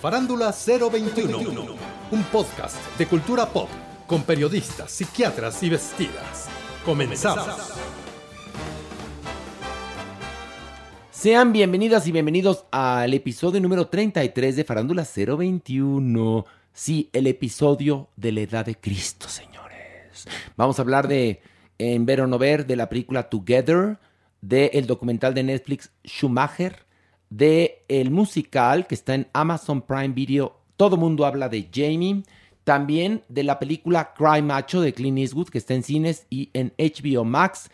[0.00, 1.38] Farándula 021,
[2.10, 3.68] un podcast de cultura pop
[4.06, 6.48] con periodistas, psiquiatras y vestidas.
[6.84, 7.72] Comenzamos.
[11.10, 16.46] Sean bienvenidas y bienvenidos al episodio número 33 de Farándula 021.
[16.72, 20.26] Sí, el episodio de la edad de Cristo, señores.
[20.56, 21.42] Vamos a hablar de
[21.76, 23.98] En Ver o No Ver, de la película Together,
[24.40, 26.86] del documental de Netflix Schumacher,
[27.30, 30.56] de el musical que está en Amazon Prime Video.
[30.76, 32.22] Todo mundo habla de Jamie.
[32.64, 36.74] También de la película Cry Macho de Clint Eastwood que está en cines y en
[36.78, 37.70] HBO Max.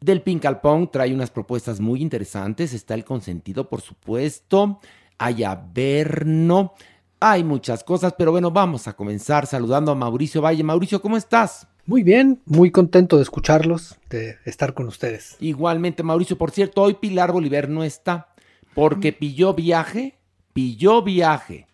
[0.00, 2.72] Del Pink al Pong trae unas propuestas muy interesantes.
[2.72, 4.78] Está el consentido, por supuesto.
[5.18, 6.74] Hay Averno.
[7.22, 10.62] Hay muchas cosas, pero bueno, vamos a comenzar saludando a Mauricio Valle.
[10.62, 11.66] Mauricio, ¿cómo estás?
[11.84, 15.36] Muy bien, muy contento de escucharlos, de estar con ustedes.
[15.40, 16.38] Igualmente, Mauricio.
[16.38, 18.29] Por cierto, hoy Pilar Bolívar no está
[18.74, 20.18] porque pilló viaje,
[20.52, 21.66] pilló viaje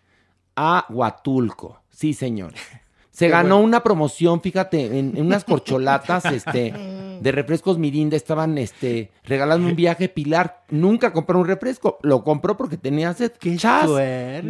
[0.55, 1.81] a Huatulco.
[1.89, 2.53] Sí, señor.
[3.17, 6.71] Se ganó una promoción, fíjate, en, en unas corcholatas, este,
[7.19, 10.07] de refrescos Mirinda, estaban, este, regalando un viaje.
[10.07, 13.31] Pilar nunca compró un refresco, lo compró porque tenía sed.
[13.39, 13.89] ¡Qué chas!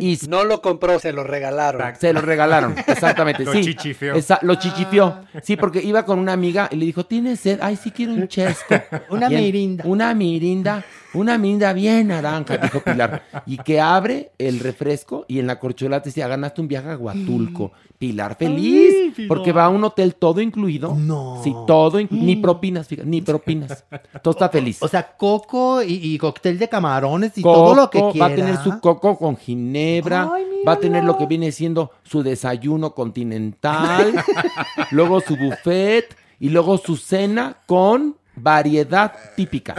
[0.02, 1.96] Y No lo compró, se lo regalaron.
[1.98, 3.46] se lo regalaron, exactamente.
[3.46, 4.16] Lo sí, chichifió.
[4.16, 5.16] Esa- lo chichifió.
[5.42, 7.60] Sí, porque iba con una amiga y le dijo, ¿tienes sed?
[7.62, 8.76] Ay, sí quiero un chesco.
[9.10, 9.86] Una mirinda.
[9.88, 10.84] Una mirinda.
[11.14, 13.24] Una mirinda bien naranja, dijo Pilar.
[13.46, 17.72] Y que abre el refresco y en la corcholata decía, ganaste un viaje a Huatulco.
[17.98, 18.57] Pilar feliz,
[19.28, 20.96] porque va a un hotel todo incluido.
[20.96, 21.42] No.
[21.44, 23.86] Sí, todo, inclu- ni propinas, fíjate, ni propinas.
[24.22, 24.82] Todo está feliz.
[24.82, 28.28] O sea, coco y, y cóctel de camarones y Coco, todo lo que quiera.
[28.28, 31.92] Va a tener su coco con ginebra, Ay, va a tener lo que viene siendo
[32.04, 34.14] su desayuno continental,
[34.92, 39.76] luego su buffet y luego su cena con variedad típica.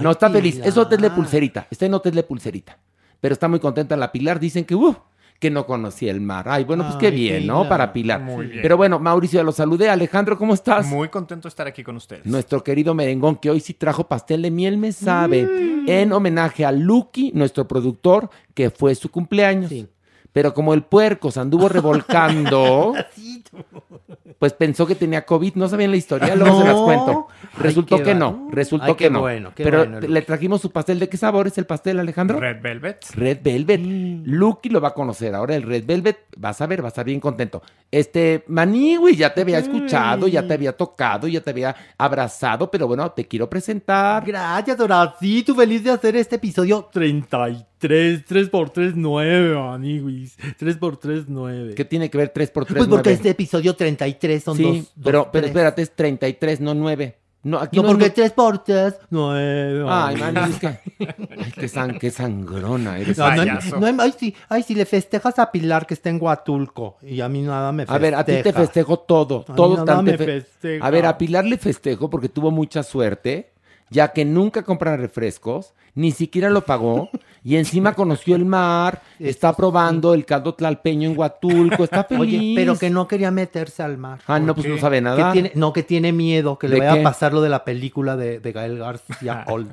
[0.00, 0.60] no, está feliz.
[0.64, 2.78] Es hotel de pulserita, está en hotel de pulserita.
[3.20, 4.40] Pero está muy contenta la Pilar.
[4.40, 4.96] Dicen que, uh,
[5.42, 6.48] que no conocía el mar.
[6.48, 7.68] Ay, bueno, pues qué bien, ¿no?
[7.68, 8.20] Para Pilar.
[8.20, 8.62] Muy bien.
[8.62, 9.90] Pero bueno, Mauricio, ya lo saludé.
[9.90, 10.86] Alejandro, ¿cómo estás?
[10.86, 12.24] Muy contento de estar aquí con ustedes.
[12.24, 15.48] Nuestro querido merengón que hoy sí trajo pastel de miel me sabe.
[15.88, 19.70] En homenaje a Lucky, nuestro productor, que fue su cumpleaños.
[19.70, 19.88] Sí.
[20.32, 22.94] Pero como el puerco se anduvo revolcando,
[24.38, 25.54] pues pensó que tenía COVID.
[25.54, 26.84] No sabían la historia, luego se las No.
[26.84, 27.26] cuento.
[27.30, 29.20] Ay, Resultó qué que va- no, resultó Ay, que no.
[29.20, 30.98] bueno, Pero bueno, le trajimos su pastel.
[30.98, 32.40] ¿De qué sabor es el pastel, Alejandro?
[32.40, 33.04] Red Velvet.
[33.14, 33.80] Red Velvet.
[34.26, 36.18] Lucky lo va a conocer ahora, el Red Velvet.
[36.36, 37.62] Vas a ver, va a estar bien contento.
[37.90, 42.70] Este, Maní, güey, ya te había escuchado, ya te había tocado, ya te había abrazado,
[42.70, 44.24] pero bueno, te quiero presentar.
[44.26, 45.54] Gracias, Horacito.
[45.54, 47.66] Feliz de hacer este episodio 33.
[47.82, 50.38] 3x3, 9, amiguis.
[50.58, 51.74] 3x3, 9.
[51.74, 54.76] ¿Qué tiene que ver 3 por 3 Pues porque este episodio 33 son Sí, dos.
[54.76, 55.46] dos pero, pero tres.
[55.46, 57.18] espérate, es 33, no 9.
[57.44, 58.14] No, aquí No, no, porque es...
[58.36, 59.84] 3x3, 9.
[59.88, 60.66] Ay, man, es que...
[61.00, 63.18] Ay, qué, san- qué sangrona eres.
[63.18, 63.80] No, no, Payaso.
[63.80, 67.28] no, ay, sí, ay, sí, le festejas a Pilar que está en Huatulco y a
[67.28, 67.98] mí nada me A festeja.
[67.98, 70.86] ver, a ti te festejo todo, A mí todo nada tan me te fe- festeja.
[70.86, 73.51] A ver, a Pilar le festejo porque tuvo mucha suerte,
[73.92, 77.10] ya que nunca compra refrescos, ni siquiera lo pagó,
[77.44, 82.20] y encima conoció el mar, está probando el caldo tlalpeño en Huatulco, está feliz.
[82.40, 84.20] Oye, pero que no quería meterse al mar.
[84.26, 85.32] Ah, no, pues no sabe Que nada.
[85.32, 87.00] tiene, no, que tiene miedo, que le ¿De vaya qué?
[87.00, 89.72] a pasar lo de la película de, de Gael García Holt.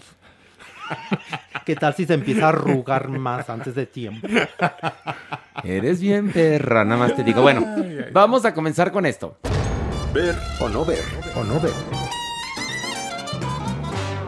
[1.65, 4.27] ¿Qué tal si se empieza a arrugar más antes de tiempo?
[5.63, 7.43] Eres bien perra, nada más te digo.
[7.43, 7.63] Bueno,
[8.11, 9.37] vamos a comenzar con esto.
[10.13, 11.03] Ver o no ver.
[11.35, 11.73] O no ver.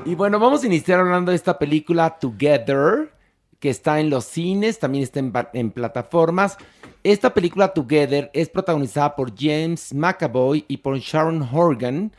[0.03, 3.13] Y bueno, vamos a iniciar hablando de esta película Together,
[3.59, 5.19] que está en los cines, también está
[5.53, 6.57] en, plataformas.
[7.03, 12.11] Esta película Together es protagonizada por James McAvoy y por Sharon Horgan.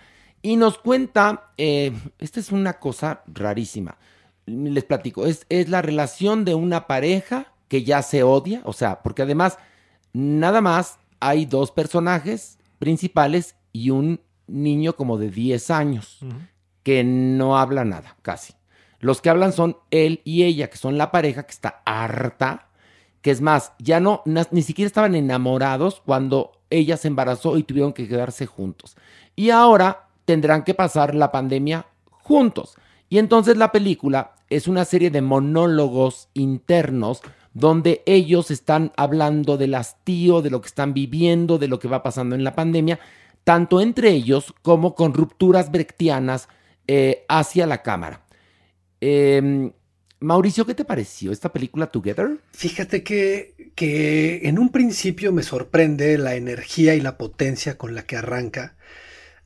[0.43, 3.97] Y nos cuenta, eh, esta es una cosa rarísima,
[4.47, 9.03] les platico, es, es la relación de una pareja que ya se odia, o sea,
[9.03, 9.59] porque además
[10.13, 16.21] nada más hay dos personajes principales y un niño como de 10 años
[16.83, 18.55] que no habla nada, casi.
[19.01, 22.69] Los que hablan son él y ella, que son la pareja que está harta,
[23.21, 27.93] que es más, ya no, ni siquiera estaban enamorados cuando ella se embarazó y tuvieron
[27.93, 28.97] que quedarse juntos.
[29.37, 32.77] Y ahora tendrán que pasar la pandemia juntos.
[33.09, 37.23] Y entonces la película es una serie de monólogos internos
[37.55, 42.03] donde ellos están hablando del hastío, de lo que están viviendo, de lo que va
[42.03, 42.99] pasando en la pandemia,
[43.45, 46.49] tanto entre ellos como con rupturas brechtianas
[46.87, 48.25] eh, hacia la cámara.
[49.01, 49.73] Eh,
[50.23, 52.39] Mauricio, ¿qué te pareció esta película Together?
[52.53, 58.05] Fíjate que, que en un principio me sorprende la energía y la potencia con la
[58.05, 58.77] que arranca.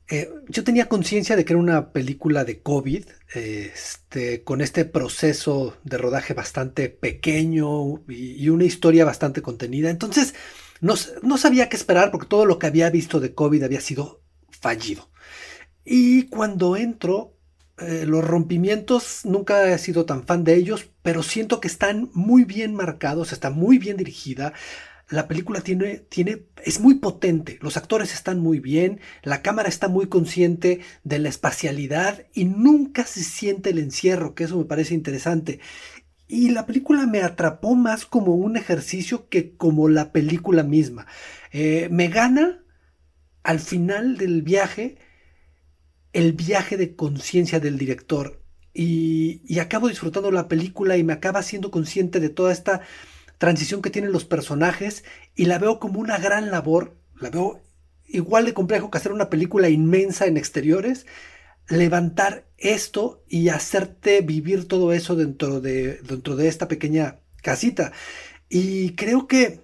[0.08, 5.76] Eh, yo tenía conciencia de que era una película de COVID, este, con este proceso
[5.82, 9.90] de rodaje bastante pequeño y, y una historia bastante contenida.
[9.90, 10.34] Entonces,
[10.80, 14.22] no, no sabía qué esperar porque todo lo que había visto de COVID había sido
[14.50, 15.08] fallido.
[15.88, 17.38] Y cuando entro,
[17.78, 22.44] eh, los rompimientos nunca he sido tan fan de ellos, pero siento que están muy
[22.44, 24.52] bien marcados, está muy bien dirigida.
[25.08, 29.86] La película tiene, tiene, es muy potente, los actores están muy bien, la cámara está
[29.86, 34.94] muy consciente de la espacialidad y nunca se siente el encierro, que eso me parece
[34.94, 35.60] interesante.
[36.26, 41.06] Y la película me atrapó más como un ejercicio que como la película misma.
[41.52, 42.64] Eh, me gana
[43.44, 44.98] al final del viaje
[46.16, 48.40] el viaje de conciencia del director.
[48.72, 52.80] Y, y acabo disfrutando la película y me acaba siendo consciente de toda esta
[53.36, 55.04] transición que tienen los personajes
[55.34, 57.62] y la veo como una gran labor, la veo
[58.06, 61.04] igual de complejo que hacer una película inmensa en exteriores,
[61.68, 67.92] levantar esto y hacerte vivir todo eso dentro de, dentro de esta pequeña casita.
[68.48, 69.60] Y creo que,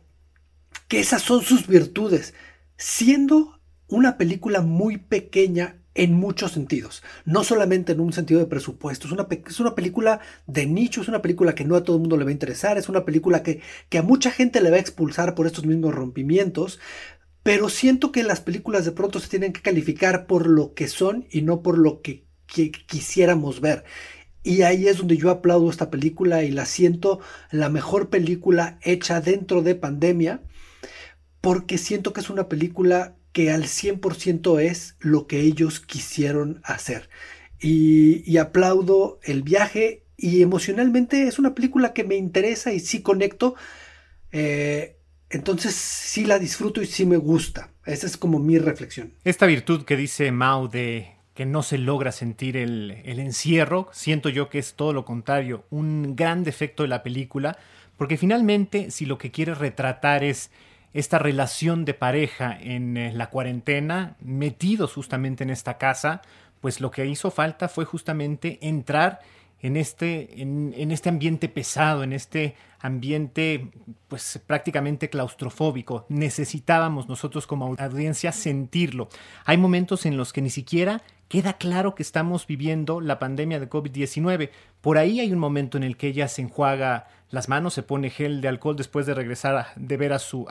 [0.88, 2.34] que esas son sus virtudes,
[2.76, 3.58] siendo
[3.88, 9.12] una película muy pequeña en muchos sentidos, no solamente en un sentido de presupuesto, es
[9.12, 12.16] una, es una película de nicho, es una película que no a todo el mundo
[12.16, 14.80] le va a interesar, es una película que, que a mucha gente le va a
[14.80, 16.80] expulsar por estos mismos rompimientos,
[17.42, 21.26] pero siento que las películas de pronto se tienen que calificar por lo que son
[21.30, 23.84] y no por lo que, que quisiéramos ver.
[24.44, 29.20] Y ahí es donde yo aplaudo esta película y la siento la mejor película hecha
[29.20, 30.42] dentro de pandemia,
[31.40, 37.08] porque siento que es una película que al 100% es lo que ellos quisieron hacer.
[37.60, 43.02] Y, y aplaudo el viaje y emocionalmente es una película que me interesa y sí
[43.02, 43.56] conecto.
[44.30, 44.96] Eh,
[45.30, 47.70] entonces sí la disfruto y sí me gusta.
[47.86, 49.12] Esa es como mi reflexión.
[49.24, 54.28] Esta virtud que dice Mao de que no se logra sentir el, el encierro, siento
[54.28, 57.58] yo que es todo lo contrario, un gran defecto de la película,
[57.96, 60.50] porque finalmente si lo que quiere retratar es
[60.94, 66.22] esta relación de pareja en eh, la cuarentena, metidos justamente en esta casa,
[66.60, 69.20] pues lo que hizo falta fue justamente entrar
[69.60, 73.68] en este, en, en este ambiente pesado, en este ambiente
[74.08, 76.04] pues prácticamente claustrofóbico.
[76.08, 79.08] Necesitábamos nosotros como audiencia sentirlo.
[79.44, 83.70] Hay momentos en los que ni siquiera queda claro que estamos viviendo la pandemia de
[83.70, 84.50] COVID-19.
[84.82, 88.10] Por ahí hay un momento en el que ella se enjuaga las manos, se pone
[88.10, 90.46] gel de alcohol después de regresar a, de ver a su,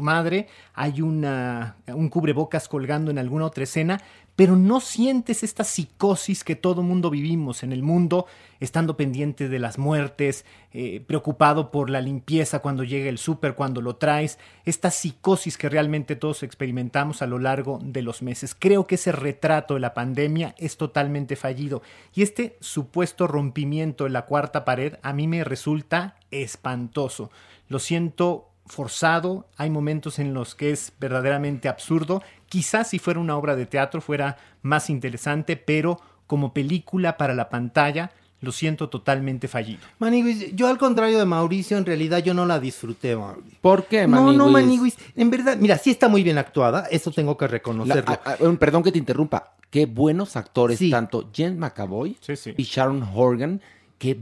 [0.00, 0.48] madre.
[0.72, 4.00] Hay un cubrebocas colgando en alguna otra escena,
[4.36, 8.26] pero no sientes esta psicosis que todo mundo vivimos en el mundo,
[8.58, 13.80] estando pendiente de las muertes, eh, preocupado por la limpieza cuando llega el súper, cuando
[13.80, 18.56] lo traes, esta psicosis que realmente todos experimentamos a lo largo de los meses.
[18.58, 21.82] Creo que ese retrato de la pandemia es totalmente fallido
[22.14, 27.30] y este supuesto rompimiento en la cuarta pared a mí me resulta espantoso.
[27.68, 32.22] Lo siento forzado, hay momentos en los que es verdaderamente absurdo.
[32.48, 37.48] Quizás si fuera una obra de teatro fuera más interesante, pero como película para la
[37.50, 39.80] pantalla lo siento totalmente fallido.
[39.98, 43.58] Maniguis, yo al contrario de Mauricio, en realidad yo no la disfruté, Mauricio.
[43.62, 44.38] ¿Por qué, No, Maniguis?
[44.38, 44.96] no, Maniguis.
[45.16, 48.12] En verdad, mira, sí está muy bien actuada, eso tengo que La- reconocerlo.
[48.24, 49.54] a- a- un- perdón que te interrumpa.
[49.74, 50.88] Qué buenos actores, Sí.
[50.88, 52.54] tanto James McAvoy Sí, sí.
[52.56, 53.60] y Sharon Horgan,
[53.98, 54.16] qué,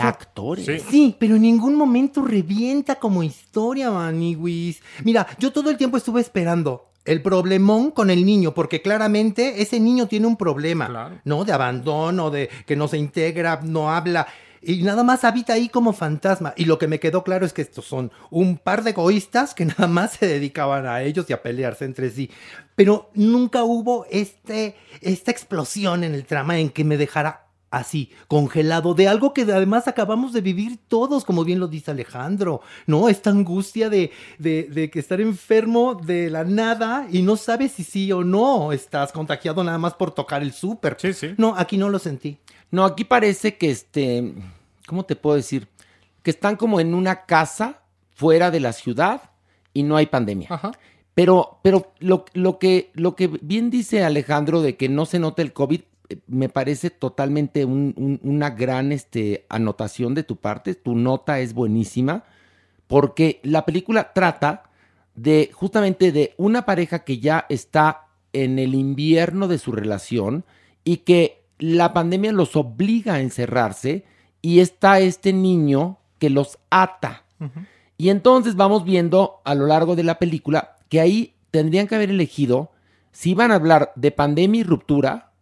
[0.00, 0.64] actores.
[0.66, 0.78] sí.
[0.88, 4.80] Sí, pero en ningún momento revienta como historia, Maniwis.
[5.02, 9.80] Mira, yo todo el tiempo estuve esperando el problemón con el niño, porque claramente ese
[9.80, 11.18] niño tiene un problema, Claro.
[11.24, 11.44] ¿no?
[11.44, 14.28] De abandono, de que no se integra, no habla.
[14.66, 16.54] Y nada más habita ahí como fantasma.
[16.56, 19.64] Y lo que me quedó claro es que estos son un par de egoístas que
[19.66, 22.30] nada más se dedicaban a ellos y a pelearse entre sí.
[22.74, 27.44] Pero nunca hubo este, esta explosión en el trama en que me dejara
[27.74, 32.60] así, congelado, de algo que además acabamos de vivir todos, como bien lo dice Alejandro,
[32.86, 33.08] ¿no?
[33.08, 37.82] Esta angustia de, de, de que estar enfermo de la nada y no sabes si
[37.82, 40.96] sí o no estás contagiado nada más por tocar el súper.
[41.00, 41.34] Sí, sí.
[41.36, 42.38] No, aquí no lo sentí.
[42.74, 44.34] No, aquí parece que este,
[44.86, 45.68] ¿cómo te puedo decir?
[46.24, 49.30] Que están como en una casa fuera de la ciudad
[49.72, 50.48] y no hay pandemia.
[50.50, 50.72] Ajá.
[51.14, 55.42] Pero, pero lo, lo que, lo que bien dice Alejandro de que no se nota
[55.42, 60.74] el COVID, eh, me parece totalmente un- un- una gran este, anotación de tu parte.
[60.74, 62.24] Tu nota es buenísima
[62.88, 64.64] porque la película trata
[65.14, 70.44] de justamente de una pareja que ya está en el invierno de su relación
[70.82, 74.04] y que la pandemia los obliga a encerrarse
[74.42, 77.24] y está este niño que los ata.
[77.96, 82.10] Y entonces vamos viendo a lo largo de la película que ahí tendrían que haber
[82.10, 82.70] elegido
[83.12, 85.32] si iban a hablar de pandemia y ruptura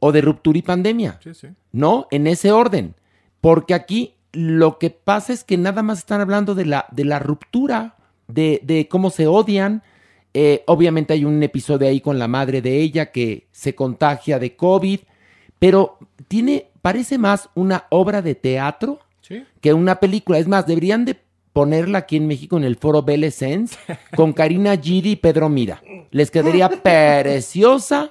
[0.00, 1.18] o de ruptura y pandemia.
[1.22, 1.48] Sí, sí.
[1.72, 2.08] ¿no?
[2.10, 2.94] En ese orden.
[3.40, 7.18] Porque aquí lo que pasa es que nada más están hablando de la, de la
[7.20, 7.96] ruptura,
[8.28, 9.82] de, de cómo se odian.
[10.34, 14.56] Eh, obviamente hay un episodio ahí con la madre de ella que se contagia de
[14.56, 15.00] COVID,
[15.64, 19.42] pero tiene, parece más una obra de teatro Sí.
[19.62, 20.36] que una película.
[20.38, 21.18] Es más, deberían de
[21.54, 23.74] ponerla aquí en México en el foro Belle Essence
[24.14, 25.82] con Karina Gidi y Pedro Mira.
[26.10, 28.10] Les quedaría preciosa.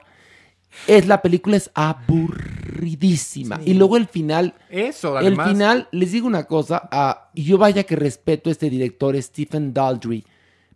[0.87, 3.59] Es la película es aburridísima.
[3.63, 5.49] Y luego el final, Eso, el además.
[5.49, 6.89] final, les digo una cosa,
[7.35, 10.25] y yo vaya que respeto a este director, Stephen Daldry,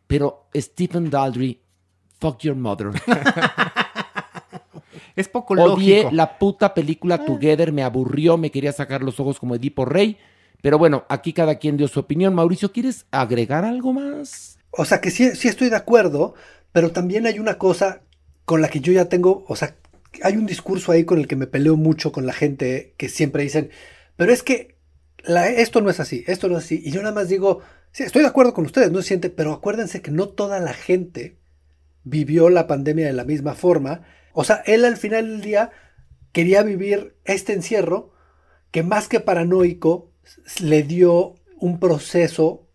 [0.05, 1.59] pero Stephen Daldry,
[2.19, 2.91] fuck your mother.
[5.17, 6.15] Es poco Odié lógico.
[6.15, 10.17] la puta película Together, me aburrió, me quería sacar los ojos como Edipo Rey.
[10.61, 12.33] Pero bueno, aquí cada quien dio su opinión.
[12.33, 14.57] Mauricio, ¿quieres agregar algo más?
[14.71, 16.35] O sea que sí, sí estoy de acuerdo,
[16.71, 18.01] pero también hay una cosa
[18.45, 19.75] con la que yo ya tengo, o sea,
[20.23, 23.43] hay un discurso ahí con el que me peleo mucho con la gente que siempre
[23.43, 23.71] dicen,
[24.15, 24.77] pero es que
[25.23, 26.81] la- esto no es así, esto no es así.
[26.83, 29.51] Y yo nada más digo, sí, estoy de acuerdo con ustedes, no se siente, pero
[29.53, 31.37] acuérdense que no toda la gente
[32.03, 34.01] vivió la pandemia de la misma forma.
[34.39, 35.71] O sea, él al final del día
[36.31, 38.11] quería vivir este encierro
[38.69, 40.11] que más que paranoico
[40.61, 42.67] le dio un proceso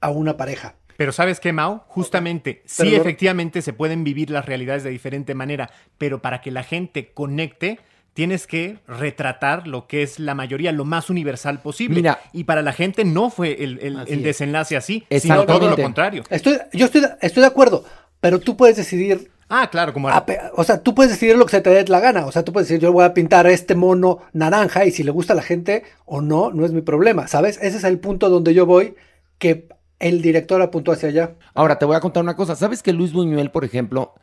[0.00, 0.74] a una pareja.
[0.96, 1.82] Pero ¿sabes qué, Mau?
[1.86, 6.64] Justamente, sí, efectivamente se pueden vivir las realidades de diferente manera, pero para que la
[6.64, 7.78] gente conecte,
[8.12, 11.96] tienes que retratar lo que es la mayoría, lo más universal posible.
[11.96, 12.18] Mira.
[12.32, 14.24] y para la gente no fue el, el- Así el es.
[14.24, 16.24] desenlace así, sino todo lo contrario.
[16.28, 17.84] Estoy, yo estoy, estoy de acuerdo,
[18.20, 20.08] pero tú puedes decidir, Ah, claro, como...
[20.08, 22.24] a o sea, tú puedes decidir lo que se te dé la gana.
[22.24, 25.02] O sea, tú puedes decir, yo voy a pintar a este mono naranja y si
[25.02, 27.58] le gusta a la gente o no, no es mi problema, ¿sabes?
[27.60, 28.94] Ese es el punto donde yo voy,
[29.36, 29.68] que
[29.98, 31.34] el director apuntó hacia allá.
[31.52, 32.56] Ahora te voy a contar una cosa.
[32.56, 34.14] ¿Sabes que Luis Buñuel, por ejemplo,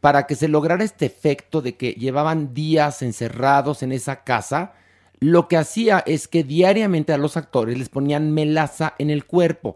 [0.00, 4.74] para que se lograra este efecto de que llevaban días encerrados en esa casa,
[5.18, 9.74] lo que hacía es que diariamente a los actores les ponían melaza en el cuerpo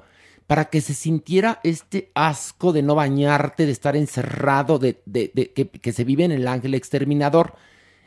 [0.51, 5.01] para que se sintiera este asco de no bañarte, de estar encerrado, de,
[5.81, 7.55] que, se vive en el ángel exterminador.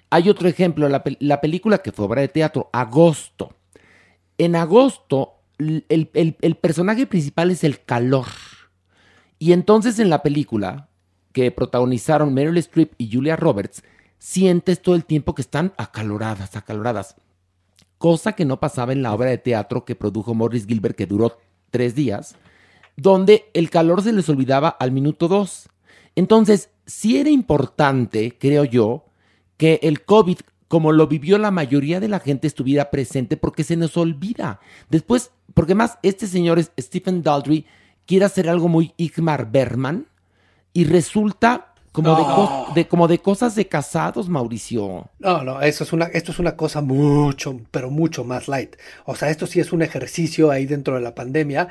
[0.09, 3.55] Hay otro ejemplo, la, pel- la película que fue obra de teatro, Agosto.
[4.37, 8.27] En agosto, el- el personaje principal es el calor.
[9.39, 10.89] Y entonces en la película
[11.31, 13.83] que protagonizaron Meryl Streep y Julia Roberts,
[14.17, 17.15] sientes todo el tiempo que están acaloradas, acaloradas.
[17.97, 21.37] Cosa que no pasaba en la obra de teatro que produjo Morris Gilbert, que duró
[21.73, 22.35] tres días,
[22.95, 25.67] donde el calor se les olvidaba al minuto dos.
[26.15, 29.05] Entonces, sí era importante, creo yo,
[29.57, 30.37] que el COVID,
[30.67, 34.59] como lo vivió la mayoría de la gente, estuviera presente porque se nos olvida.
[34.91, 37.65] Después, porque más este señor es Stephen Daldry,
[38.05, 40.05] quiere hacer algo muy Igmar Bergman
[40.73, 45.09] y resulta como, de, co- de- como de cosas de casados, Mauricio.
[45.19, 48.75] No, no, eso es una, esto es una cosa mucho, pero mucho más light.
[49.05, 51.69] O sea, esto sí es un ejercicio ahí dentro de la pandemia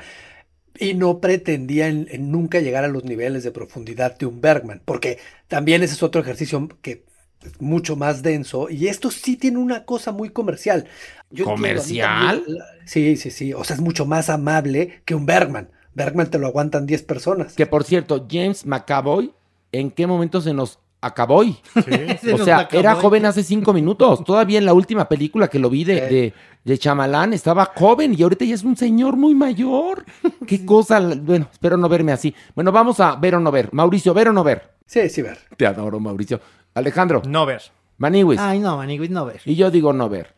[0.79, 4.81] y no pretendía en, en nunca llegar a los niveles de profundidad de un Bergman,
[4.85, 7.05] porque también ese es otro ejercicio que
[7.43, 10.87] es mucho más denso y esto sí tiene una cosa muy comercial.
[11.29, 12.37] Yo entiendo, ¿Comercial?
[12.37, 13.53] también la- sí, sí, sí.
[13.53, 15.69] O sea, es mucho más amable que un Bergman.
[15.93, 17.53] Bergman te lo aguantan 10 personas.
[17.53, 19.33] Que por cierto, James McAvoy,
[19.73, 21.57] ¿en qué momento se nos acabó hoy.
[22.21, 23.01] Se o sea, acabó era hoy.
[23.01, 24.23] joven hace cinco minutos.
[24.23, 28.23] Todavía en la última película que lo vi de, de, de Chamalán estaba joven y
[28.23, 30.05] ahorita ya es un señor muy mayor.
[30.47, 31.01] Qué cosa.
[31.01, 32.33] Bueno, espero no verme así.
[32.55, 33.69] Bueno, vamos a ver o no ver.
[33.73, 34.71] Mauricio, ver o no ver.
[34.85, 35.39] Sí, sí, ver.
[35.57, 36.39] Te adoro, Mauricio.
[36.73, 37.21] Alejandro.
[37.27, 37.61] No ver.
[37.97, 38.39] Maniwis.
[38.39, 39.41] Ay, no, Maniguis, no ver.
[39.45, 40.33] Y yo digo no ver.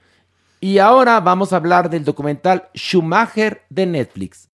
[0.59, 4.49] Y ahora vamos a hablar del documental Schumacher de Netflix.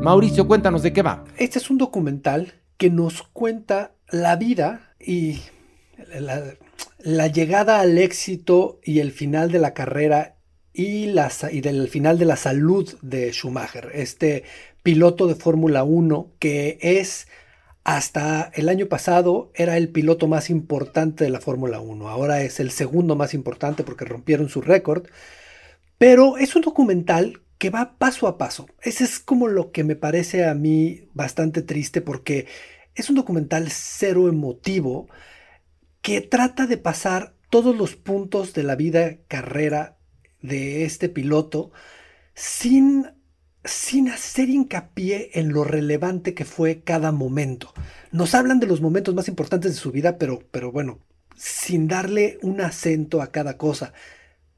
[0.00, 1.24] Mauricio, cuéntanos de qué va.
[1.36, 5.40] Este es un documental que nos cuenta la vida y
[6.98, 10.36] la, llegada al éxito y el final de la carrera
[10.72, 14.44] y, la, y del final de la salud de Schumacher, este
[14.82, 17.28] piloto de Fórmula 1 que es
[17.84, 22.60] hasta el año pasado era el piloto más importante de la Fórmula 1, ahora es
[22.60, 25.06] el segundo más importante porque rompieron su récord,
[25.98, 28.66] pero es un documental que va paso a paso.
[28.80, 32.48] Ese es como lo que me parece a mí bastante triste porque
[32.96, 35.08] es un documental cero emotivo
[36.00, 39.96] que trata de pasar todos los puntos de la vida carrera
[40.40, 41.70] de este piloto
[42.34, 43.12] sin,
[43.62, 47.72] sin hacer hincapié en lo relevante que fue cada momento.
[48.10, 50.98] Nos hablan de los momentos más importantes de su vida, pero, pero bueno,
[51.36, 53.92] sin darle un acento a cada cosa.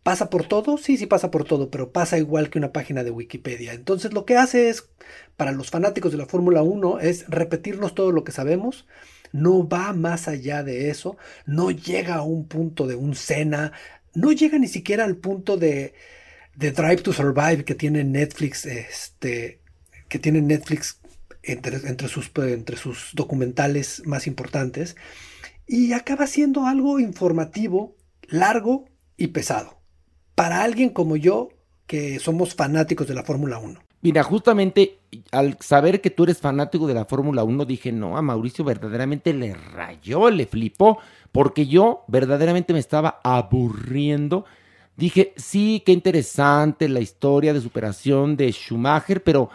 [0.04, 0.76] ¿Pasa por todo?
[0.76, 3.72] Sí, sí pasa por todo, pero pasa igual que una página de Wikipedia.
[3.72, 4.90] Entonces lo que hace es,
[5.36, 8.86] para los fanáticos de la Fórmula 1, es repetirnos todo lo que sabemos.
[9.32, 13.72] No va más allá de eso, no llega a un punto de un Cena,
[14.14, 15.94] no llega ni siquiera al punto de,
[16.54, 19.62] de Drive to Survive que tiene Netflix, este,
[20.08, 21.00] que tiene Netflix
[21.42, 24.96] entre, entre sus, entre sus documentales más importantes.
[25.66, 27.96] Y acaba siendo algo informativo,
[28.28, 28.84] largo
[29.16, 29.83] y pesado.
[30.34, 31.48] Para alguien como yo,
[31.86, 33.80] que somos fanáticos de la Fórmula 1.
[34.04, 34.98] Mira, justamente
[35.32, 39.32] al saber que tú eres fanático de la Fórmula 1, dije, no, a Mauricio verdaderamente
[39.32, 40.98] le rayó, le flipó,
[41.32, 44.44] porque yo verdaderamente me estaba aburriendo.
[44.96, 49.48] Dije, sí, qué interesante la historia de superación de Schumacher, pero,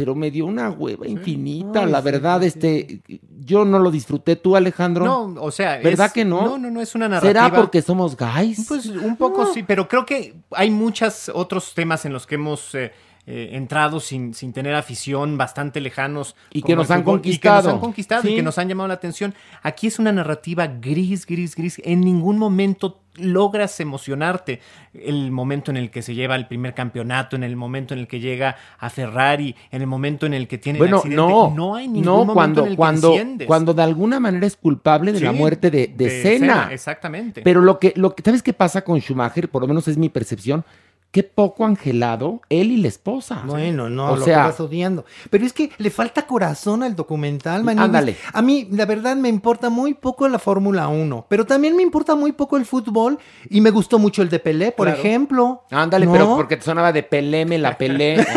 [0.00, 3.02] pero me dio una hueva infinita, Ay, la verdad, sí, este,
[3.38, 5.04] yo no lo disfruté, tú Alejandro.
[5.04, 6.40] No, o sea, ¿Verdad es- que no?
[6.42, 7.44] No, no, no, es una narrativa.
[7.44, 8.64] ¿Será porque somos guys?
[8.66, 12.74] Pues un poco sí, pero creo que hay muchos otros temas en los que hemos
[12.74, 12.92] eh,
[13.26, 16.34] eh, entrado sin, sin tener afición, bastante lejanos.
[16.52, 17.70] Y que el nos han fútbol, Y que nos conquistado.
[17.70, 18.28] han conquistado Sí.
[18.30, 19.34] y que nos han llamado la atención.
[19.62, 21.80] Aquí es una narrativa gris, gris, gris.
[21.84, 24.60] En ningún momento logras emocionarte.
[24.94, 28.06] El momento en el que se lleva el primer campeonato, en el momento en el
[28.08, 31.16] que llega a Ferrari, en el momento en el que tiene el Bueno, accidente.
[31.22, 33.46] no, no hay ningún no, momento cuando, en el que cuando, enciendes.
[33.46, 36.54] cuando de alguna manera es culpable de la muerte de, de, de Senna.
[36.62, 37.42] Senna, exactamente.
[37.42, 39.48] Pero lo que, lo que, ¿sabes qué pasa con Schumacher?
[39.50, 40.64] Por lo menos es mi percepción.
[41.12, 43.42] Qué poco angelado él y la esposa.
[43.44, 45.04] Bueno, no, o lo sea, vas odiando.
[45.28, 47.84] Pero es que le falta corazón al documental, Maniguis.
[47.86, 48.16] Ándale.
[48.32, 52.14] A mí, la verdad, me importa muy poco la Fórmula 1, pero también me importa
[52.14, 53.18] muy poco el fútbol
[53.48, 55.00] y me gustó mucho el de Pelé, por Claro.
[55.00, 55.64] ejemplo.
[55.72, 56.12] ándale, ¿No?
[56.12, 58.24] pero porque te sonaba de Pelé, me la pelé.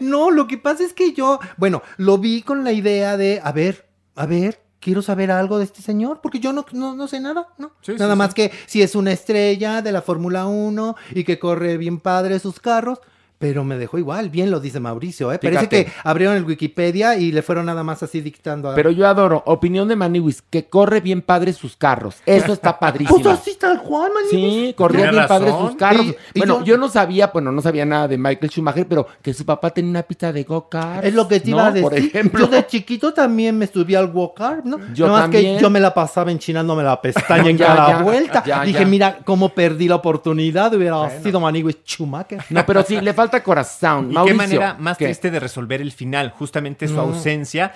[0.00, 3.52] No, lo que pasa es que yo, bueno, lo vi con la idea de, a
[3.52, 7.20] ver, a ver, quiero saber algo de este señor, porque yo no, no, no sé
[7.20, 7.72] nada, ¿no?
[7.82, 8.18] Sí, nada sí.
[8.18, 12.38] más que si es una estrella de la Fórmula 1 y que corre bien padre
[12.38, 12.98] sus carros.
[13.38, 15.38] Pero me dejó igual, bien lo dice Mauricio, ¿eh?
[15.38, 15.84] Parece Fíjate.
[15.84, 18.68] que abrieron el Wikipedia y le fueron nada más así dictando.
[18.70, 22.16] a- Pero yo adoro, opinión de Maniwis, que corre bien padre sus carros.
[22.26, 23.20] Eso está padrísimo.
[23.20, 24.52] Pues así tal cual, Maniguis.
[24.68, 26.06] Sí, corría bien padre sus carros.
[26.06, 26.78] Y- y bueno, yo- yo...
[26.78, 30.02] no sabía, bueno, no sabía nada de Michael Schumacher, pero que su papá tenía una
[30.02, 31.04] pista de go-kart.
[31.04, 31.58] Es lo que te ¿no?
[31.58, 31.82] iba a decir.
[31.88, 32.40] Por ejemplo.
[32.40, 34.78] Yo de chiquito también me subí al walk ¿no?
[34.94, 38.02] Yo Nada más que yo me la pasaba enchinándome la pestaña en Ya, cada ya,
[38.02, 38.42] vuelta.
[38.44, 38.86] ya, Dije, ya.
[38.86, 40.74] mira cómo perdí la oportunidad.
[40.74, 42.42] Hubiera sido Maniguis Schumacher.
[42.50, 44.10] No, pero sí, le falta corazón.
[44.10, 45.04] ¿Y Mauricio, qué manera más ¿qué?
[45.06, 46.30] triste de resolver el final?
[46.30, 47.02] Justamente su No.
[47.02, 47.72] ausencia.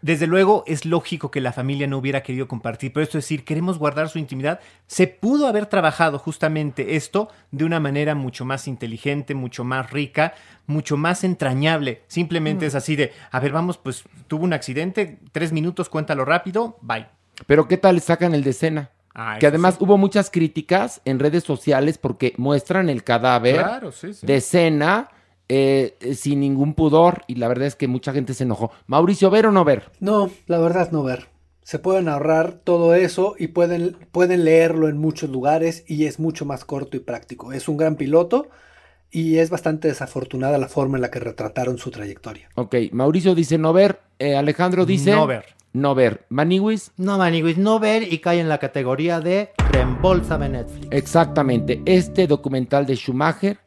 [0.00, 3.44] Desde luego es lógico que la familia no hubiera querido compartir, pero esto es decir,
[3.44, 4.60] queremos guardar su intimidad.
[4.86, 10.34] Se pudo haber trabajado justamente esto de una manera mucho más inteligente, mucho más rica,
[10.68, 12.02] mucho más entrañable.
[12.06, 12.68] Simplemente Mm.
[12.68, 17.08] es así de, a ver, vamos, pues tuvo un accidente, tres minutos, cuéntalo rápido, bye.
[17.48, 18.90] Pero ¿qué tal sacan el de escena?
[19.14, 19.84] Ah, que además sí.
[19.84, 24.26] hubo muchas críticas en redes sociales porque muestran el cadáver Claro, sí, sí.
[24.26, 25.08] de escena
[25.48, 28.70] eh, eh, sin ningún pudor y la verdad es que mucha gente se enojó.
[28.86, 29.90] Mauricio, ¿ver o no ver?
[29.98, 31.26] No, la verdad no ver.
[31.62, 36.44] Se pueden ahorrar todo eso y pueden, pueden leerlo en muchos lugares y es mucho
[36.46, 37.52] más corto y práctico.
[37.52, 38.48] Es un gran piloto
[39.10, 42.48] y es bastante desafortunada la forma en la que retrataron su trayectoria.
[42.54, 45.12] Ok, Mauricio dice no ver, eh, Alejandro dice...
[45.12, 45.44] No ver.
[45.72, 46.26] No ver.
[46.30, 50.88] Maniwis, No, Maniguis, no ver y cae en la categoría de reembolsame Netflix.
[50.90, 51.82] exactamente.
[51.84, 53.58] Este documental de Schumacher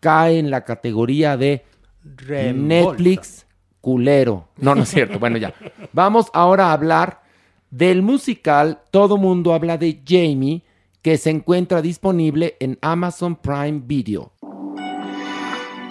[0.00, 1.64] cae en la categoría de
[2.04, 2.90] Reembolsa.
[2.90, 3.46] Netflix.
[3.80, 4.48] culero.
[4.58, 5.18] No, no es cierto.
[5.18, 5.54] Bueno, ya.
[5.92, 7.22] Vamos ahora a hablar
[7.70, 10.62] del musical Todo Mundo habla de Jamie,
[11.02, 14.32] que se encuentra disponible en Amazon Prime Video.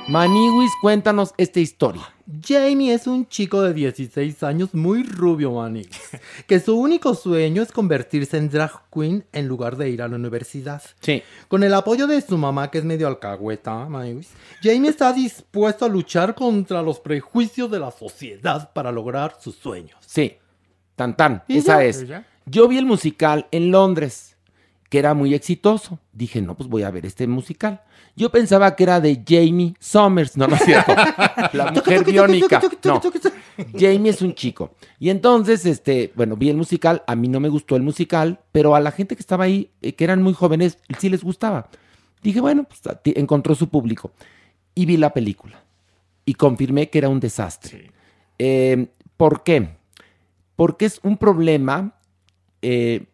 [0.08, 2.04] Maniwis, cuéntanos esta historia.
[2.46, 5.98] Jamie es un chico de 16 años muy rubio, Manix,
[6.48, 10.16] que su único sueño es convertirse en drag queen en lugar de ir a la
[10.18, 10.82] universidad.
[11.00, 11.24] Sí.
[11.48, 14.30] Con el apoyo de su mamá, que es medio alcahueta, Manix,
[14.62, 19.98] Jamie está dispuesto a luchar contra los prejuicios de la sociedad para lograr sus sueños.
[20.06, 20.34] Sí,
[20.96, 21.84] tan tan, ¿Y esa ya?
[21.86, 22.06] es.
[22.46, 24.33] Yo vi el musical en Londres,
[24.93, 25.97] que era muy exitoso.
[26.12, 27.82] Dije, no, pues voy a ver este musical.
[28.15, 30.93] Yo pensaba que era de Jamie Summers, no, no es cierto.
[31.53, 32.62] La mujer biónica.
[32.84, 33.01] No,
[33.73, 34.75] Jamie es un chico.
[34.99, 37.01] Y entonces, este, bueno, vi el musical.
[37.08, 39.95] A mí no me gustó el musical, pero a la gente que estaba ahí, eh,
[39.95, 41.71] que eran muy jóvenes, sí les gustaba.
[42.21, 42.79] Dije, bueno, pues
[43.15, 44.12] encontró su público.
[44.75, 45.63] Y vi la película.
[46.23, 47.91] Y confirmé que era un desastre.
[48.38, 49.69] Eh, ¿Por qué?
[50.56, 51.95] Porque es un problema
[52.62, 53.08] eh,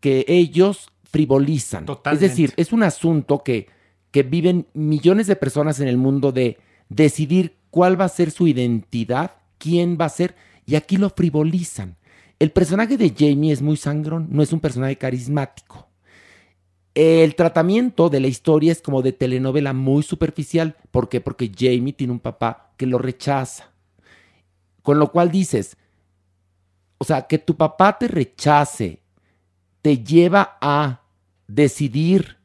[0.00, 1.86] que ellos frivolizan.
[1.86, 2.26] Totalmente.
[2.26, 3.68] Es decir, es un asunto que,
[4.10, 8.48] que viven millones de personas en el mundo de decidir cuál va a ser su
[8.48, 10.34] identidad, quién va a ser,
[10.66, 11.96] y aquí lo frivolizan.
[12.40, 15.86] El personaje de Jamie es muy sangrón, no es un personaje carismático.
[16.94, 20.76] El tratamiento de la historia es como de telenovela muy superficial.
[20.90, 21.20] ¿Por qué?
[21.20, 23.70] Porque Jamie tiene un papá que lo rechaza.
[24.82, 25.76] Con lo cual dices,
[26.98, 29.04] o sea, que tu papá te rechace
[29.84, 31.02] te lleva a
[31.48, 32.36] decidir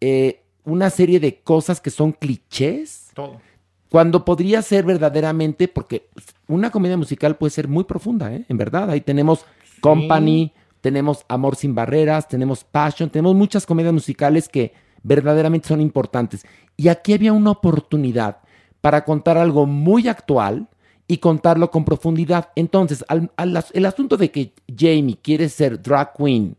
[0.00, 3.08] eh, una serie de cosas que son clichés.
[3.14, 3.40] Todo.
[3.88, 6.08] Cuando podría ser verdaderamente, porque
[6.46, 8.44] una comedia musical puede ser muy profunda, ¿eh?
[8.48, 9.44] En verdad, ahí tenemos
[9.80, 16.44] Company, tenemos Amor sin Barreras, tenemos Passion, tenemos muchas comedias musicales que verdaderamente son importantes.
[16.76, 18.38] Y aquí había una oportunidad
[18.80, 20.68] para contar algo muy actual
[21.08, 22.50] y contarlo con profundidad.
[22.54, 26.56] Entonces, al- al as- el asunto de que Jamie quiere ser drag queen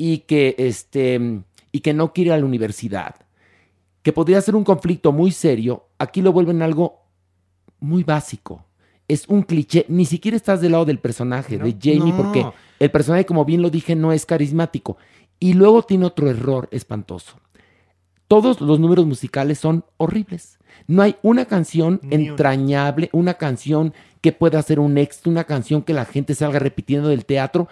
[0.00, 3.16] y que, este, y que no quiere ir a la universidad,
[4.02, 7.02] que podría ser un conflicto muy serio, aquí lo vuelven algo
[7.80, 8.64] muy básico.
[9.08, 12.16] Es un cliché, ni siquiera estás del lado del personaje, de Jamie, no.
[12.16, 12.46] porque
[12.78, 14.96] el personaje, como bien lo dije, no es carismático.
[15.38, 17.38] Y luego tiene otro error espantoso.
[18.26, 20.58] Todos los números musicales son horribles.
[20.86, 22.30] No hay una canción Ni una.
[22.30, 27.08] entrañable, una canción que pueda ser un éxito, una canción que la gente salga repitiendo
[27.08, 27.68] del teatro.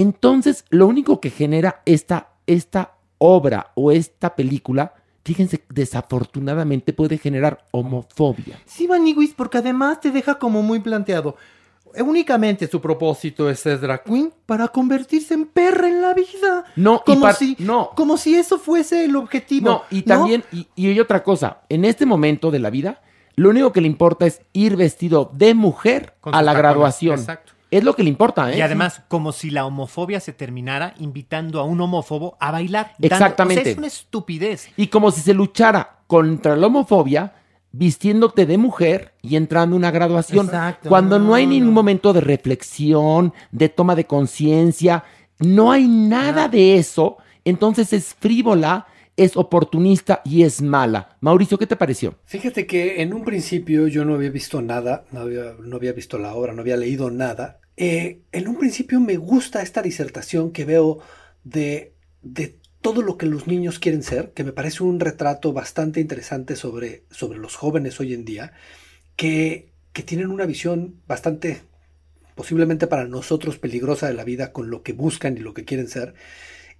[0.00, 7.64] Entonces, lo único que genera esta, esta obra o esta película, fíjense, desafortunadamente puede generar
[7.72, 8.58] homofobia.
[8.64, 11.36] Sí, Maniguis, porque además te deja como muy planteado.
[11.94, 16.64] Eh, Únicamente su propósito es ser drag queen para convertirse en perra en la vida.
[16.76, 17.90] No, como si, no.
[17.96, 19.68] como si eso fuese el objetivo.
[19.70, 23.00] No, y también, y, y hay otra cosa, en este momento de la vida,
[23.36, 27.18] lo único que le importa es ir vestido de mujer Con a la tacones, graduación.
[27.20, 27.52] exacto.
[27.70, 28.58] Es lo que le importa, ¿eh?
[28.58, 32.92] Y además, como si la homofobia se terminara invitando a un homófobo a bailar.
[32.98, 33.60] dando- Exactamente.
[33.60, 34.68] o sea, es una estupidez.
[34.76, 37.34] Y como si se luchara contra la homofobia
[37.70, 40.46] vistiéndote de mujer y entrando a una graduación.
[40.46, 45.04] Exacto, cuando no hay ningún momento de reflexión, de toma de conciencia,
[45.38, 48.86] no hay nada de eso, entonces es frívola,
[49.18, 51.18] es oportunista y es mala.
[51.20, 52.14] Mauricio, ¿qué te pareció?
[52.24, 56.52] Fíjate que en un principio yo no había visto nada, no había, visto la obra,
[56.54, 57.60] no había leído nada.
[57.76, 61.00] Eh, en un principio me gusta esta disertación que veo
[61.42, 66.00] de, de todo lo que los niños quieren ser, que me parece un retrato bastante
[66.00, 68.52] interesante sobre, sobre los jóvenes hoy en día,
[69.16, 71.62] que, que tienen una visión bastante,
[72.36, 75.88] posiblemente para nosotros, peligrosa de la vida con lo que buscan y lo que quieren
[75.88, 76.14] ser.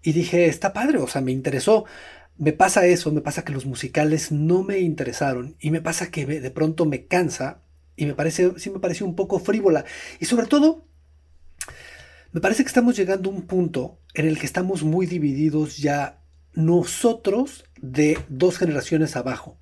[0.03, 1.85] Y dije, está padre, o sea, me interesó.
[2.39, 6.25] Me pasa eso, me pasa que los musicales no me interesaron y me pasa que
[6.25, 7.63] de pronto me cansa
[7.97, 9.85] y me parece, sí me pareció un poco frívola.
[10.21, 10.87] Y sobre todo,
[12.33, 16.21] me parece que estamos llegando a un punto en el que estamos muy divididos ya
[16.55, 19.59] nosotros de dos generaciones abajo.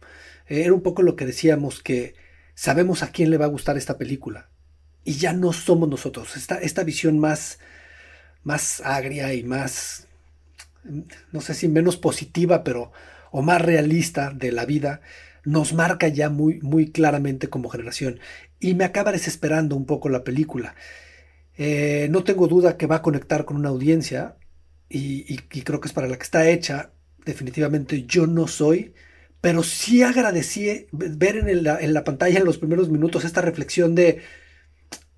[0.49, 2.15] Eh, Era un poco lo que decíamos que
[2.55, 4.51] sabemos a quién le va a gustar esta película
[5.05, 6.37] y ya no somos nosotros.
[6.37, 7.59] Esta, esta visión más,
[8.43, 10.06] más agria y más,
[11.33, 12.93] no sé si menos positiva, pero
[13.31, 15.01] o más realista de la vida,
[15.45, 18.21] nos marca ya muy, muy claramente como generación.
[18.61, 20.75] Y me acaba desesperando un poco la película.
[21.57, 24.37] Eh, no tengo duda que va a conectar con una audiencia
[24.89, 26.93] y, creo que es para la que está hecha.
[27.25, 28.95] Definitivamente yo no soy,
[29.41, 34.21] pero sí agradecí ver en, en la pantalla en los primeros minutos esta reflexión de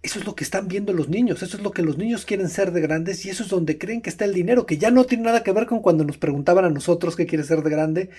[0.02, 2.48] eso es lo que están viendo los niños, eso es lo que los niños quieren
[2.48, 5.04] ser de grandes y eso es donde creen que está el dinero, que ya no
[5.04, 8.10] tiene nada que ver con cuando nos preguntaban a nosotros qué quiere ser de grande.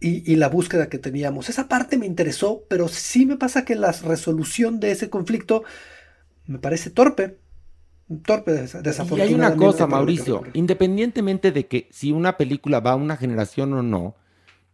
[0.00, 1.48] y, y, la búsqueda que teníamos.
[1.48, 5.62] Esa parte me interesó, pero sí me pasa que la resolución de ese conflicto
[6.46, 7.38] me parece torpe.
[8.24, 9.16] Torpe, desafortunadamente.
[9.16, 13.72] Y hay una cosa, Mauricio, independientemente de que si una película va a una generación
[13.72, 14.16] o no,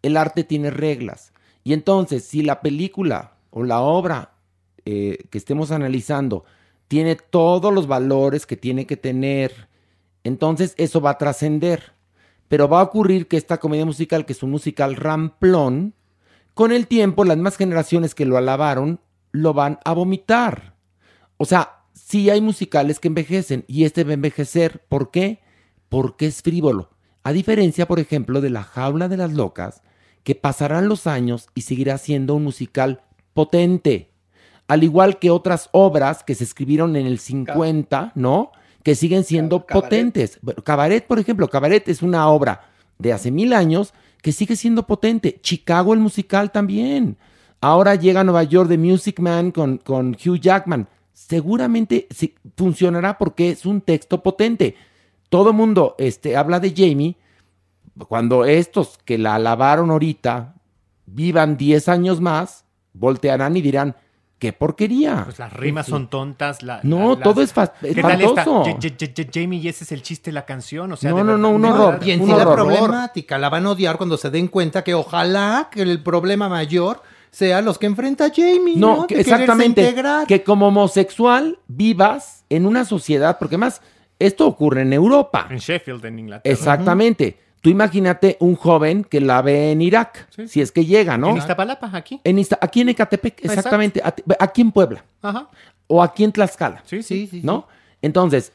[0.03, 1.33] el arte tiene reglas.
[1.63, 4.33] Y entonces, si la película o la obra
[4.91, 6.47] eh, que estemos analizando
[6.89, 9.69] tiene todos los valores que tiene que tener,
[10.25, 11.93] entonces eso va a trascender.
[12.49, 15.93] Pero va a ocurrir que esta comedia musical, que es un musical ramplón,
[16.55, 18.99] con el tiempo las más generaciones que lo alabaron
[19.31, 20.75] lo van a vomitar.
[21.37, 24.83] O sea, sí hay musicales que envejecen y este va a envejecer.
[24.89, 25.41] ¿Por qué?
[25.91, 26.89] Porque es frívolo.
[27.25, 29.83] A diferencia, por ejemplo, de La Jaula de las Locas,
[30.25, 33.03] que pasarán los años y seguirá siendo un musical
[33.35, 34.09] potente.
[34.69, 38.53] Al igual que otras obras que se escribieron en el 50, ¿no?
[38.83, 40.39] Que siguen siendo potentes.
[40.65, 45.41] Cabaret, por ejemplo, Cabaret es una obra de hace mil años que sigue siendo potente.
[45.41, 47.17] Chicago, el musical también.
[47.61, 50.89] Ahora llega a Nueva York The Music Man con, con Hugh Jackman.
[51.13, 52.07] Seguramente
[52.57, 54.77] funcionará porque es un texto potente.
[55.29, 57.17] Todo mundo este, habla de Jamie
[58.07, 60.55] cuando estos que la alabaron ahorita
[61.07, 63.97] vivan 10 años más, voltearán y dirán,
[64.39, 65.23] qué porquería.
[65.25, 66.63] Pues las rimas son tontas.
[66.63, 68.65] La, no, todo es, fa es espantoso.
[69.33, 70.93] Jamie, y ese es el chiste de la canción.
[70.93, 72.01] O sea, no, no, no, un horror.
[72.05, 75.69] Y en sí la problemática, la van a odiar cuando se den cuenta que ojalá
[75.71, 78.77] que el problema mayor sea los que enfrenta Jamie.
[78.77, 79.95] No, Que exactamente.
[80.27, 83.83] Que como homosexual vivas en una sociedad, porque más,
[84.19, 85.47] esto ocurre en Europa.
[85.51, 86.53] En Sheffield, en Inglaterra.
[86.53, 87.39] Exactamente.
[87.61, 91.31] Tú imagínate un joven que la ve en Irak, si es que llega, ¿no?
[91.31, 92.21] En Iztapalapa, aquí.
[92.23, 94.01] En aquí en Ecatepec, exactamente.
[94.39, 95.05] Aquí en Puebla.
[95.23, 95.49] Ajá.
[95.89, 96.83] O aquí en Tlaxcala.
[96.85, 97.41] Sí, sí, sí.
[97.43, 97.67] ¿No?
[98.01, 98.53] Entonces,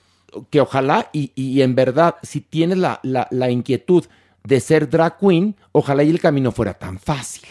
[0.50, 4.06] que ojalá y, en verdad, si tienes la, la, inquietud
[4.44, 7.48] de ser drag queen, ojalá y el camino fuera tan fácil.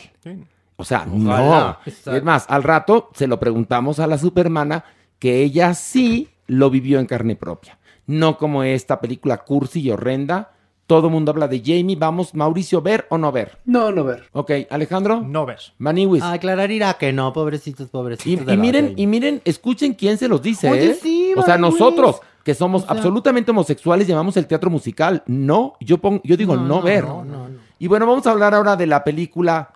[0.77, 1.79] O sea, no.
[1.85, 4.85] Es más, al rato se lo preguntamos a la supermana
[5.19, 7.79] que ella sí lo vivió en carne propia.
[8.07, 10.53] No como esta película cursi y horrenda
[10.93, 11.97] todo el mundo habla de Jamie.
[11.97, 13.57] Vamos, Mauricio, ¿ver o no ver?
[13.65, 14.25] No, no ver.
[14.33, 15.23] Ok, Alejandro.
[15.23, 15.59] No ver.
[15.79, 16.23] Maniwis.
[16.23, 18.53] aclarar irá que no, pobrecitos, pobrecitos.
[18.53, 20.99] Y, miren, y miren, escuchen quién se los dice, Oye, ¿eh?
[21.01, 25.23] Sí, o sea, nosotros, que somos absolutamente homosexuales, llamamos el teatro musical.
[25.27, 27.05] No, yo, pongo, yo digo no, ver.
[27.05, 27.59] No, no, no.
[27.79, 29.73] Y bueno, vamos a hablar ahora de la película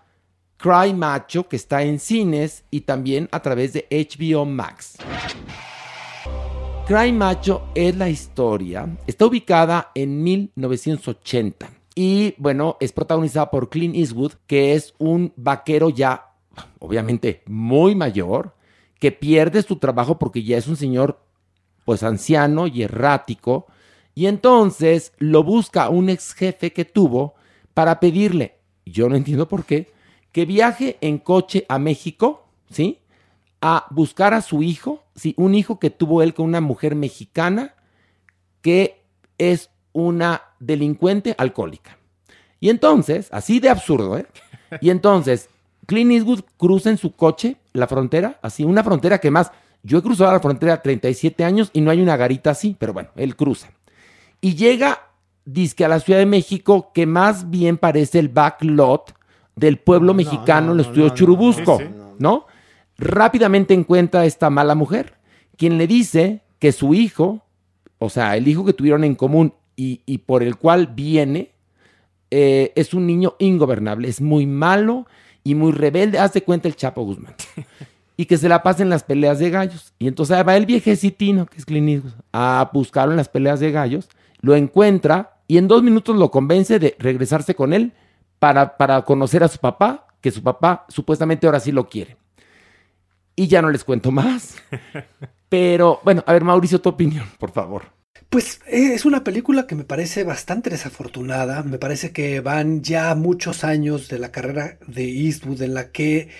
[0.58, 4.98] Cry Macho, que está en cines y también a través de HBO Max.
[6.86, 13.96] Cry Macho es la historia, está ubicada en 1980 y bueno, es protagonizada por Clint
[13.96, 16.30] Eastwood, que es un vaquero ya,
[16.78, 18.54] obviamente, muy mayor,
[19.00, 21.18] que pierde su trabajo porque ya es un señor
[21.84, 23.66] pues anciano y errático,
[24.14, 27.34] y entonces lo busca un ex jefe que tuvo
[27.74, 29.92] para pedirle, yo no entiendo por qué,
[30.30, 33.00] que viaje en coche a México, ¿sí?
[33.60, 37.74] a buscar a su hijo, sí, un hijo que tuvo él con una mujer mexicana
[38.62, 39.02] que
[39.38, 41.98] es una delincuente alcohólica.
[42.60, 44.26] Y entonces, así de absurdo, ¿eh?
[44.80, 45.48] Y entonces,
[45.86, 49.52] Clint Eastwood cruza en su coche la frontera, así, una frontera que más,
[49.82, 53.10] yo he cruzado la frontera 37 años y no hay una garita así, pero bueno,
[53.14, 53.68] él cruza.
[54.40, 55.00] Y llega,
[55.44, 59.14] disque a la Ciudad de México, que más bien parece el backlot
[59.54, 61.80] del pueblo mexicano en el estudio Churubusco,
[62.18, 62.46] ¿no?
[62.98, 65.14] Rápidamente encuentra a esta mala mujer,
[65.56, 67.42] quien le dice que su hijo,
[67.98, 71.52] o sea, el hijo que tuvieron en común y, por el cual viene,
[72.30, 75.06] eh, es un niño ingobernable, es muy malo
[75.44, 77.34] y muy rebelde, hace cuenta el Chapo Guzmán.
[78.16, 79.92] y que se la pasen las peleas de gallos.
[79.98, 84.08] Y entonces va el viejecitino, que es clínico, a buscarlo en las peleas de gallos,
[84.40, 87.92] lo encuentra y en dos minutos lo convence de regresarse con él
[88.38, 92.16] para, para conocer a su papá, que su papá supuestamente ahora sí lo quiere.
[93.36, 94.56] Y ya no les cuento más.
[95.48, 97.84] Pero bueno, a ver, Mauricio, tu opinión, por favor.
[98.30, 101.62] Pues eh, es una película que me parece bastante desafortunada.
[101.62, 106.30] Me parece que van ya muchos años de la carrera de Eastwood en la que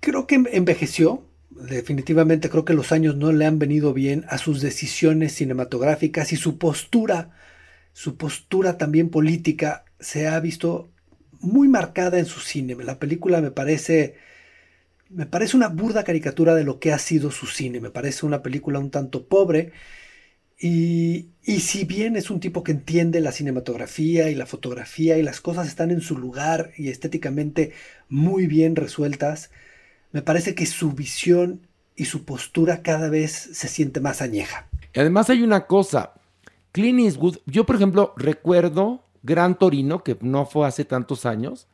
[0.00, 1.26] creo que envejeció.
[1.50, 6.36] Definitivamente creo que los años no le han venido bien a sus decisiones cinematográficas y
[6.36, 7.32] su postura,
[7.92, 10.90] su postura también política se ha visto
[11.40, 12.74] muy marcada en su cine.
[12.82, 14.16] La película me parece
[15.10, 17.80] me parece una burda caricatura de lo que ha sido su cine.
[17.80, 19.72] Me parece una película un tanto pobre.
[20.58, 25.22] Y, y, si bien es un tipo que entiende la cinematografía y la fotografía y
[25.22, 27.72] las cosas están en su lugar y estéticamente
[28.08, 29.50] muy bien resueltas,
[30.12, 34.68] me parece que su visión y su postura cada vez se siente más añeja.
[34.94, 36.14] Además hay una cosa,
[36.72, 41.68] Clint Eastwood, yo por ejemplo recuerdo Gran Torino, que no fue hace tantos años,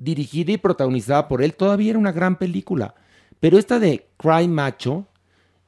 [0.00, 2.96] dirigida y protagonizada por él, todavía era una gran película.
[3.38, 5.06] Pero esta de Cry Macho,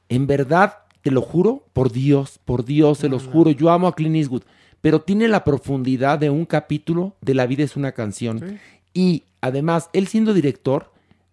[0.09, 3.95] en verdad, te lo juro, por Dios, por Dios, se los juro, yo amo a
[3.95, 4.43] Clint Eastwood,
[4.81, 8.59] pero tiene la profundidad de un capítulo de La vida es una canción.
[8.93, 10.91] Y además, él siendo director,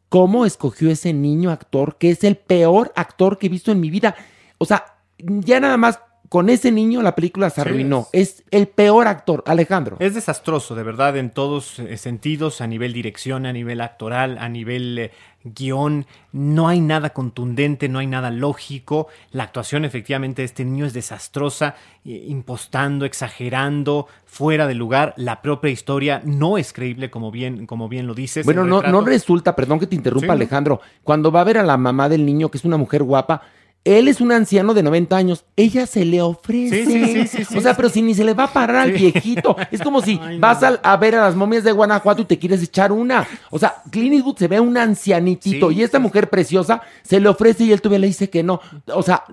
[0.09, 3.91] ¿cómo escogió ese niño actor que es el peor actor que he visto en mi
[3.91, 4.15] vida?
[4.59, 4.85] O sea,
[5.19, 8.07] ya nada más con ese niño la película se arruinó.
[8.13, 9.97] Es el peor actor, Alejandro.
[9.99, 14.49] Es desastroso, de verdad, en todos eh, sentidos, a nivel dirección, a nivel actoral, a
[14.49, 15.11] nivel eh,
[15.43, 16.07] guion.
[16.31, 19.09] No hay nada contundente, no hay nada lógico.
[19.33, 25.15] La actuación efectivamente de este niño es desastrosa, eh, impostando, exagerando, fuera de lugar.
[25.17, 28.47] La propia historia no es creíble, como bien, como bien lo dices.
[28.47, 30.31] Bueno, no, no resulta, perdón que te interrumpa, Sí.
[30.31, 30.81] Alejandro.
[31.03, 33.43] Cuando va a ver a la mamá del niño, que es una mujer guapa,
[33.85, 36.85] él es un anciano de 90 años, ella se le ofrece.
[36.85, 39.57] Sí, sí, sí, o sea, pero si ni se le va a parar al viejito.
[39.71, 42.63] Es como si vas al- a, ver a las momias de Guanajuato y te quieres
[42.63, 43.27] echar una.
[43.51, 47.65] O sea, Clint Eastwood se ve un ancianitito y esta mujer preciosa se le ofrece
[47.65, 48.61] y él todavía le dice que no.
[48.93, 49.25] O sea,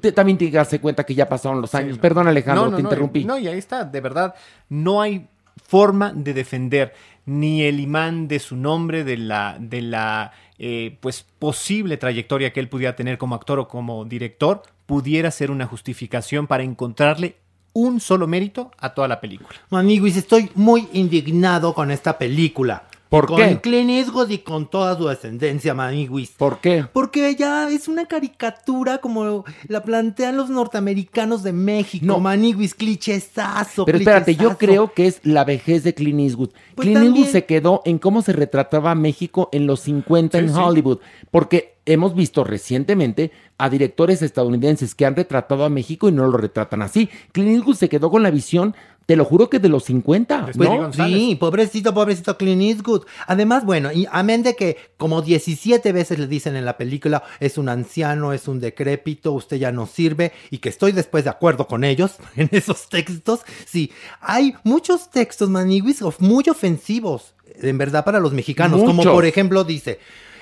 [0.00, 1.98] te- también que darse cuenta que ya pasaron los años.
[1.98, 3.24] Perdón, Alejandro, No, no, te interrumpí.
[3.24, 4.34] No, y ahí está, de verdad,
[4.68, 5.26] no hay
[5.66, 6.94] forma de defender
[7.26, 10.32] ni el imán de su nombre, de la, de la
[10.64, 15.50] eh, pues posible trayectoria que él pudiera tener como actor o como director, pudiera ser
[15.50, 17.34] una justificación para encontrarle
[17.72, 19.58] un solo mérito a toda la película.
[19.70, 22.84] Maniguis, estoy muy indignado con esta película.
[23.12, 23.60] ¿Por con qué?
[23.60, 26.30] Clint Eastwood y con toda su descendencia, Maniguis.
[26.30, 26.86] ¿Por qué?
[26.90, 32.06] Porque ya es una caricatura como la plantean los norteamericanos de México.
[32.06, 32.20] No.
[32.20, 33.84] Maniguis, clichezazo.
[33.84, 36.52] Pero espérate, yo creo que es la vejez de Clint Eastwood.
[36.74, 37.16] Pues Clint también.
[37.16, 40.54] Eastwood se quedó en cómo se retrataba a México en los 50 en sí.
[40.58, 46.26] Hollywood, porque hemos visto recientemente a directores estadounidenses que han retratado a México y no
[46.26, 47.10] lo retratan así.
[47.32, 48.74] Clint Eastwood se quedó con la visión,
[49.06, 50.74] te lo juro que de los 50, Después ¿no?
[50.74, 51.18] digo- González.
[51.20, 53.04] Sí, pobrecito, pobrecito Clint Eastwood.
[53.26, 57.58] Además, bueno, y amén de que como 17 veces le dicen en la película, es
[57.58, 61.66] un anciano, es un decrépito, usted ya no sirve, y que estoy después de acuerdo
[61.66, 63.40] con ellos en esos textos.
[63.66, 68.82] Sí, hay muchos textos, maniguis, of- muy ofensivos, en verdad, para los mexicanos.
[68.82, 69.98] Como por ejemplo dice...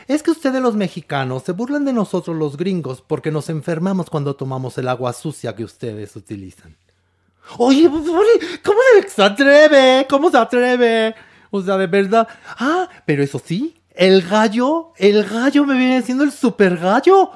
[0.08, 4.34] Es que ustedes los mexicanos se burlan de nosotros los gringos porque nos enfermamos cuando
[4.34, 6.76] tomamos el agua sucia que ustedes utilizan.
[7.58, 10.06] Oye, pues, oye, ¿cómo se atreve?
[10.08, 11.14] ¿Cómo se atreve?
[11.50, 12.28] O sea, de verdad.
[12.58, 17.30] Ah, pero eso sí, el gallo, el gallo me viene siendo el super gallo.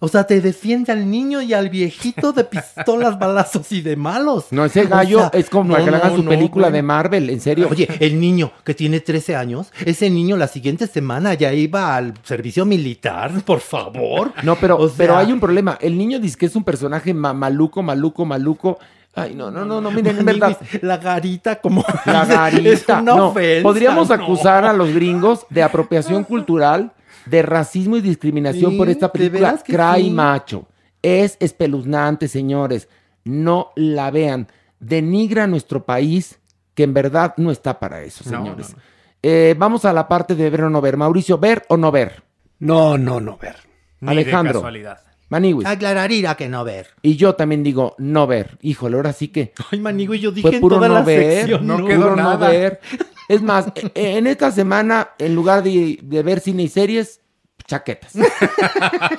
[0.00, 4.44] O sea, te defiende al niño y al viejito de pistolas, balazos y de malos.
[4.52, 6.30] No, ese O gallo sea, es como para no, que le hagan no, su no,
[6.30, 7.66] película de Marvel, en serio.
[7.68, 12.14] Oye, el niño que tiene 13 años, ese niño la siguiente semana ya iba al
[12.22, 14.32] servicio militar, por favor.
[14.44, 15.76] No, pero, O sea- pero hay un problema.
[15.80, 18.78] El niño dice que es un personaje ma- maluco, maluco, maluco.
[19.14, 20.58] Ay, no, no, no, no, miren, en verdad.
[20.82, 21.84] La garita como...
[22.06, 23.00] La Es garita.
[23.00, 24.14] una no, ofensa, podríamos no.
[24.14, 26.92] acusar a los gringos de apropiación cultural,
[27.26, 29.58] de racismo y discriminación Sí, por esta película.
[29.64, 30.10] Cry sí.
[30.10, 30.66] Macho.
[31.02, 32.88] Es espeluznante, señores.
[33.24, 34.48] No la vean.
[34.80, 36.38] Denigra nuestro país,
[36.74, 38.74] que en verdad no está para eso, señores.
[38.74, 38.82] no.
[39.20, 40.96] Eh, vamos a la parte de ver o no ver.
[40.96, 42.22] Mauricio, ¿ver o no ver?
[42.60, 43.56] No, no, no, ver.
[44.00, 44.52] Ni Alejandro.
[44.54, 45.00] de casualidad.
[45.30, 45.66] Maniwis.
[45.66, 46.88] Aclararía que no ver.
[47.02, 48.58] Y yo también digo no ver.
[48.62, 51.40] Híjole, ahora sí que Ay, manigo, yo dije fue en puro toda no la ver.
[51.40, 51.86] sección, no no.
[51.86, 52.48] quedó puro no nada.
[52.48, 52.80] ver.
[53.28, 57.20] Es más, e- en esta semana, en lugar de, de ver cine y series,
[57.66, 58.14] chaquetas.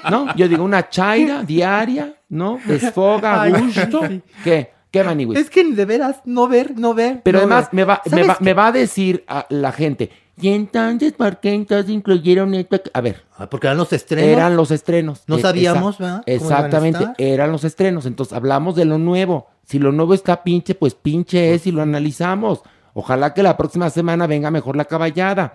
[0.09, 0.33] ¿No?
[0.35, 2.59] Yo digo una chaira diaria, ¿no?
[2.65, 4.07] Desfoga, Ay, gusto.
[4.07, 4.21] sí.
[4.43, 4.71] ¿Qué?
[4.91, 5.37] ¿Qué, Maniwis?
[5.37, 7.21] Es que de veras, no ver, no ver.
[7.23, 7.75] Pero no además ver.
[7.75, 11.39] me va, me, ¿Sabes va, me va a decir a la gente, ¿y entonces por
[11.39, 12.75] qué entonces incluyeron esto?
[12.77, 14.27] aquí?" A ver, Ah, porque eran los estrenos.
[14.29, 15.23] eran los estrenos.
[15.27, 16.23] No sabíamos, esa- ¿verdad?
[16.25, 18.05] Exactamente, eran los estrenos.
[18.05, 19.47] Entonces hablamos de lo nuevo.
[19.65, 22.61] Si lo nuevo está pinche, pues pinche es y lo analizamos.
[22.93, 25.53] Ojalá que la próxima semana venga mejor la caballada.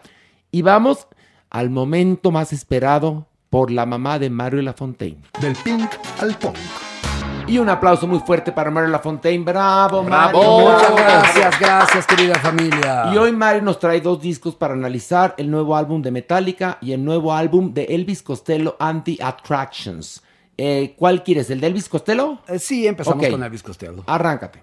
[0.51, 1.09] Y vamos
[1.51, 5.19] al momento más esperado por la mamá de Mario Lafontaine.
[5.41, 6.57] Del pink al punk.
[7.47, 9.45] Y un aplauso muy fuerte para Mario Lafontaine.
[9.45, 10.73] ¡Bravo, Bravo, Mario!
[10.73, 13.11] muchas gracias, gracias, querida familia.
[13.13, 16.93] Y hoy Mario nos trae dos discos para analizar, el nuevo álbum de Metallica y
[16.93, 20.23] el nuevo álbum de Elvis Costello, Anti-Attractions.
[20.57, 21.51] Eh, ¿Cuál quieres?
[21.51, 22.39] ¿El de Elvis Costello?
[22.49, 24.05] Eh, sí, empezamos con Elvis Costello.
[24.07, 24.63] Arráncate.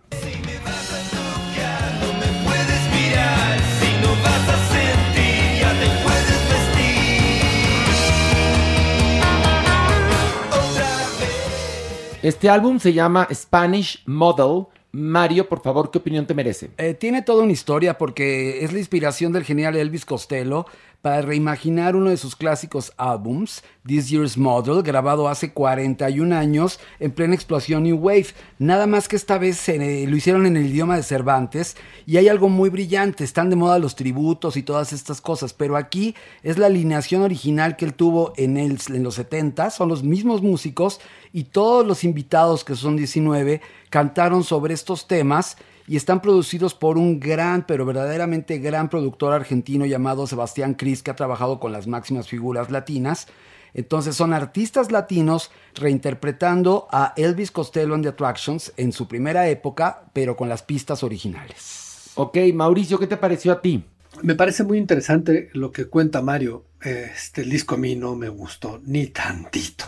[12.23, 14.67] Este álbum se llama Spanish Model.
[14.91, 16.69] Mario, por favor, ¿qué opinión te merece?
[16.77, 20.67] Eh, tiene toda una historia porque es la inspiración del genial Elvis Costello
[21.01, 27.11] para reimaginar uno de sus clásicos álbums, This Year's Model, grabado hace 41 años en
[27.11, 28.27] plena explosión New Wave.
[28.59, 31.75] Nada más que esta vez eh, lo hicieron en el idioma de Cervantes
[32.05, 35.75] y hay algo muy brillante, están de moda los tributos y todas estas cosas, pero
[35.75, 41.01] aquí es la alineación original que él tuvo en, los 70, son los mismos músicos
[41.33, 45.57] y todos los invitados, que son 19, cantaron sobre estos temas
[45.87, 51.11] y están producidos por un gran, pero verdaderamente gran productor argentino llamado Sebastián Cris, que
[51.11, 53.27] ha trabajado con las máximas figuras latinas.
[53.73, 60.05] Entonces son artistas latinos reinterpretando a Elvis Costello and the Attractions en su primera época,
[60.13, 62.11] pero con las pistas originales.
[62.15, 63.85] Ok, Mauricio, ¿qué te pareció a ti?
[64.23, 66.65] Me parece muy interesante lo que cuenta Mario.
[66.81, 69.85] Este el disco a mí no me gustó ni tantito,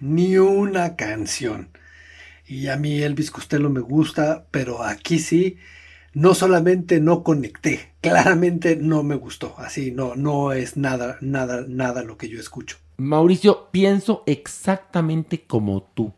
[0.00, 1.70] ni una canción.
[2.46, 5.56] Y a mí Elvis Costello me gusta, pero aquí sí,
[6.12, 9.54] no solamente no conecté, claramente no me gustó.
[9.58, 12.76] Así, no, no es nada, nada, nada lo que yo escucho.
[12.96, 16.12] Mauricio, pienso exactamente como tú.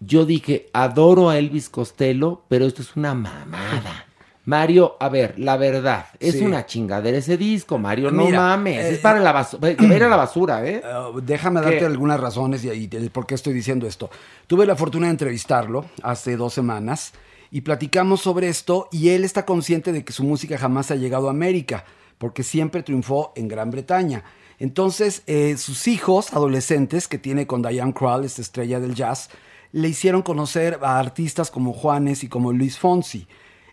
[0.00, 4.06] Yo dije, adoro a Elvis Costello, pero esto es una mamada.
[4.46, 6.44] Mario, a ver, la verdad, es Sí.
[6.44, 10.08] una chingadera ese disco, Mario, no Mira, mames, eh, es para la basura, ir a
[10.08, 10.82] la basura, ¿eh?
[11.14, 11.84] Uh, déjame darte ¿Qué?
[11.84, 14.10] algunas razones y, y por qué estoy diciendo esto.
[14.46, 17.12] Tuve la fortuna de entrevistarlo hace dos semanas
[17.50, 21.28] y platicamos sobre esto y él está consciente de que su música jamás ha llegado
[21.28, 21.84] a América
[22.16, 24.24] porque siempre triunfó en Gran Bretaña.
[24.58, 29.30] Entonces, eh, sus hijos adolescentes que tiene con Diane Krall, esta estrella del jazz,
[29.72, 33.26] le hicieron conocer a artistas como Juanes y como Luis Fonsi.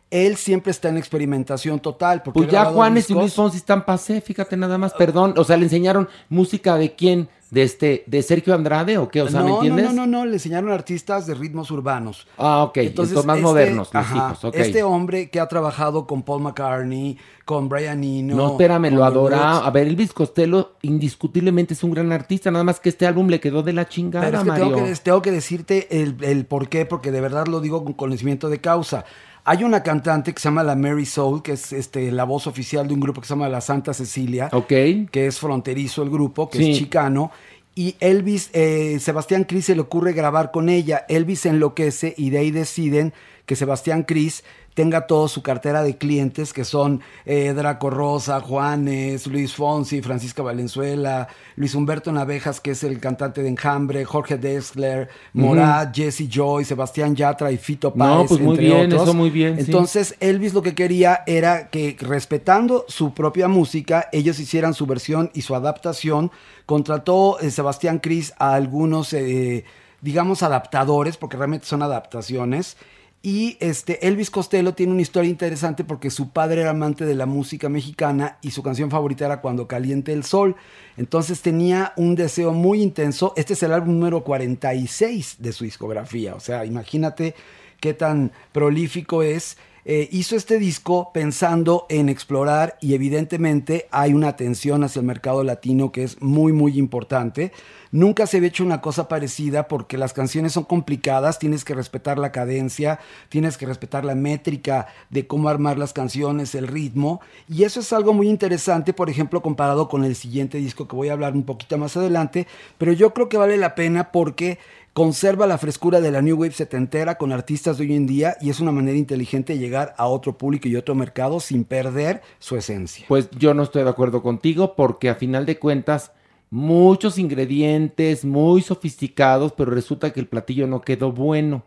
[0.09, 2.23] Él siempre está en experimentación total.
[2.23, 5.57] Porque Pues ya Juanes y Luis Fonsi están pasé, fíjate nada más, perdón, o sea,
[5.57, 9.49] le enseñaron música de quién, de este, de Sergio Andrade o qué, o sea, ¿me
[9.49, 9.85] no, entiendes?
[9.87, 12.25] No, no, no, no, le enseñaron artistas de ritmos urbanos.
[12.37, 14.53] Ah, ok, entonces, más este- modernos, los ajá, hijos.
[14.55, 18.35] Este hombre que ha trabajado con Paul McCartney, con Brian Eno.
[18.35, 19.57] No, espérame, lo adora.
[19.59, 23.39] A ver, Elvis Costello indiscutiblemente es un gran artista, nada más que este álbum le
[23.41, 24.65] quedó de la chingada, Pero es que Mario.
[24.69, 27.93] tengo, que tengo que decirte el, el por qué, porque de verdad lo digo con
[27.93, 29.05] conocimiento de causa.
[29.49, 32.85] Hay una cantante que se llama la Mary Soul, que es este, la voz oficial
[32.85, 36.57] de un grupo que se llama la Santa Cecilia, que es fronterizo el grupo, que
[36.57, 36.71] Sí.
[36.71, 37.31] es chicano.
[37.73, 41.05] Y Elvis, eh, Sebastián Cris se le ocurre grabar con ella.
[41.07, 43.13] Elvis se enloquece y de ahí deciden
[43.45, 44.43] que Sebastián Cris
[44.77, 50.43] tenga toda su cartera de clientes, que son eh, Draco Rosa, Juanes, Luis Fonsi, Francisca
[50.43, 56.63] Valenzuela, Luis Humberto Navejas, que es el cantante de Enjambre, Jorge Dessler, Morat, Jesse Joy,
[56.63, 59.01] Sebastián Yatra y Fito No, Páez, pues muy entre bien, otros.
[59.01, 59.63] eso muy bien, sí.
[59.65, 65.31] Entonces, Elvis lo que quería era que respetando su propia música, ellos hicieran su versión
[65.33, 66.29] y su adaptación.
[66.67, 69.65] Contrató eh, Sebastián Cris a algunos, eh,
[70.01, 72.77] digamos, adaptadores, porque realmente son adaptaciones.
[73.23, 77.25] Y este Elvis Costello tiene una historia interesante porque su padre era amante de la
[77.25, 80.55] música mexicana y su canción favorita era Cuando caliente el sol.
[80.97, 83.33] Entonces tenía un deseo muy intenso.
[83.35, 86.35] Este es el álbum número 46 de su discografía.
[86.35, 87.35] O sea, imagínate
[87.79, 89.57] qué tan prolífico es.
[89.89, 95.43] Eh, hizo este disco pensando en explorar y evidentemente hay una atención hacia el mercado
[95.45, 97.53] latino que es muy muy importante.
[97.91, 102.17] Nunca se había hecho una cosa parecida porque las canciones son complicadas, tienes que respetar
[102.17, 107.63] la cadencia, tienes que respetar la métrica de cómo armar las canciones, el ritmo y
[107.63, 111.13] eso es algo muy interesante, por ejemplo, comparado con el siguiente disco que voy a
[111.13, 114.59] hablar un poquito más adelante, pero yo creo que vale la pena porque
[114.97, 118.49] conserva la frescura de la New Wave setentera con artistas de hoy en día y
[118.49, 122.55] es una manera inteligente de llegar a otro público y otro mercado sin perder su
[122.57, 123.05] esencia.
[123.07, 126.13] Pues yo no estoy de acuerdo contigo porque a final de cuentas
[126.49, 131.63] muchos ingredientes muy sofisticados, pero resulta que el platillo no quedó bueno.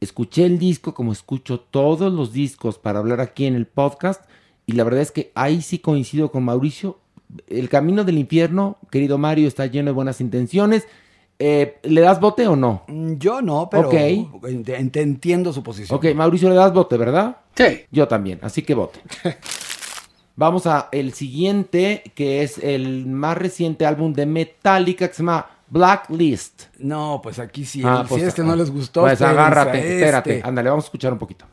[0.00, 4.24] Escuché el disco como escucho todos los discos para hablar aquí en el podcast
[4.66, 6.98] y la verdad es que ahí sí coincido con Mauricio.
[7.48, 10.86] El camino del infierno, querido Mario, está lleno de buenas intenciones.
[11.38, 12.82] Eh, ¿Le das bote o no?
[12.88, 13.94] Mm, Yo no, pero Ok.
[13.94, 15.96] ent- ent- entiendo su posición.
[15.96, 17.36] Ok, Mauricio, le das bote, ¿verdad?
[17.54, 17.80] Sí.
[17.90, 19.00] Yo también, así que vote.
[20.40, 25.46] Vamos a el siguiente, que es el más reciente álbum de Metallica, que se llama
[25.68, 26.62] Blacklist.
[26.78, 29.96] No, pues aquí sí, Ah, pues, si este no ah, les gustó, Pues agárrate, este.
[29.96, 30.40] espérate.
[30.42, 31.44] Ándale, vamos a escuchar un poquito.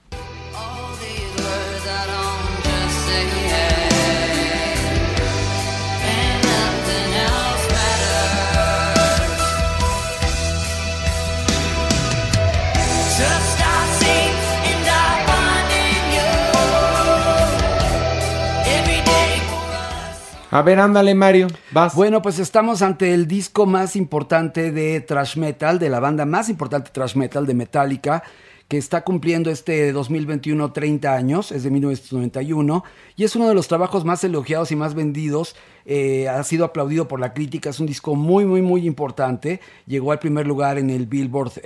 [20.49, 21.93] A ver, ándale, Mario, vas.
[21.93, 26.47] Bueno, pues estamos ante el disco más importante de thrash metal, de la banda más
[26.47, 28.23] importante thrash metal de Metallica,
[28.69, 32.85] que está cumpliendo este 2021 30 años, es de 1991,
[33.17, 35.57] y es uno de los trabajos más elogiados y más vendidos.
[35.85, 39.59] Eh, ha sido aplaudido por la crítica, es un disco muy, muy, muy importante.
[39.85, 41.61] Llegó al primer lugar en el Billboard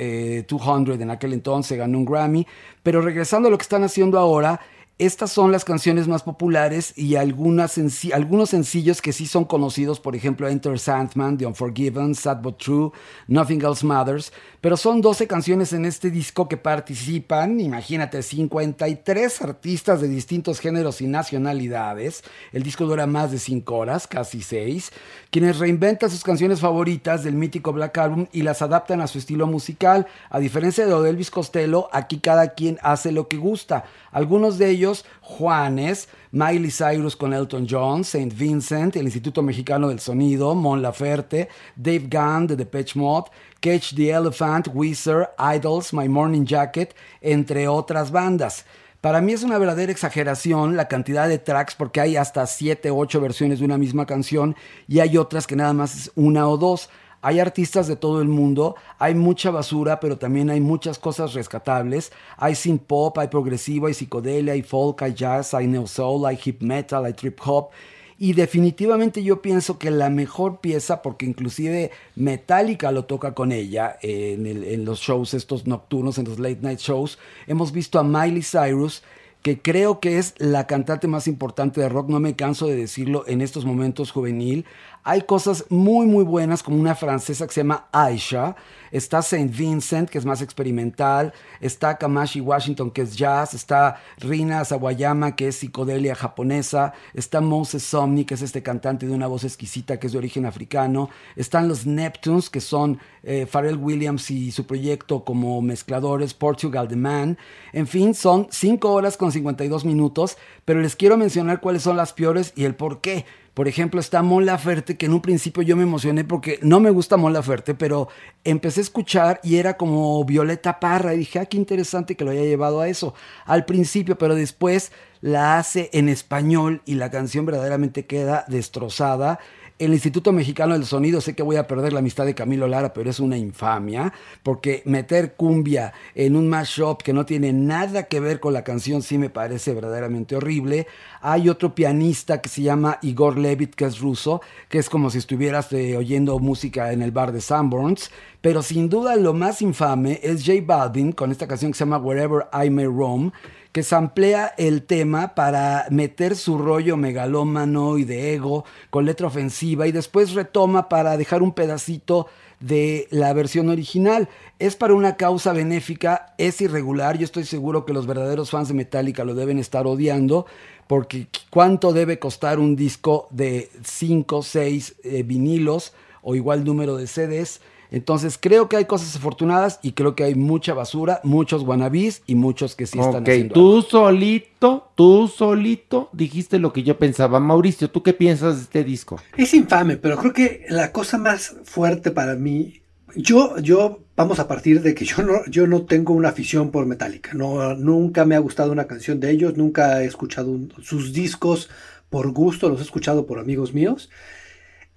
[0.47, 2.47] 200 en aquel entonces, ganó un Grammy.
[2.82, 4.59] Pero regresando a lo que están haciendo ahora,
[5.05, 7.79] estas son las canciones más populares y algunas
[8.13, 12.91] algunos sencillos que sí son conocidos, por ejemplo, Enter Sandman, The Unforgiven, Sad But True,
[13.27, 14.31] Nothing Else Matters,
[14.61, 21.01] pero son 12 canciones en este disco que participan, imagínate, 53 artistas de distintos géneros
[21.01, 22.23] y nacionalidades.
[22.51, 24.91] El disco dura más de 5 horas, casi 6,
[25.31, 29.47] quienes reinventan sus canciones favoritas del mítico Black Album y las adaptan a su estilo
[29.47, 30.05] musical.
[30.29, 33.85] A diferencia de lo de Elvis Costello, aquí cada quien hace lo que gusta.
[34.11, 34.90] Algunos de ellos,
[35.21, 41.49] Juanes, Miley Cyrus con Elton John, Saint Vincent, el Instituto Mexicano del Sonido, Mon Laferte,
[41.75, 43.29] Dave Gunn de Depeche Mode,
[43.59, 48.65] Catch the Elephant, Weezer, Idols, My Morning Jacket, entre otras bandas.
[49.01, 53.19] Para mí es una verdadera exageración la cantidad de tracks porque hay hasta 7, 8
[53.19, 54.55] versiones de una misma canción
[54.87, 56.89] y hay otras que nada más es una o dos.
[57.22, 62.11] Hay artistas de todo el mundo, hay mucha basura, pero también hay muchas cosas rescatables.
[62.38, 66.39] Hay synth pop, hay progresivo, hay psicodelia, hay folk, hay jazz, hay neo soul, hay
[66.43, 67.69] hip metal, hay trip hop.
[68.17, 73.97] Y definitivamente yo pienso que la mejor pieza, porque inclusive Metallica lo toca con ella
[74.01, 77.17] en, en los shows estos nocturnos, en los late night shows,
[77.47, 79.01] hemos visto a Miley Cyrus
[79.41, 83.24] que creo que es la cantante más importante de rock, no me canso de decirlo
[83.28, 84.65] en estos momentos juvenil.
[85.03, 88.55] Hay cosas muy muy buenas como una francesa que se llama Aisha,
[88.91, 94.63] está Saint Vincent que es más experimental, está Kamashi Washington que es jazz, está Rina
[94.63, 99.43] Sawayama que es psicodelia japonesa, está Moses Somni que es este cantante de una voz
[99.43, 104.51] exquisita que es de origen africano, están los Neptunes que son eh, Pharrell Williams y
[104.51, 107.39] su proyecto como mezcladores, Portugal The Man,
[107.73, 112.13] en fin, son 5 horas con 52 minutos, pero les quiero mencionar cuáles son las
[112.13, 113.25] peores y el por qué.
[113.53, 116.89] Por ejemplo, está Mon Laferte, que en un principio yo me emocioné porque no me
[116.89, 118.07] gusta Mon Laferte, pero
[118.45, 122.31] empecé a escuchar y era como Violeta Parra y dije, ah, qué interesante que lo
[122.31, 123.13] haya llevado a eso
[123.45, 129.39] al principio, pero después la hace en español y la canción verdaderamente queda destrozada
[129.82, 132.93] el Instituto Mexicano del Sonido, sé que voy a perder la amistad de Camilo Lara,
[132.93, 134.13] pero es una infamia,
[134.43, 139.01] porque meter cumbia en un mashup que no tiene nada que ver con la canción
[139.01, 140.86] sí me parece verdaderamente horrible.
[141.21, 145.17] Hay otro pianista que se llama Igor Levit, que es ruso, que es como si
[145.17, 150.19] estuvieras eh, oyendo música en el bar de Sanborns, pero sin duda lo más infame
[150.21, 153.32] es J Balvin con esta canción que se llama Wherever I May Roam
[153.72, 159.88] que samplea el tema para meter su rollo megalómano y de ego con letra ofensiva
[159.88, 162.28] y después retoma para dejar un pedacito
[162.59, 164.30] de la versión original.
[164.59, 168.74] Es para una causa benéfica, es irregular, yo estoy seguro que los verdaderos fans de
[168.74, 170.45] Metallica lo deben estar odiando,
[170.88, 177.07] porque ¿cuánto debe costar un disco de 5, 6 eh, vinilos o igual número de
[177.07, 177.61] CDs?
[177.91, 182.35] Entonces creo que hay cosas afortunadas y creo que hay mucha basura, muchos wannabis y
[182.35, 183.53] muchos que sí están haciendo.
[183.53, 187.41] Tú solito, tú solito dijiste lo que yo pensaba.
[187.41, 189.19] Mauricio, ¿tú qué piensas de este disco?
[189.35, 192.81] Es infame, pero creo que la cosa más fuerte para mí,
[193.13, 196.85] yo, yo, vamos a partir de que yo no, yo no tengo una afición por
[196.85, 197.33] Metallica.
[197.33, 201.69] No, nunca me ha gustado una canción de ellos, nunca he escuchado sus discos
[202.09, 204.09] por gusto, los he escuchado por amigos míos.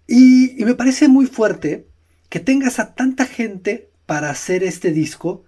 [0.07, 1.89] y me parece muy fuerte
[2.35, 5.45] que tengas a tanta gente para hacer este disco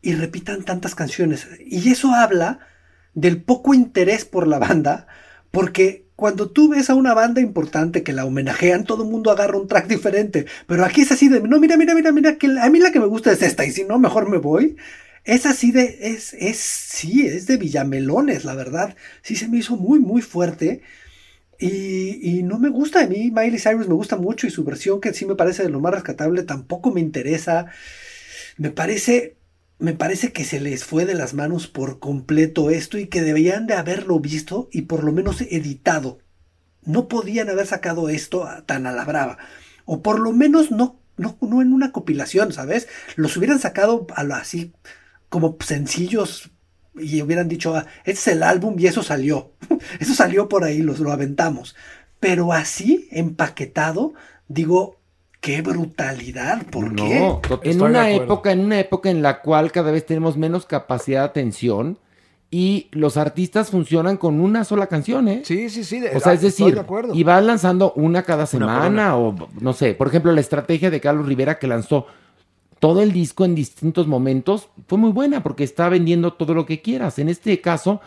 [0.00, 1.46] y repitan tantas canciones.
[1.60, 2.60] Y eso habla
[3.12, 5.06] del poco interés por la banda,
[5.50, 9.58] porque cuando tú ves a una banda importante que la homenajean, todo el mundo agarra
[9.58, 10.46] un track diferente.
[10.66, 13.00] Pero aquí es así de, no, mira, mira, mira, mira, que a mí la que
[13.00, 14.78] me gusta es esta, y si no, mejor me voy.
[15.24, 18.96] Es así de, es, es, sí, es de Villamelones, la verdad.
[19.20, 20.80] Sí se me hizo muy, muy fuerte.
[21.64, 25.14] Y, no me gusta, a mí Miley Cyrus me gusta mucho y su versión que
[25.14, 27.66] sí me parece de lo más rescatable tampoco me interesa.
[28.56, 29.36] Me parece,
[29.78, 33.66] me parece que se les fue de las manos por completo esto y que deberían
[33.66, 36.18] de haberlo visto y por lo menos editado.
[36.84, 39.38] No podían haber sacado esto tan a la brava.
[39.84, 42.88] O por lo menos no, no, no en una compilación, ¿sabes?
[43.14, 44.72] Los hubieran sacado a lo así
[45.28, 46.50] como sencillos
[46.94, 49.52] y hubieran dicho, ah, este es el álbum y eso salió.
[50.00, 51.76] eso salió por ahí, los, lo aventamos.
[52.20, 54.14] Pero así, empaquetado,
[54.48, 54.98] digo,
[55.40, 57.36] qué brutalidad, ¿por qué?
[57.62, 61.26] En una época, en una época en la cual cada vez tenemos menos capacidad de
[61.26, 61.98] atención
[62.48, 65.40] y los artistas funcionan con una sola canción, ¿eh?
[65.44, 66.04] Sí, sí, sí.
[66.14, 66.78] o sea, es decir,
[67.14, 71.26] y van lanzando una cada semana o no sé, por ejemplo, la estrategia de Carlos
[71.26, 72.06] Rivera que lanzó
[72.82, 76.82] todo el disco en distintos momentos fue muy buena porque está vendiendo todo lo que
[76.82, 77.20] quieras.
[77.20, 78.00] En este caso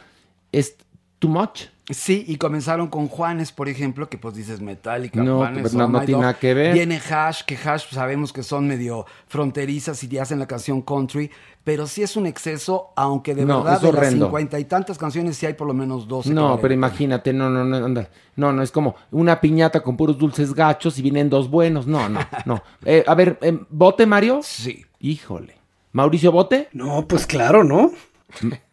[0.51, 0.75] es
[1.19, 1.67] too much.
[1.89, 5.87] Sí, y comenzaron con Juanes, por ejemplo, que pues dices Metallica, No, Juanes, pues, no,
[5.87, 6.73] no tiene nada que ver.
[6.73, 11.29] Viene Hash, que Hash sabemos que son medio fronterizas y hacen la canción country,
[11.63, 15.37] pero sí es un exceso, aunque de No, verdad de las cincuenta y tantas canciones
[15.37, 16.29] sí hay por lo menos 12.
[16.29, 18.09] que No, pero imagínate, no, no, no, anda.
[18.35, 21.85] No, no, es como una piñata con puros dulces gachos y vienen dos buenos.
[21.85, 22.63] No, no, no.
[22.85, 24.39] Eh, a ver, eh, ¿bote, Mario?
[24.43, 24.85] Sí.
[24.99, 25.55] Híjole.
[25.91, 26.67] ¿Mauricio Bote?
[26.73, 27.91] No, pues claro, ¿no?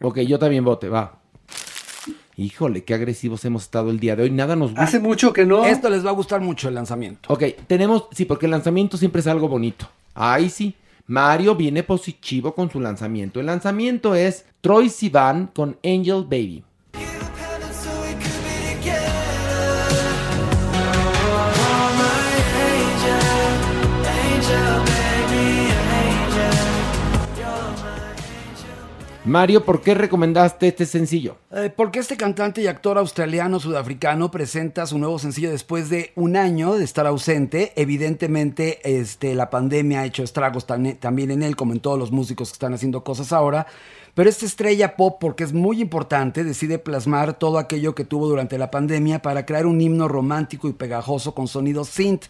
[0.01, 1.22] Ok, yo también vote, va.
[2.43, 4.31] Híjole, qué agresivos hemos estado el día de hoy.
[4.31, 4.83] Nada nos gusta.
[4.83, 5.65] Hace mucho que no.
[5.65, 7.33] Esto les va a gustar mucho el lanzamiento.
[7.33, 9.89] Ok, tenemos, sí, porque el lanzamiento siempre es algo bonito.
[10.15, 10.75] Ahí sí.
[11.07, 13.39] Mario viene positivo con su lanzamiento.
[13.39, 16.65] El lanzamiento es Troy Sivan con Angel Baby.
[29.25, 31.37] Mario, ¿por qué recomendaste este sencillo?
[31.53, 36.75] Eh, porque este cantante y actor australiano-sudafricano presenta su nuevo sencillo después de un año
[36.75, 37.73] de estar ausente.
[37.77, 42.49] Evidentemente, este, la pandemia ha hecho estragos también en él, como en todos los músicos
[42.49, 43.69] que están haciendo cosas ahora.
[44.15, 48.59] Pero esta estrella pop, porque es muy importante, decide plasmar todo aquello que tuvo durante
[48.59, 52.25] la pandemia para crear un himno romántico y pegajoso con sonido synth.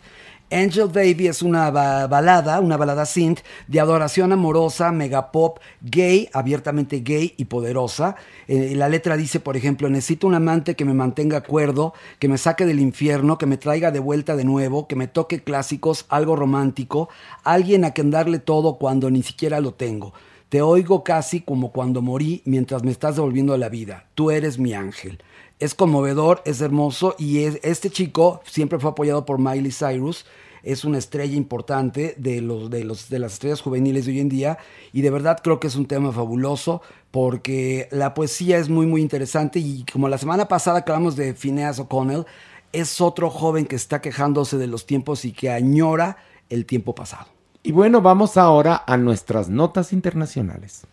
[0.53, 7.01] Angel Baby es una ba- balada, una balada synth de adoración amorosa, megapop, gay, abiertamente
[7.01, 8.17] gay y poderosa.
[8.49, 12.39] Eh, la letra dice, por ejemplo, necesito un amante que me mantenga cuerdo, que me
[12.39, 16.37] saque del infierno, que me traiga de vuelta de nuevo, que me toque clásicos, algo
[16.37, 17.09] romántico,
[17.45, 20.13] alguien a quien darle todo cuando ni siquiera lo tengo.
[20.51, 24.05] Te oigo casi como cuando morí mientras me estás devolviendo la vida.
[24.15, 25.23] Tú eres mi ángel.
[25.59, 30.27] Es conmovedor, es hermoso y es- este chico siempre fue apoyado por Miley Cyrus.
[30.63, 34.29] Es una estrella importante de, los, de, los, de las estrellas juveniles de hoy en
[34.29, 34.59] día
[34.93, 39.01] y de verdad creo que es un tema fabuloso porque la poesía es muy muy
[39.03, 42.27] interesante y como la semana pasada que hablamos de Phineas O'Connell,
[42.73, 46.17] es otro joven que está quejándose de los tiempos y que añora
[46.49, 47.27] el tiempo pasado.
[47.63, 50.87] Y bueno, vamos ahora a nuestras notas internacionales.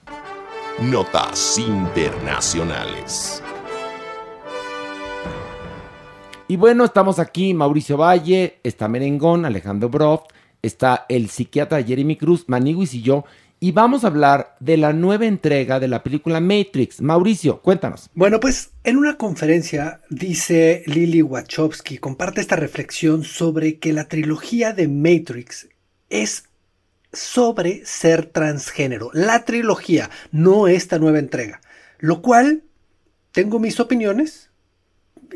[0.79, 3.41] Notas internacionales.
[6.51, 10.21] Y bueno, estamos aquí, Mauricio Valle, está Merengón, Alejandro Broff,
[10.63, 13.23] está el psiquiatra Jeremy Cruz, Maniguis y yo,
[13.59, 17.01] y vamos a hablar de la nueva entrega de la película Matrix.
[17.01, 18.09] Mauricio, cuéntanos.
[18.15, 24.73] Bueno, pues en una conferencia dice Lily Wachowski, comparte esta reflexión sobre que la trilogía
[24.73, 25.67] de Matrix
[26.09, 26.45] es
[27.13, 29.11] sobre ser transgénero.
[29.13, 31.61] La trilogía, no esta nueva entrega.
[31.99, 32.63] Lo cual,
[33.33, 34.48] tengo mis opiniones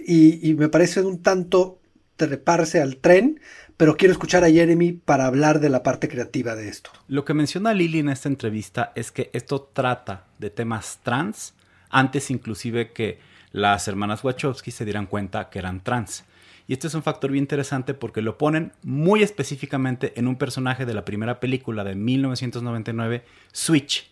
[0.06, 1.80] y, me parece un tanto
[2.16, 3.40] treparse al tren,
[3.78, 6.92] pero quiero escuchar a Jeremy para hablar de la parte creativa de esto.
[7.08, 11.54] Lo que menciona Lily en esta entrevista es que esto trata de temas trans
[11.90, 13.20] antes inclusive que
[13.52, 16.26] las hermanas Wachowski se dieran cuenta que eran trans.
[16.68, 20.86] Y este es un factor bien interesante porque lo ponen muy específicamente en un personaje
[20.86, 24.10] de la primera película de 1999, Switch,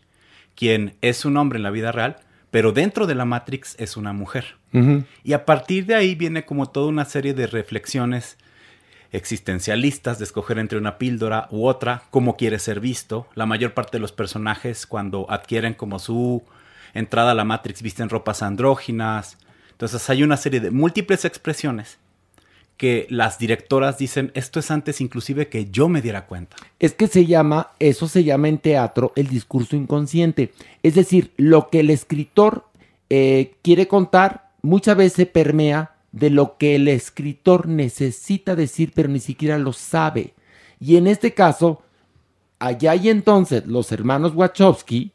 [0.55, 2.17] quien es un hombre en la vida real,
[2.51, 4.57] pero dentro de la Matrix es una mujer.
[5.23, 8.37] Y a partir de ahí viene como toda una serie de reflexiones
[9.11, 13.27] existencialistas de escoger entre una píldora u otra, cómo quiere ser visto.
[13.35, 16.43] La mayor parte de los personajes cuando adquieren como su
[16.93, 19.37] entrada a la Matrix visten ropas andróginas.
[19.71, 21.99] Entonces hay una serie de múltiples expresiones
[22.82, 26.55] que las directoras dicen, esto es antes inclusive que yo me diera cuenta.
[26.79, 30.51] Es que se llama, eso se llama en teatro el discurso inconsciente.
[30.82, 32.65] Es decir, lo que el escritor
[33.11, 39.19] eh, quiere contar muchas veces permea de lo que el escritor necesita decir, pero ni
[39.19, 40.34] siquiera lo sabe.
[40.79, 41.84] Y en este caso,
[42.57, 45.11] allá y entonces los hermanos Wachowski,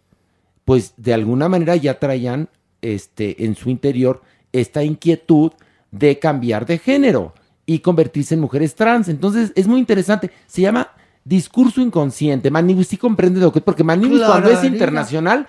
[0.64, 2.49] pues de alguna manera ya traían
[2.81, 5.51] este, en su interior esta inquietud
[5.91, 7.35] de cambiar de género
[7.67, 9.09] y convertirse en mujeres trans.
[9.09, 10.31] Entonces es muy interesante.
[10.47, 10.89] Se llama
[11.25, 12.51] discurso inconsciente.
[12.51, 15.47] Manibus sí comprende lo que es, porque Manibus cuando es internacional,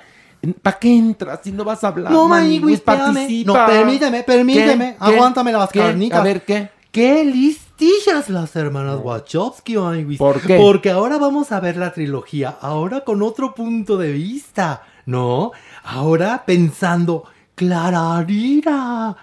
[0.62, 2.12] ¿para qué entras si no vas a hablar?
[2.12, 3.54] No, Manibus, participa.
[3.54, 4.96] No, permíteme, permíteme.
[5.00, 5.80] Aguántame las ¿Qué?
[5.80, 6.20] carnitas.
[6.20, 6.70] A ver, ¿qué?
[6.92, 10.18] ¡Qué listillas las hermanas Wachowski, Maniguis!
[10.18, 10.58] ¿Por qué?
[10.58, 15.52] Porque ahora vamos a ver la trilogía, ahora con otro punto de vista, ¿no?
[15.84, 17.26] Ahora pensando,
[17.58, 19.18] Clararira,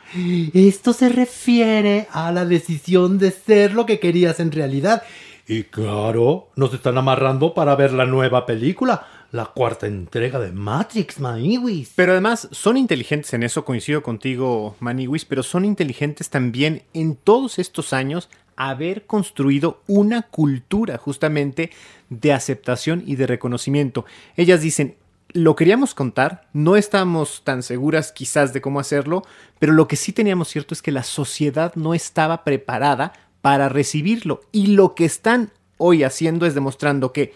[0.53, 5.05] esto se refiere a la decisión de ser lo que querías en realidad.
[5.47, 9.07] Y claro, nos están amarrando para ver la nueva película.
[9.30, 11.93] La cuarta entrega de Matrix, Maniwis.
[11.95, 17.61] Pero además son inteligentes en eso, coincido contigo, Maniwis, pero son inteligentes también en todos
[17.61, 21.70] estos años haber construido una cultura justamente
[22.11, 24.05] de aceptación y de reconocimiento.
[24.37, 24.97] Ellas dicen,
[25.35, 29.24] lo queríamos contar, no estábamos tan seguras quizás de cómo hacerlo,
[29.59, 33.12] pero lo que sí teníamos cierto es que la sociedad no estaba preparada
[33.43, 34.43] para recibirlo.
[34.53, 37.35] Y lo que están hoy haciendo es demostrando que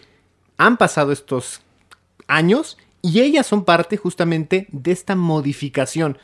[0.57, 1.61] han pasado estos
[2.27, 6.17] años y ellas son parte justamente de esta modificación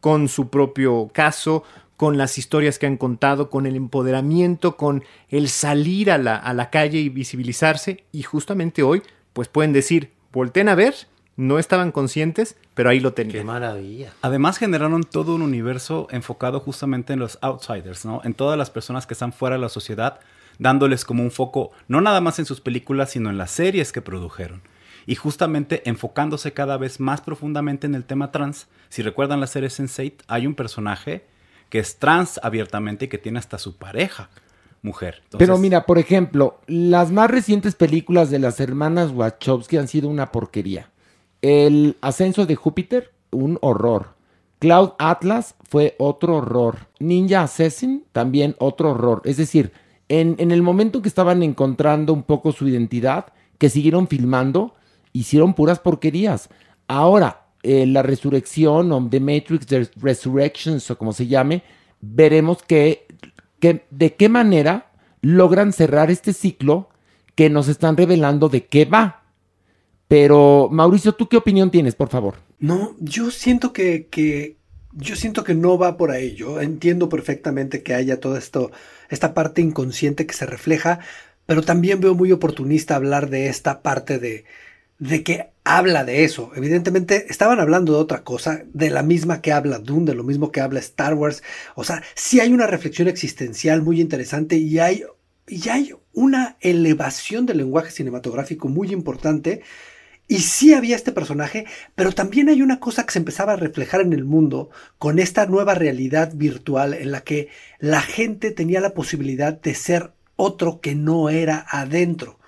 [0.00, 1.62] con su propio caso,
[1.98, 6.54] con las historias que han contado, con el empoderamiento, con el salir a la, a
[6.54, 8.04] la calle y visibilizarse.
[8.12, 9.02] Y justamente hoy,
[9.34, 10.94] pues pueden decir, volten a ver,
[11.38, 13.38] no estaban conscientes, pero ahí lo tenían.
[13.38, 14.12] Qué maravilla.
[14.22, 18.20] Además generaron todo un universo enfocado justamente en los outsiders, ¿no?
[18.24, 20.18] En todas las personas que están fuera de la sociedad,
[20.58, 24.02] dándoles como un foco, no nada más en sus películas, sino en las series que
[24.02, 24.62] produjeron.
[25.06, 28.66] Y justamente enfocándose cada vez más profundamente en el tema trans.
[28.88, 31.24] Si recuerdan la serie Sense8, hay un personaje
[31.70, 34.28] que es trans abiertamente y que tiene hasta su pareja
[34.82, 35.20] mujer.
[35.22, 40.08] Entonces, Pero mira, por ejemplo, las más recientes películas de las hermanas Wachowski han sido
[40.08, 40.90] una porquería.
[41.42, 44.14] El ascenso de Júpiter, un horror.
[44.58, 46.88] Cloud Atlas fue otro horror.
[46.98, 49.22] Ninja Assassin, también otro horror.
[49.24, 49.72] Es decir,
[50.08, 53.26] en, en el momento que estaban encontrando un poco su identidad,
[53.58, 54.74] que siguieron filmando,
[55.12, 56.48] hicieron puras porquerías.
[56.86, 61.62] Ahora, eh, la resurrección o The Matrix the Resurrections o como se llame,
[62.00, 63.06] veremos que,
[63.58, 66.88] que, de qué manera logran cerrar este ciclo
[67.34, 69.22] que nos están revelando de qué va.
[70.08, 72.36] Pero, Mauricio, ¿tú qué opinión tienes, por favor?
[72.58, 74.56] No, yo siento que, que
[74.92, 76.34] yo siento que no va por ahí.
[76.34, 78.72] Yo entiendo perfectamente que haya todo esto,
[79.10, 81.00] esta parte inconsciente que se refleja,
[81.46, 84.44] pero también veo muy oportunista hablar de esta parte de,
[84.98, 86.50] de que habla de eso.
[86.56, 90.50] Evidentemente estaban hablando de otra cosa, de la misma que habla Dune, de lo mismo
[90.52, 91.42] que habla Star Wars.
[91.74, 95.04] O sea, sí hay una reflexión existencial muy interesante y hay,
[95.46, 99.62] y hay una elevación del lenguaje cinematográfico muy importante.
[100.30, 101.64] Y sí había este personaje,
[101.94, 104.68] pero también hay una cosa que se empezaba a reflejar en el mundo
[104.98, 107.48] con esta nueva realidad virtual en la que
[107.78, 112.38] la gente tenía la posibilidad de ser otro que no era adentro.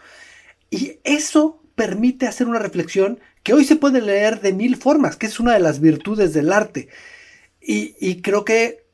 [0.70, 5.26] Y eso permite hacer una reflexión que hoy se puede leer de mil formas, que
[5.26, 6.89] es una de las virtudes del arte.
[7.62, 8.85] Y, y creo que,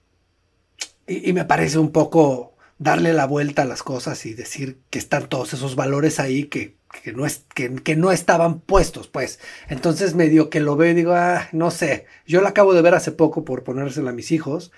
[1.09, 4.99] y, y, me parece un poco darle la vuelta a las cosas y decir que
[4.99, 9.39] están todos esos valores ahí que, que, no, es, que, que no estaban puestos, pues.
[9.68, 12.95] Entonces medio que lo veo y digo, ah, no sé, yo la acabo de ver
[12.95, 14.72] hace poco por ponérsela a mis hijos.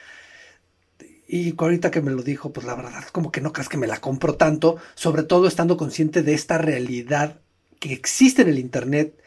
[1.26, 3.86] Y ahorita que me lo dijo, pues la verdad, como que no creas que me
[3.86, 7.40] la compro tanto, sobre todo estando consciente de esta realidad
[7.80, 9.20] que existe en el Internet,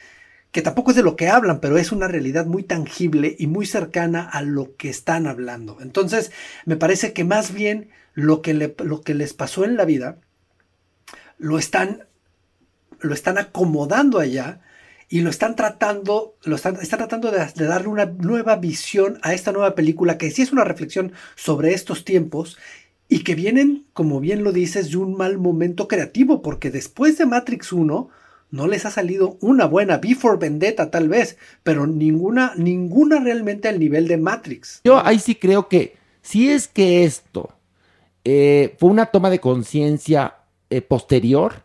[0.51, 3.65] que tampoco es de lo que hablan, pero es una realidad muy tangible y muy
[3.65, 5.77] cercana a lo que están hablando.
[5.79, 6.31] Entonces,
[6.65, 10.19] me parece que más bien lo que, le, lo que les pasó en la vida,
[11.37, 12.05] lo están,
[12.99, 14.61] lo están acomodando allá
[15.09, 19.51] y lo están tratando, lo están, están tratando de, darle una nueva visión a esta
[19.51, 22.57] nueva película, que sí es una reflexión sobre estos tiempos
[23.09, 27.25] y que vienen, como bien lo dices, de un mal momento creativo, porque después de
[27.25, 28.09] Matrix 1,
[28.51, 33.79] no les ha salido una buena Before Vendetta tal vez, pero ninguna, ninguna realmente al
[33.79, 34.81] nivel de Matrix.
[34.83, 37.53] Yo ahí sí creo que si es que esto
[38.23, 40.35] eh, fue una toma de conciencia
[40.69, 41.63] eh, posterior,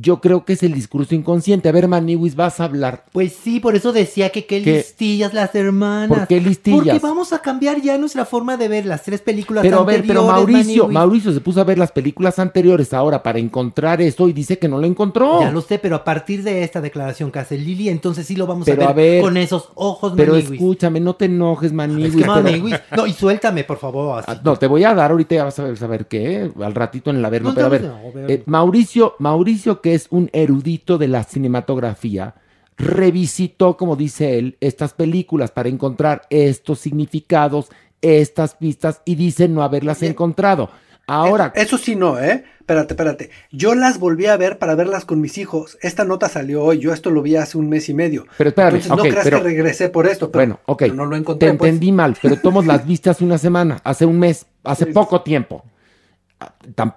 [0.00, 1.68] yo creo que es el discurso inconsciente.
[1.68, 3.04] A ver, Maniwis, vas a hablar.
[3.12, 6.18] Pues sí, por eso decía que qué listillas las hermanas.
[6.18, 6.78] ¿Por qué listillas?
[6.78, 10.06] Porque vamos a cambiar ya nuestra forma de ver las tres películas pero, anteriores.
[10.06, 14.28] Pero, pero Mauricio, Mauricio se puso a ver las películas anteriores ahora para encontrar eso
[14.28, 15.40] y dice que no lo encontró.
[15.40, 18.46] Ya lo sé, pero a partir de esta declaración que hace Lili, entonces sí lo
[18.46, 20.52] vamos pero a, ver a, ver con esos ojos, Pero Maniwis.
[20.52, 22.14] escúchame, no te enojes, Maniwis.
[22.14, 22.80] Es que, Maniwis.
[22.96, 24.24] No, y suéltame, por favor.
[24.26, 24.40] Así.
[24.44, 27.16] No, te voy a dar ahorita, ya vas a ver, saber qué, al ratito en
[27.16, 27.50] el averno.
[27.50, 32.34] No, pero a ver, no, eh, Mauricio, Mauricio, que es un erudito de la cinematografía,
[32.76, 37.70] revisitó, como dice él, estas películas para encontrar estos significados,
[38.00, 40.70] estas pistas, y dice no haberlas encontrado.
[41.06, 41.52] Ahora.
[41.56, 42.44] Eso, eso, sí, no, ¿eh?
[42.60, 43.30] Espérate, espérate.
[43.50, 45.76] Yo las volví a ver para verlas con mis hijos.
[45.82, 46.78] Esta nota salió hoy.
[46.78, 48.26] Yo esto lo vi hace un mes y medio.
[48.38, 48.76] Pero espérate.
[48.76, 50.30] Entonces, no creas pero, que regresé por esto.
[50.30, 50.78] Pero, bueno, ok.
[50.78, 51.48] Pero no lo encontré.
[51.48, 51.96] Te entendí pues.
[51.96, 55.64] mal, pero tomos las viste hace una semana, hace un mes, hace sí, poco tiempo.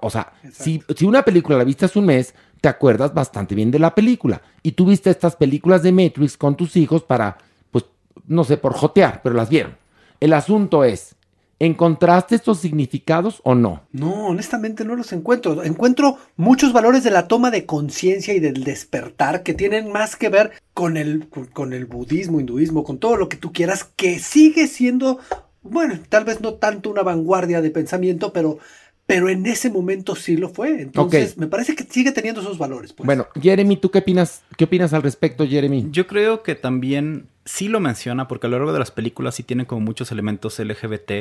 [0.02, 3.72] O sea, si, si, una película la viste hace un mes, te acuerdas bastante bien
[3.72, 4.42] de la película.
[4.62, 7.38] Y tú viste estas películas de Matrix con tus hijos para,
[7.72, 7.84] pues,
[8.26, 9.76] no sé, por jotear, pero las vieron.
[10.22, 11.18] El asunto es,
[11.60, 13.84] ¿Encontraste estos significados o no?
[13.92, 15.62] No, honestamente no los encuentro.
[15.64, 20.30] Encuentro muchos valores de la toma de conciencia y del despertar que tienen más que
[20.30, 24.68] ver con el, con el budismo, hinduismo, con todo lo que tú quieras, que sigue
[24.68, 25.20] siendo,
[25.62, 28.60] bueno, tal vez no tanto una vanguardia de pensamiento, pero,
[29.06, 30.82] pero en ese momento sí lo fue.
[30.82, 32.94] Entonces, me parece que sigue teniendo esos valores.
[32.94, 33.06] Pues.
[33.06, 35.88] Bueno, Jeremy, ¿tú qué opinas, qué opinas al respecto, Jeremy?
[35.92, 39.44] Yo creo que también sí lo menciona, porque a lo largo de las películas sí
[39.44, 41.12] tienen como muchos elementos LGBT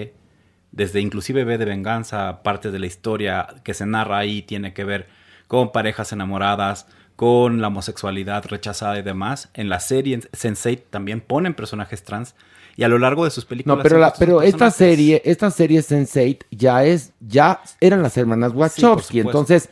[0.72, 4.85] desde inclusive ve de venganza, parte de la historia que se narra ahí tiene que
[4.85, 5.07] ver
[5.47, 9.51] con parejas enamoradas, con la homosexualidad rechazada y demás.
[9.53, 12.35] En la serie Sense8 también ponen personajes trans
[12.76, 13.76] y a lo largo de sus películas.
[13.76, 18.52] No, pero, la, pero esta serie, esta serie Sense8 ya es, ya eran las hermanas
[18.54, 19.68] Wachowski, entonces,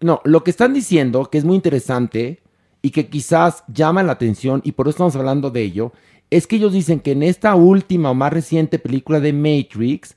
[0.00, 2.42] no, lo que están diciendo que es muy interesante
[2.82, 5.92] y que quizás llama la atención y por eso estamos hablando de ello,
[6.30, 10.16] es que ellos dicen que en esta última o más reciente película de Matrix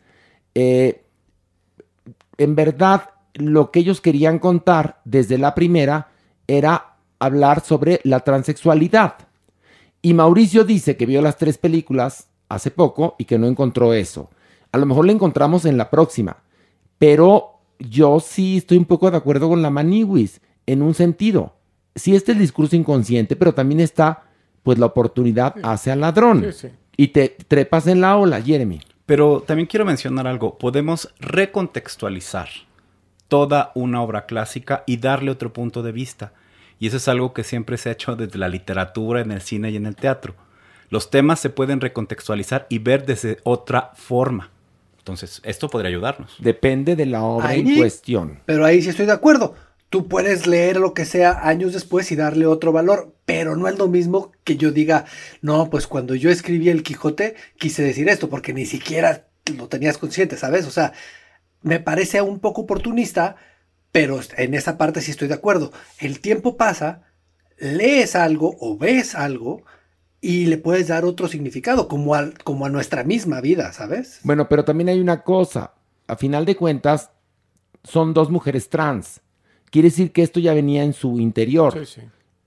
[0.55, 1.03] eh,
[2.37, 6.09] en verdad lo que ellos querían contar desde la primera
[6.47, 9.15] era hablar sobre la transexualidad.
[10.05, 14.29] Y Mauricio dice que vio las tres películas hace poco y que no encontró eso.
[14.73, 16.43] A lo mejor lo encontramos en la próxima.
[16.97, 21.55] Pero yo sí estoy un poco de acuerdo con la Maniwis en un sentido.
[21.95, 24.25] Sí está el discurso inconsciente, pero también está
[24.61, 26.45] pues la oportunidad hacia al ladrón.
[26.97, 28.81] Y te trepas en la ola, Jeremy.
[29.05, 30.57] Pero también quiero mencionar algo.
[30.57, 32.49] Podemos recontextualizar
[33.29, 36.33] toda una obra clásica y darle otro punto de vista.
[36.83, 39.71] Y eso es algo que siempre se ha hecho desde la literatura, en el cine
[39.71, 40.35] y en el teatro.
[40.89, 44.51] Los temas se pueden recontextualizar y ver desde otra forma.
[44.97, 46.35] Entonces, esto podría ayudarnos.
[46.39, 48.41] Depende de la obra en cuestión.
[48.45, 49.55] Pero ahí sí estoy de acuerdo.
[49.87, 53.77] Tú puedes leer lo que sea años después y darle otro valor, pero no es
[53.77, 55.05] lo mismo que yo diga,
[55.41, 59.97] no, pues cuando yo escribí El Quijote quise decir esto, porque ni siquiera lo tenías
[59.97, 60.67] consciente, ¿sabes?
[60.67, 60.91] O sea,
[61.61, 63.37] me parece un poco oportunista,
[63.93, 65.71] pero en esa parte sí estoy de acuerdo.
[65.99, 67.03] El tiempo pasa,
[67.57, 69.63] lees algo o ves algo
[70.19, 72.13] y le puedes dar otro significado, como,
[72.43, 74.19] como a nuestra misma vida, ¿sabes?
[74.23, 75.75] Bueno, pero también hay una cosa,
[76.07, 77.11] a final de cuentas,
[77.85, 79.21] son dos mujeres trans
[79.73, 81.73] quiere decir que esto ya venía en su interior.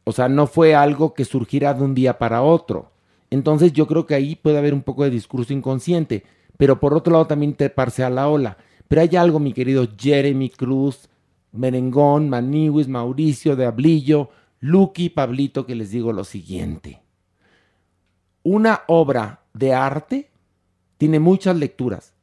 [0.05, 2.93] O sea, no fue algo que surgiera de un día para otro.
[3.31, 6.23] Entonces yo creo que ahí puede haber un poco de discurso inconsciente,
[6.57, 8.59] pero por otro lado también treparse a la ola.
[8.87, 11.09] Pero hay algo, mi querido Jeremy Cruz,
[11.53, 14.31] Merengón, Maniwis, Mauricio de Ablillo,
[14.61, 17.03] Lucky, Pablito, que les digo lo siguiente.
[18.43, 20.31] Una obra de arte
[20.99, 22.15] tiene muchas lecturas,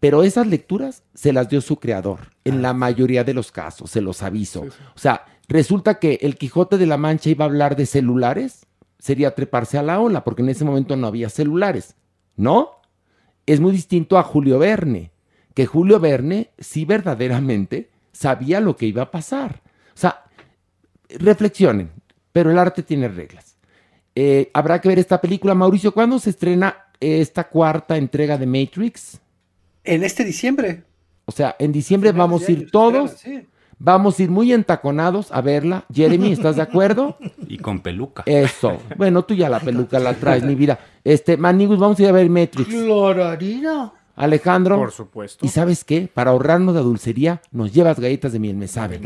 [0.00, 4.00] pero esas lecturas se las dio su creador, en la mayoría de los casos, se
[4.00, 4.62] los aviso.
[4.62, 8.66] O sea, resulta que el Quijote de la Mancha iba a hablar de celulares,
[8.98, 11.94] sería treparse a la ola, porque en ese momento no había celulares,
[12.36, 12.70] ¿no?
[13.46, 15.12] Es muy distinto a Julio Verne,
[15.54, 19.60] que Julio Verne sí verdaderamente sabía lo que iba a pasar.
[19.94, 20.24] O sea,
[21.08, 21.90] reflexionen,
[22.32, 23.56] pero el arte tiene reglas.
[24.14, 25.54] Eh, habrá que ver esta película.
[25.54, 29.20] Mauricio, ¿cuándo se estrena esta cuarta entrega de Matrix?
[29.84, 30.84] En este diciembre.
[31.24, 33.22] O sea, en diciembre vamos a ir todos.
[33.84, 35.86] Vamos a ir muy entaconados a verla.
[35.92, 37.16] Jeremy, ¿estás de acuerdo?
[37.48, 38.22] Y con peluca.
[38.26, 38.78] Eso.
[38.96, 40.78] Bueno, tú ya la peluca la traes, mi vida.
[41.02, 42.68] Este, Manigus, vamos a ir a ver Matrix.
[42.68, 43.92] Cloraría.
[44.16, 44.76] Alejandro.
[44.76, 45.44] Por supuesto.
[45.44, 46.08] ¿Y sabes qué?
[46.12, 49.02] Para ahorrarnos de dulcería, nos llevas galletas de miel, me saben.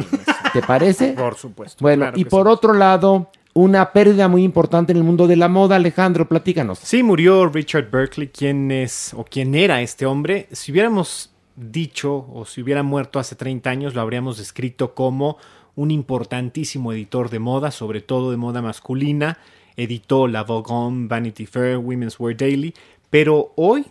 [0.53, 1.13] ¿Te parece?
[1.13, 1.79] Por supuesto.
[1.83, 5.77] Bueno, y por otro lado, una pérdida muy importante en el mundo de la moda.
[5.77, 6.79] Alejandro, platícanos.
[6.79, 10.49] Sí, murió Richard Berkeley, quien es o quién era este hombre.
[10.53, 15.39] Si hubiéramos dicho o si hubiera muerto hace 30 años, lo habríamos descrito como
[15.75, 19.39] un importantísimo editor de moda, sobre todo de moda masculina.
[19.77, 22.75] Editó La Vogue Vanity Fair, Women's Wear Daily,
[23.11, 23.87] pero hoy,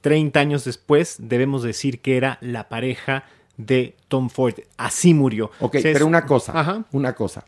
[0.00, 3.24] 30 años después, debemos decir que era la pareja
[3.56, 4.54] de Tom Ford.
[4.76, 5.50] Así murió.
[5.60, 7.44] Ok, pero una cosa, una cosa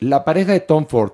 [0.00, 1.12] la pareja de Tom Ford,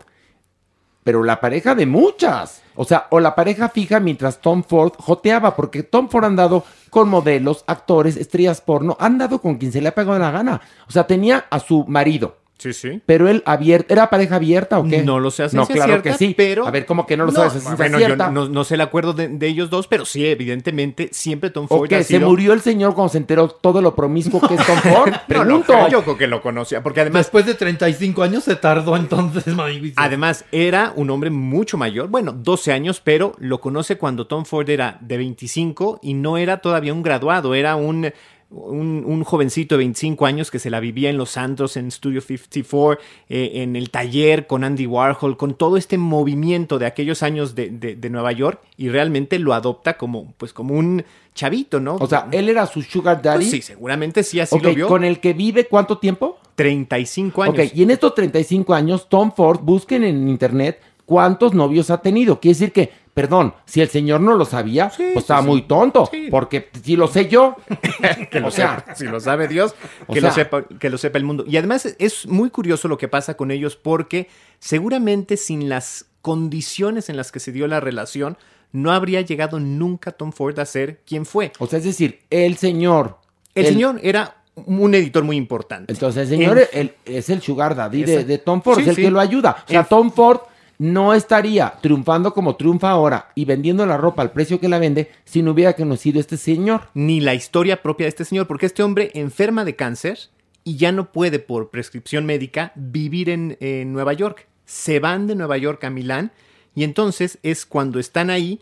[1.04, 2.62] pero la pareja de muchas.
[2.74, 6.64] O sea, o la pareja fija mientras Tom Ford joteaba, porque Tom Ford ha andado
[6.88, 10.60] con modelos, actores, estrellas porno, ha andado con quien se le ha pegado la gana.
[10.88, 13.00] O sea, tenía a su marido, Sí, sí.
[13.06, 15.02] Pero él abierto, ¿era pareja abierta o qué?
[15.02, 16.34] No lo sé No, claro que sí.
[16.36, 16.66] pero...
[16.66, 17.64] A ver, ¿cómo que no lo sabes?
[17.76, 21.86] Bueno, yo no, sé el acuerdo de, ellos dos, pero sí, evidentemente, siempre Tom Ford
[21.86, 22.04] ¿O qué?
[22.04, 25.12] ¿Se murió el señor cuando se enteró todo lo promiscuo que es Tom Ford?
[25.26, 25.72] Pregunto.
[25.72, 27.20] No, yo creo que lo conocía, porque además...
[27.20, 29.44] Después de 35 años se tardó entonces,
[29.96, 34.68] Además, era un hombre mucho mayor, bueno, 12 años, pero lo conoce cuando Tom Ford
[34.68, 38.12] era de 25 y no era todavía un graduado, era un
[38.50, 42.20] un, un jovencito de 25 años que se la vivía en los antros, en Studio
[42.20, 47.54] 54, eh, en el taller con Andy Warhol, con todo este movimiento de aquellos años
[47.54, 51.94] de, de- de Nueva York y realmente lo adopta como, pues, como un chavito, ¿no?
[52.00, 53.38] O sea, él era su sugar daddy.
[53.38, 54.88] Pues sí, seguramente sí, así Ok, lo vio.
[54.88, 56.38] ¿Con el que vive cuánto tiempo?
[56.56, 57.54] 35 años.
[57.54, 62.38] Ok, y en estos 35 años, Tom Ford, busquen en internet cuántos novios ha tenido.
[62.40, 62.90] Quiere decir que,
[63.20, 65.46] perdón, si el señor no lo sabía, pues estaba sí.
[65.48, 66.08] muy tonto.
[66.10, 66.28] Sí.
[66.30, 67.56] Porque si lo sé yo,
[68.30, 69.74] que lo o sea, sepa, si lo sabe Dios,
[70.12, 71.44] que, sea- lo sepa, que lo sepa el mundo.
[71.46, 77.08] Y además es muy curioso lo que pasa con ellos porque seguramente sin las condiciones
[77.10, 78.36] en las que se dio la relación,
[78.72, 81.52] no habría llegado nunca Tom Ford a ser quien fue.
[81.58, 83.18] o sea, es decir, el señor.
[83.54, 85.92] El señor era un editor muy importante.
[85.92, 89.02] Entonces, el señor el- es el sugar daddy de, Tom Ford, Sí, es el sí.
[89.02, 89.64] que lo ayuda.
[89.66, 90.40] O sea, Tom Ford
[90.80, 95.10] no estaría triunfando como triunfa ahora y vendiendo la ropa al precio que la vende
[95.26, 96.88] si no hubiera conocido este señor.
[96.94, 100.18] ni la historia propia de este señor, porque este hombre enferma de cáncer
[100.64, 104.48] y ya no puede por prescripción médica vivir en, en Nueva York.
[104.64, 106.32] Se van de Nueva York a Milán
[106.74, 108.60] y entonces es cuando están ahí,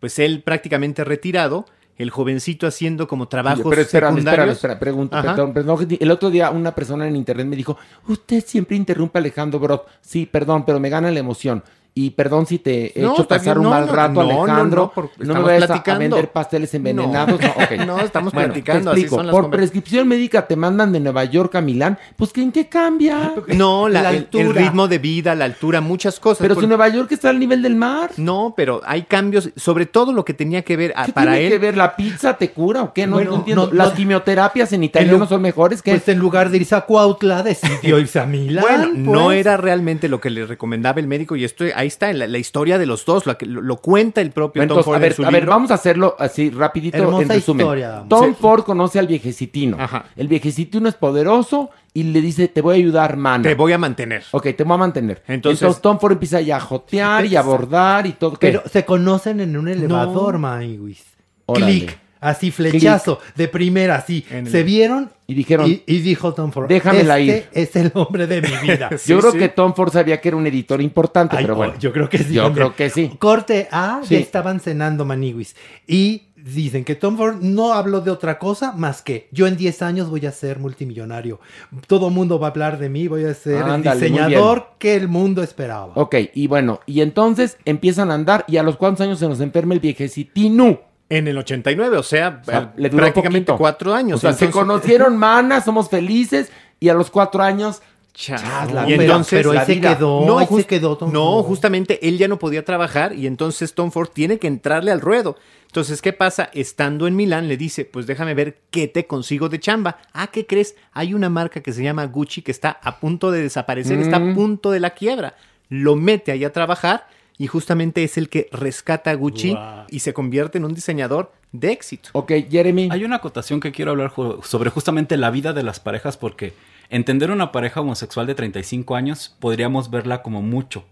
[0.00, 1.64] pues él prácticamente retirado,
[1.96, 4.56] el jovencito haciendo como trabajos Pero espérame, secundarios.
[4.56, 5.34] espérame, pregunta, Ajá.
[5.34, 5.88] perdón, perdón.
[6.00, 7.76] El otro día una persona en internet me dijo,
[8.08, 9.86] usted siempre interrumpe a Alejandro Brot.
[10.00, 11.62] Sí, perdón, pero me gana la emoción.
[11.96, 14.92] Y perdón si te he No, hecho pasar bien, un mal no, rato, no, Alejandro.
[15.18, 17.38] no, me vayas a- a, vender pasteles envenenados.
[17.86, 19.16] No, estamos Bueno, platicando, Te así explico.
[19.16, 21.96] son las Por prescripción médica te mandan de Nueva York a Milán.
[22.16, 23.32] Pues ¿quién te cambia?
[23.48, 26.38] No, la- La el- ritmo de vida, la altura, muchas cosas.
[26.40, 28.10] Pero Por- si Nueva York está al nivel del mar.
[28.16, 31.46] No, pero hay cambios, sobre todo lo que tenía que ver a- ¿Qué para tiene
[31.46, 31.52] él.
[31.52, 31.76] que ver?
[31.76, 33.06] ¿La pizza te cura o qué?
[33.06, 33.70] No, Bueno, entiendo.
[33.72, 36.80] ¿Las quimioterapias en Italia En no son mejores que Pues en lugar de irse a
[36.80, 38.64] Cuautla, decidió irse a Milán.
[38.64, 39.38] Bueno, no pues.
[39.38, 42.38] era realmente lo que le recomendaba el médico y esto ahí está en la, la
[42.38, 45.26] historia de los dos, lo, cuenta el propio Tom Ford a ver, en su a
[45.30, 45.50] ver, libro.
[45.52, 47.60] vamos a hacerlo así rapidito Hermosa en resumen.
[47.66, 48.04] historia.
[48.08, 48.36] Tom Sí.
[48.40, 49.76] Ford conoce al viejecitino.
[49.80, 50.06] Ajá.
[50.16, 53.42] El viejecitino es poderoso y le dice, te voy a ayudar, mano.
[53.44, 54.24] Te voy a mantener.
[54.32, 55.22] Ok, te voy a mantener.
[55.28, 58.32] Entonces- Entonces, Tom Ford empieza ya a jotear y a bordar y todo.
[58.32, 58.48] ¿Qué?
[58.48, 61.04] Pero se conocen en un elevador, Maniwis.
[61.46, 61.66] Órale.
[61.66, 61.98] Clic.
[62.20, 64.24] Así, flechazo, de primera, así.
[64.30, 67.44] El- Se vieron Y dijeron, y, y dijo Tom Ford, "Déjamela este ir".
[67.52, 68.90] es el hombre de mi vida.
[69.06, 69.38] yo creo sí.
[69.38, 71.74] que Tom Ford sabía que era un editor importante, Ay, pero bueno.
[71.78, 72.34] yo creo que sí.
[72.34, 72.62] Yo hombre.
[72.64, 73.10] creo que sí.
[73.18, 74.14] Corte A, Sí.
[74.16, 75.56] ya estaban cenando Maniwis.
[75.86, 79.80] Y dicen que Tom Ford no habló de otra cosa más que yo en 10
[79.80, 81.40] años voy a ser multimillonario.
[81.86, 84.66] Todo el mundo va a hablar de mí, voy a ser Ándale, el muy diseñador
[84.78, 85.92] que el mundo esperaba.
[85.94, 89.40] Ok, y bueno, y entonces empiezan a andar y a los cuantos años se nos
[89.40, 90.80] enferma el viejecitino.
[91.08, 93.58] En el 89, o sea, O sea, le duró prácticamente poquito.
[93.58, 94.18] cuatro años.
[94.18, 96.50] O sea, se conocieron, mana, somos felices
[96.80, 97.82] y a los cuatro años
[98.16, 101.46] Chas, la y entonces pero ahí se quedó, No, ahí se quedó Tom no, Ford.
[101.46, 105.36] justamente él ya no podía trabajar y entonces Tom Ford tiene que entrarle al ruedo.
[105.66, 106.48] Entonces, ¿qué pasa?
[106.54, 109.96] Estando en Milán, le dice, pues déjame ver qué te consigo de chamba.
[110.12, 110.76] Ah, ¿qué crees?
[110.92, 114.30] Hay una marca que se llama Gucci que está a punto de desaparecer, está Mm.
[114.30, 115.34] a punto de la quiebra.
[115.68, 119.56] Lo mete ahí a trabajar y justamente es el que rescata a Gucci
[119.88, 122.10] y se convierte en un diseñador de éxito.
[122.12, 122.88] Ok, Jeremy.
[122.90, 124.12] Hay una acotación que quiero hablar
[124.42, 126.54] sobre justamente la vida de las parejas porque
[126.90, 130.84] entender una pareja homosexual de 35 años podríamos verla como mucho,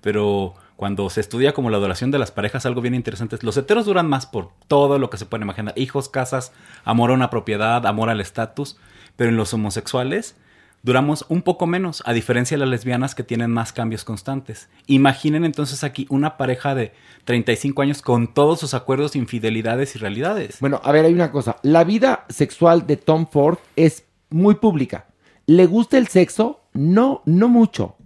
[0.00, 3.56] pero cuando se estudia como la duración de las parejas algo bien interesante es los
[3.56, 6.52] heteros duran más por todo lo que se pueden imaginar, hijos, casas,
[6.84, 8.78] amor a una propiedad, amor al estatus,
[9.16, 10.36] pero en los homosexuales
[10.82, 14.68] duramos un poco menos, a diferencia de las lesbianas que tienen más cambios constantes.
[14.86, 16.92] Imaginen entonces aquí una pareja de
[17.24, 20.58] 35 años con todos sus acuerdos, infidelidades y realidades.
[20.60, 21.56] Bueno, a ver, hay una cosa.
[21.62, 25.06] La vida sexual de Tom Ford es muy pública.
[25.46, 26.60] ¿Le gusta el sexo?
[26.72, 27.96] No, no mucho.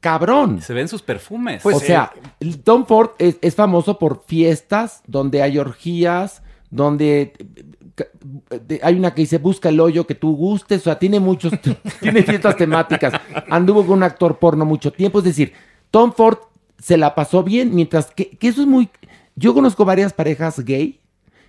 [0.00, 0.62] Cabrón.
[0.62, 1.64] Se ven sus perfumes.
[1.64, 2.12] o sea,
[2.64, 7.64] Tom Ford es, es famoso por fiestas donde hay orgías, donde de-
[8.82, 11.52] hay una que dice busca el hoyo que tú gustes, o sea, tiene muchos,
[12.00, 13.14] tiene fiestas temáticas.
[13.50, 15.52] Anduvo con un actor porno mucho tiempo, es decir,
[15.90, 16.38] Tom Ford
[16.78, 18.88] se la pasó bien, mientras que, que eso es muy...
[19.36, 21.00] Yo conozco varias parejas gay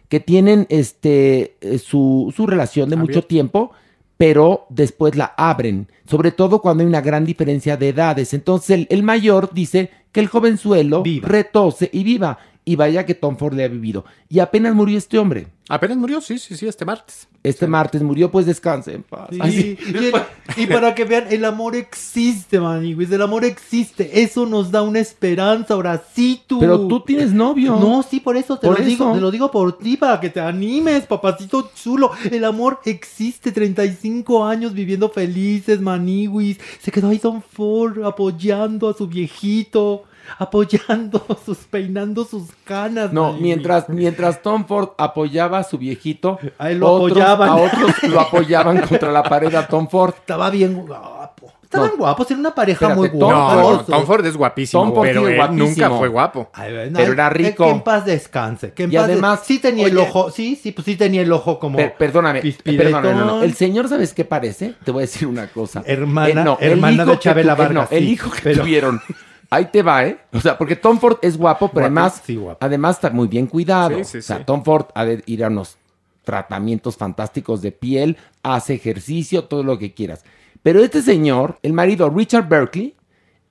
[0.09, 3.71] que tienen este eh, su, su relación de mucho tiempo,
[4.17, 8.33] pero después la abren, sobre todo cuando hay una gran diferencia de edades.
[8.33, 11.27] Entonces el, el mayor dice que el jovenzuelo Viva.
[11.27, 12.39] retose y viva.
[12.65, 14.05] Y vaya que Tom Ford le ha vivido.
[14.27, 15.47] Y apenas murió este hombre.
[15.71, 17.27] Apenas murió, sí, sí, sí, este martes.
[17.43, 19.29] Este martes murió, pues descanse en paz.
[19.31, 19.77] Sí, Ay, sí.
[19.93, 20.13] y, el-
[20.57, 24.21] y para que vean, el amor existe, Maniwis, el amor existe.
[24.23, 26.59] Eso nos da una esperanza, ahora sí tú.
[26.59, 27.77] Pero tú tienes novio.
[27.79, 30.29] No, sí, por eso te Por lo digo, te lo digo por ti, para que
[30.31, 32.11] te animes, papacito chulo.
[32.31, 36.57] El amor existe, 35 años viviendo felices, Maniwis.
[36.81, 40.05] Se quedó ahí Don Ford apoyando a su viejito.
[40.37, 43.11] Apoyando sus, peinando sus canas.
[43.13, 47.49] No, mientras, mientras Tom Ford apoyaba a su viejito, A él lo otros, apoyaban.
[47.49, 50.13] a otros lo apoyaban contra la pared a Tom Ford.
[50.17, 51.53] Estaba bien guapo.
[51.63, 51.97] Estaban No.
[51.97, 53.53] guapos, era una pareja Espérate, muy guapa.
[53.61, 53.85] Dos.
[53.85, 55.67] Tom Ford es guapísimo, Tom Ford pero él guapísimo.
[55.67, 56.49] nunca fue guapo.
[56.51, 57.63] Ay, bueno, Pero era que- rico.
[57.65, 58.73] Que en paz descanse.
[58.73, 61.31] Que en Y paz además, sí tenía el ojo, sí, sí, pues sí tenía el
[61.31, 61.77] ojo como.
[61.77, 63.03] Per- perdóname, pispiretón.
[63.03, 63.43] perdóname, no, no.
[63.43, 64.73] El señor, ¿sabes qué parece?
[64.83, 65.81] Te voy a decir una cosa.
[65.81, 68.31] Eh, Hermana- no, el hermana hijo de que Chabela eh, no, Vargas, el sí, hijo
[68.31, 69.01] que pero- tuvieron.
[69.51, 70.19] Ahí te va, ¿eh?
[70.31, 72.57] O sea, porque Tom Ford es guapo, pero Guapo, además, sí, guapo.
[72.63, 73.97] además está muy bien cuidado.
[73.99, 74.43] Sí, sí, o sea, sí.
[74.45, 75.77] Tom Ford ha de ir a unos
[76.23, 80.23] tratamientos fantásticos de piel, hace ejercicio, todo lo que quieras.
[80.61, 82.95] Pero este señor, el marido Richard Berkeley,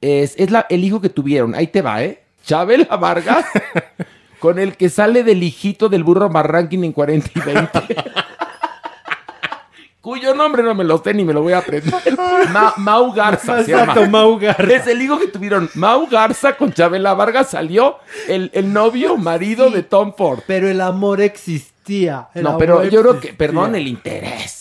[0.01, 1.55] es, es la, el hijo que tuvieron.
[1.57, 2.23] Ahí te va, ¿eh?
[2.45, 3.45] Chabela Vargas,
[4.39, 7.71] con el que sale del hijito del burro Marranking en 40 y 20.
[10.09, 11.93] Cuyo nombre no me lo sé ni me lo voy a aprender.
[12.51, 13.93] Ma- Mau Garza se llama.
[13.93, 14.63] Exacto, Mau Garza.
[14.75, 15.69] Es el hijo que tuvieron.
[15.75, 20.41] Mau Garza con Chabela Vargas salió el, el novio marido de Tom Ford.
[20.47, 22.29] Pero el amor existía.
[22.33, 24.58] el No, amor pero yo creo que, perdón, el interés.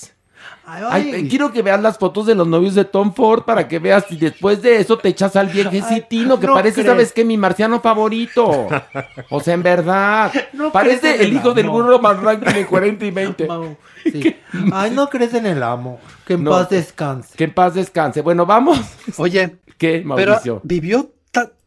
[0.70, 4.04] Ay, quiero que veas las fotos de los novios de Tom Ford para que veas
[4.10, 6.88] y después de eso te echas al viejecitino que no parece, crees.
[6.88, 7.24] ¿sabes qué?
[7.24, 8.68] Mi marciano favorito.
[9.30, 10.32] O sea, en verdad.
[10.54, 13.48] No parece el el hijo del burro más ranking de 40 y 20.
[13.48, 14.36] Mau, sí.
[14.74, 16.00] Ay, no crees en el amor.
[16.26, 16.52] Que en No.
[16.52, 17.38] paz descanse.
[17.38, 18.22] Que en paz descanse.
[18.22, 18.80] Bueno, vamos.
[19.18, 20.60] Oye, ¿Qué, pero Mauricio?
[20.64, 21.10] vivió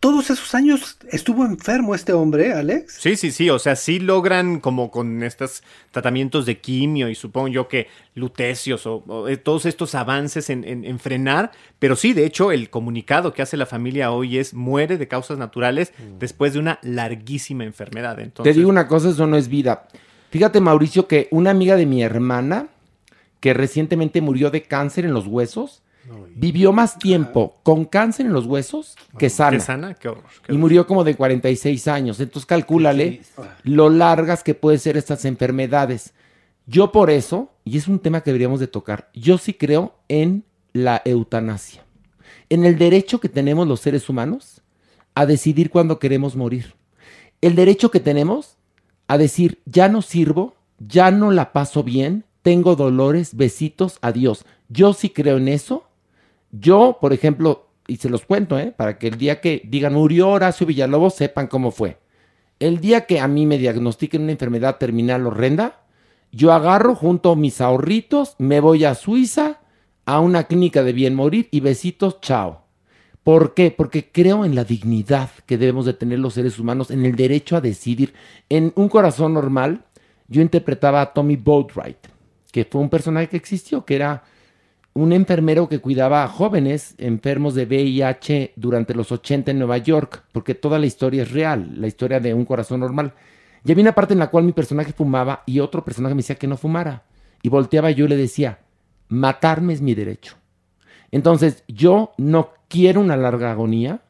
[0.00, 2.96] todos esos años, estuvo enfermo este hombre, Alex.
[2.98, 7.48] Sí, sí, sí, o sea, sí logran como con estos tratamientos de quimio y supongo
[7.48, 12.14] yo que lutecios o, o, eh, todos estos avances en, en- en frenar, pero sí,
[12.14, 16.52] de hecho, el comunicado que hace la familia hoy es muere de causas naturales después
[16.54, 18.18] de una larguísima enfermedad.
[18.18, 19.86] Entonces, Te digo una cosa, eso no es vida.
[20.30, 22.68] Fíjate, Mauricio, que una amiga de mi hermana,
[23.40, 25.82] que recientemente murió de cáncer en los huesos,
[26.34, 29.58] vivió más tiempo con cáncer en los huesos que sana.
[29.58, 29.94] ¿Qué sana?
[29.94, 30.24] Qué horror.
[30.44, 32.20] qué Y murió como de 46 años.
[32.20, 33.22] Entonces calcúlale
[33.64, 36.12] lo largas que pueden ser estas enfermedades.
[36.66, 40.44] Yo por eso, y es un tema que deberíamos de tocar, yo sí creo en
[40.72, 41.84] la eutanasia.
[42.48, 44.62] En el derecho que tenemos los seres humanos
[45.14, 46.74] a decidir cuándo queremos morir.
[47.40, 48.56] El derecho que tenemos
[49.08, 54.44] a decir, ya no sirvo, ya no la paso bien, tengo dolores, besitos, adiós.
[54.68, 55.84] Yo sí creo en eso.
[56.52, 58.72] Yo, por ejemplo, y se los cuento, ¿eh?
[58.76, 61.98] para que el día que digan murió Horacio Villalobos sepan cómo fue.
[62.58, 65.80] El día que a mí me diagnostiquen una enfermedad terminal horrenda,
[66.32, 69.60] yo agarro junto mis ahorritos, me voy a Suiza,
[70.06, 72.64] a una clínica de bien morir y besitos, chao.
[73.22, 73.70] ¿Por qué?
[73.70, 77.56] Porque creo en la dignidad que debemos de tener los seres humanos, en el derecho
[77.56, 78.14] a decidir.
[78.48, 79.84] En Un Corazón Normal,
[80.28, 81.98] yo interpretaba a Tommy Boatwright,
[82.50, 84.24] que fue un personaje que existió, que era
[85.00, 90.24] un enfermero que cuidaba a jóvenes enfermos de VIH durante los 80 en Nueva York,
[90.30, 93.14] porque toda la historia es real, la historia de un corazón normal.
[93.64, 96.36] Y había una parte en la cual mi personaje fumaba y otro personaje me decía
[96.36, 97.04] que no fumara.
[97.42, 98.58] Y volteaba y yo le decía,
[99.08, 100.36] matarme es mi derecho.
[101.10, 104.02] Entonces, yo no quiero una larga agonía.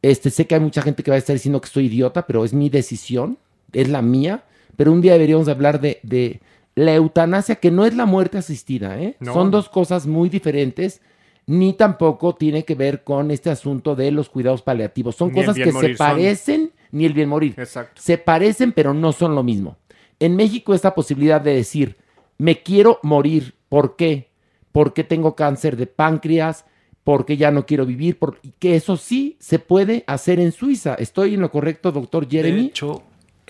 [0.00, 2.46] Este, sé que hay mucha gente que va a estar diciendo que soy idiota, pero
[2.46, 3.36] es mi decisión,
[3.74, 4.44] es la mía.
[4.76, 6.40] Pero un día deberíamos hablar de
[6.80, 9.16] la eutanasia, que no es la muerte asistida, ¿eh?
[9.20, 9.34] No.
[9.34, 11.00] Son dos cosas muy diferentes,
[11.46, 15.16] ni tampoco tiene que ver con este asunto de los cuidados paliativos.
[15.16, 17.54] Son Ni cosas que se son- parecen, ni el bien morir.
[17.58, 18.00] Exacto.
[18.00, 19.76] Se parecen, pero no son lo mismo.
[20.18, 21.96] En México esta posibilidad de decir,
[22.38, 24.30] me quiero morir, ¿por qué?
[24.72, 26.64] Porque tengo cáncer de páncreas,
[27.04, 30.94] porque ya no quiero vivir, porque que eso sí se puede hacer en Suiza.
[30.94, 32.66] ¿Estoy en lo correcto, doctor De Jeremy?
[32.66, 33.02] hecho,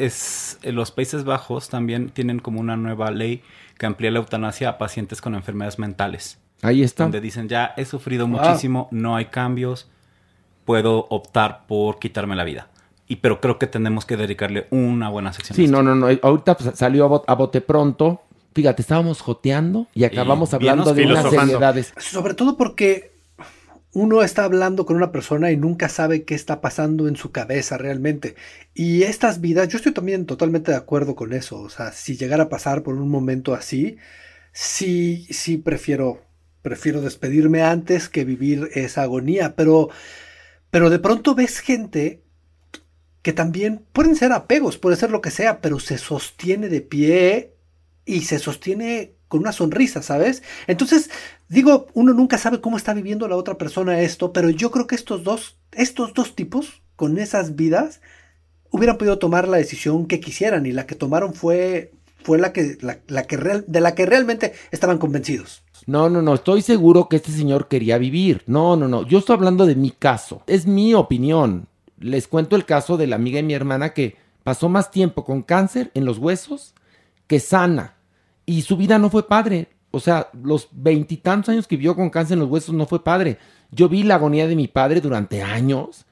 [0.04, 3.42] es, en los Países Bajos también tienen como una nueva ley
[3.78, 6.38] que amplía la eutanasia a pacientes con enfermedades mentales.
[6.62, 7.04] Ahí está.
[7.04, 8.38] Donde dicen, ya he sufrido Wow.
[8.40, 9.88] muchísimo, no hay cambios,
[10.64, 12.68] puedo optar por quitarme la vida.
[13.06, 15.56] Y pero creo que tenemos que dedicarle una buena sección.
[15.56, 16.06] Sí, no, no, no.
[16.22, 18.22] Ahorita pues, salió a, bot- a bote pronto.
[18.54, 21.92] Fíjate, estábamos joteando y acabamos hablando de unas seriedades.
[21.98, 23.09] Sobre todo porque
[23.92, 27.76] uno está hablando con una persona y nunca sabe qué está pasando en su cabeza
[27.76, 28.36] realmente.
[28.74, 31.60] Y estas vidas, yo estoy también totalmente de acuerdo con eso.
[31.60, 33.96] O sea, si llegara a pasar por un momento así,
[34.52, 36.22] sí, sí prefiero,
[36.62, 39.56] prefiero despedirme antes que vivir esa agonía.
[39.56, 39.90] Pero,
[40.70, 42.22] pero de pronto ves gente
[43.22, 47.54] que también pueden ser apegos, puede ser lo que sea, pero se sostiene de pie
[48.06, 50.42] y se sostiene con una sonrisa, ¿sabes?
[50.66, 51.10] Entonces,
[51.50, 54.94] digo, uno nunca sabe cómo está viviendo la otra persona esto, pero yo creo que
[54.94, 58.00] estos dos, estos dos tipos, con esas vidas,
[58.70, 62.78] hubieran podido tomar la decisión que quisieran y la que tomaron fue, fue la que,
[62.80, 65.62] la, que real- de la que realmente estaban convencidos.
[65.86, 68.42] No, no, no, estoy seguro que este señor quería vivir.
[68.46, 70.42] No, no, no, yo estoy hablando de mi caso.
[70.46, 71.66] Es mi opinión.
[71.98, 75.42] les cuento el caso de la amiga de mi hermana que pasó más tiempo con
[75.42, 76.74] cáncer en los huesos
[77.26, 77.94] que sana.
[78.46, 79.68] Y su vida no fue padre.
[79.90, 83.38] O sea, los veintitantos años que vivió con cáncer en los huesos no fue padre.
[83.70, 86.06] Yo vi la agonía de mi padre durante años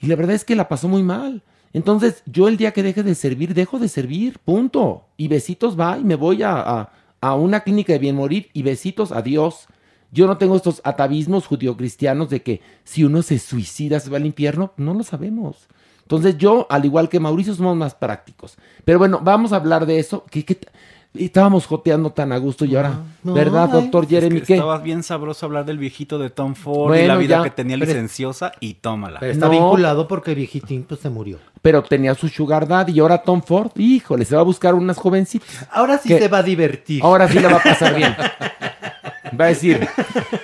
[0.00, 1.42] y la verdad es que la pasó muy mal.
[1.72, 5.06] Entonces, yo el día que deje de servir, dejo de servir, punto.
[5.16, 6.90] Y besitos va y me voy a,
[7.20, 9.68] a, una clínica de bien morir y besitos, adiós.
[10.10, 14.26] Yo no tengo estos atavismos judio-cristianos de que si uno se suicida se va al
[14.26, 15.68] infierno, no lo sabemos.
[16.02, 18.56] Entonces yo, al igual que Mauricio, somos más prácticos.
[18.84, 20.24] Pero bueno, vamos a hablar de eso.
[20.28, 20.58] ¿Qué, qué
[21.14, 24.40] estábamos joteando tan a gusto y ahora, No, ¿verdad, ay, doctor es Jeremy?
[24.40, 24.54] que ¿Qué?
[24.54, 27.76] Estaba bien sabroso hablar del viejito de Tom Ford y la vida ya, que tenía
[27.78, 29.18] pero- licenciosa y tómala.
[29.20, 29.52] Pero está No.
[29.52, 31.38] vinculado porque el viejitín pues se murió.
[31.62, 34.96] Pero tenía su sugar daddy y ahora Tom Ford, híjole, se va a buscar unas
[34.96, 35.66] jovencitas.
[35.70, 36.18] Ahora sí ¿Qué?
[36.18, 37.02] se va a divertir.
[37.02, 38.14] Ahora sí le va a pasar bien.
[39.38, 39.86] Va a decir,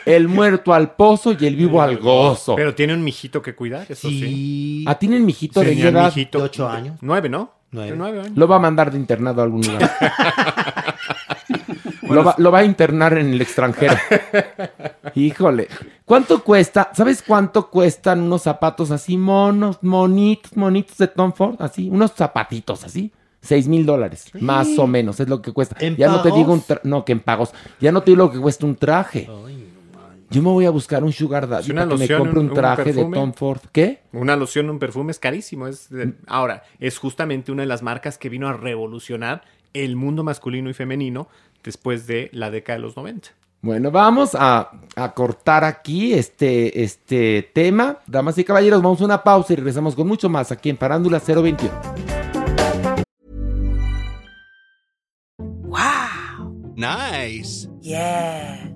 [0.04, 2.54] el muerto al pozo y el vivo al gozo.
[2.54, 4.84] Pero tiene un mijito que cuidar, eso sí.
[4.86, 6.06] Ah, ¿tienen mijito de edad?
[6.06, 6.38] mijito.
[6.38, 6.96] De ocho años.
[7.00, 7.50] Nueve, ¿no?
[7.78, 7.92] Años.
[8.34, 9.90] Lo va a mandar de internado a algún lugar.
[12.02, 13.94] lo, va, lo va a internar en el extranjero.
[15.14, 15.68] Híjole.
[16.04, 16.90] ¿Cuánto cuesta?
[16.94, 21.56] ¿Sabes cuánto cuestan unos zapatos así monos, monitos, monitos de Tom Ford?
[21.58, 23.12] Así, unos zapatitos así.
[23.40, 25.76] Seis mil dólares, más o menos, es lo que cuesta.
[25.78, 27.52] ¿En ya no te digo un tra- no, que en pagos.
[27.78, 29.28] Ya no te digo lo que cuesta un traje.
[30.30, 32.46] Yo me voy a buscar un sugar daddy Si una para que me compre un
[32.46, 33.04] un- un traje de.
[33.04, 33.60] Tom Ford.
[33.72, 34.00] ¿Qué?
[34.12, 35.66] Una loción, un perfume es carísimo.
[35.68, 39.42] Es de- Ahora, es justamente una de las marcas que vino a revolucionar
[39.72, 41.28] el mundo masculino y femenino
[41.62, 43.28] después de la década de los 90.
[43.62, 47.98] Bueno, vamos a, a cortar aquí este, este tema.
[48.06, 51.20] Damas y caballeros, vamos a una pausa y regresamos con mucho más aquí en Parándula
[51.20, 51.72] 021.
[56.76, 57.68] Nice.
[57.80, 58.75] Yeah.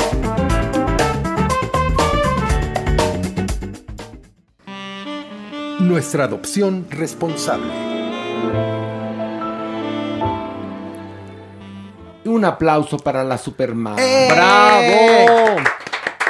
[5.91, 7.67] Nuestra adopción responsable.
[12.23, 13.99] Un aplauso para la Superman.
[13.99, 14.29] ¡Eh!
[14.31, 15.61] ¡Bravo!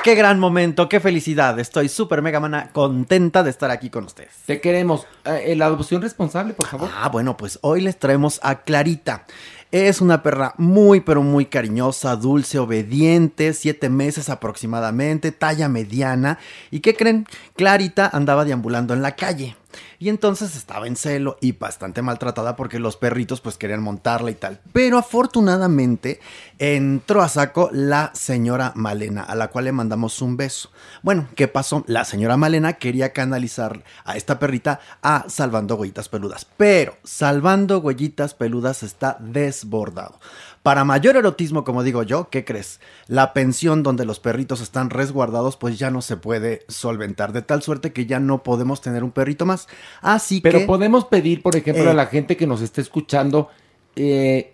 [0.03, 1.59] Qué gran momento, qué felicidad.
[1.59, 4.31] Estoy súper mega mana contenta de estar aquí con ustedes.
[4.47, 5.05] Te queremos.
[5.25, 6.89] Eh, la adopción responsable, por favor.
[6.97, 9.27] Ah, bueno, pues hoy les traemos a Clarita.
[9.71, 16.39] Es una perra muy, pero muy cariñosa, dulce, obediente, siete meses aproximadamente, talla mediana.
[16.71, 17.25] ¿Y qué creen?
[17.55, 19.55] Clarita andaba deambulando en la calle.
[19.99, 24.35] Y entonces estaba en celo y bastante maltratada porque los perritos pues querían montarla y
[24.35, 24.59] tal.
[24.73, 26.19] Pero afortunadamente
[26.59, 30.71] entró a saco la señora Malena, a la cual le mandamos un beso.
[31.01, 31.83] Bueno, ¿qué pasó?
[31.87, 36.45] La señora Malena quería canalizar a esta perrita a Salvando Huellitas Peludas.
[36.57, 40.19] Pero Salvando Huellitas Peludas está desbordado.
[40.63, 42.79] Para mayor erotismo, como digo yo, ¿qué crees?
[43.07, 47.33] La pensión donde los perritos están resguardados pues ya no se puede solventar.
[47.33, 49.67] De tal suerte que ya no podemos tener un perrito más.
[50.01, 50.65] Así Pero que...
[50.65, 51.89] podemos pedir, por ejemplo, Eh.
[51.89, 53.49] a la gente que nos esté escuchando
[53.95, 54.53] eh,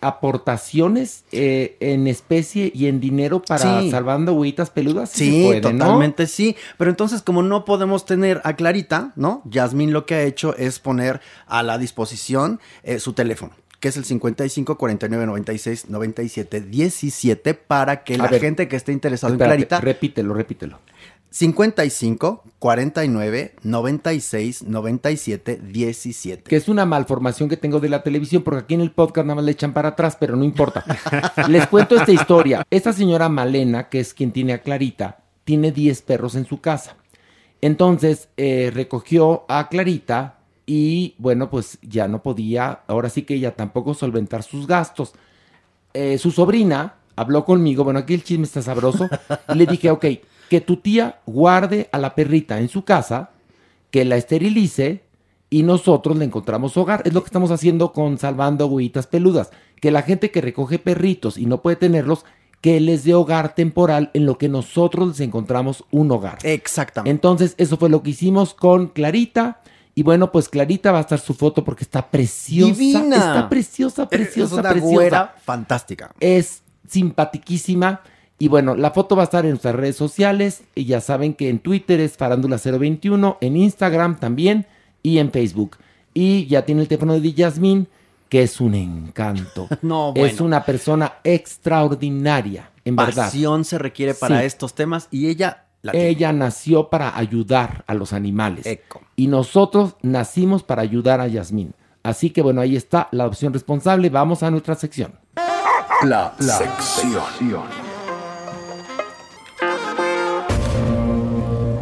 [0.00, 3.90] aportaciones eh, en especie y en dinero para Sí.
[3.90, 5.10] salvando huitas peludas.
[5.10, 5.84] Sí, puede, ¿no?
[5.84, 6.56] totalmente sí.
[6.76, 9.42] Pero entonces, como no podemos tener a Clarita, ¿no?
[9.44, 13.52] Yasmín lo que ha hecho es poner a la disposición eh, su teléfono.
[13.80, 18.76] Que es el 55 49 96 97 17 para que A la ver, gente que
[18.76, 20.80] esté interesada en Clarita Repítelo, repítelo.
[21.30, 26.42] 55 49 96 97 17.
[26.44, 29.36] Que es una malformación que tengo de la televisión, porque aquí en el podcast nada
[29.36, 30.84] más le echan para atrás, pero no importa.
[31.48, 32.66] Les cuento esta historia.
[32.70, 36.96] Esta señora Malena, que es quien tiene a Clarita, tiene 10 perros en su casa.
[37.60, 40.37] Entonces eh, recogió a Clarita
[40.68, 45.14] y bueno, pues ya no podía, ahora sí que ella tampoco solventar sus gastos.
[45.94, 49.08] Eh, su sobrina habló conmigo, bueno, aquí el chisme está sabroso,
[49.48, 50.04] y le dije, ok,
[50.50, 53.30] que tu tía guarde a la perrita en su casa,
[53.90, 55.04] que la esterilice
[55.48, 57.00] y nosotros le encontramos hogar.
[57.06, 59.50] Es lo que estamos haciendo con Salvando Huitas Peludas,
[59.80, 62.26] que la gente que recoge perritos y no puede tenerlos,
[62.60, 66.36] que les dé hogar temporal en lo que nosotros les encontramos un hogar.
[66.42, 67.10] Exactamente.
[67.10, 69.62] Entonces, eso fue lo que hicimos con Clarita.
[69.98, 72.72] Y bueno, pues Clarita va a estar su foto porque está preciosa.
[72.72, 73.16] Divina.
[73.16, 74.94] Está preciosa, preciosa, es una preciosa.
[74.94, 76.12] güera fantástica.
[76.20, 78.02] Es simpatiquísima.
[78.38, 80.62] Y bueno, la foto va a estar en nuestras redes sociales.
[80.76, 84.66] Y ya saben que en Twitter es Farándula021, en Instagram también
[85.02, 85.78] y en Facebook.
[86.14, 87.88] Y ya tiene el teléfono de Yasmín,
[88.28, 89.66] que es un encanto.
[89.82, 90.44] No, Es bueno.
[90.44, 93.24] una persona extraordinaria, en verdad.
[93.24, 94.46] Pasión se requiere para Sí.
[94.46, 96.08] estos temas y ella la tiene.
[96.08, 98.66] Ella nació para ayudar a los animales.
[98.66, 99.02] Eco.
[99.16, 101.74] Y nosotros nacimos para ayudar a Yasmín.
[102.02, 104.08] Así que bueno, ahí está la opción responsable.
[104.10, 105.12] Vamos a nuestra sección.
[106.04, 107.64] La, sección.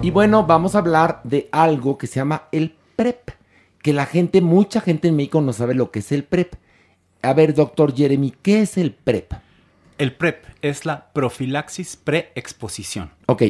[0.03, 3.31] Y bueno, vamos a hablar de algo que se llama el PrEP.
[3.83, 6.55] Que la gente, mucha gente en México no sabe lo que es el PrEP.
[7.23, 9.33] A ver, doctor Jeremy, ¿qué es el PrEP?
[9.99, 13.11] El PrEP es la profilaxis preexposición.
[13.27, 13.43] Ok,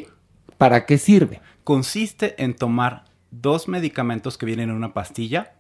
[0.59, 1.41] ¿para qué sirve?
[1.65, 5.55] Consiste en tomar dos medicamentos que vienen en una pastilla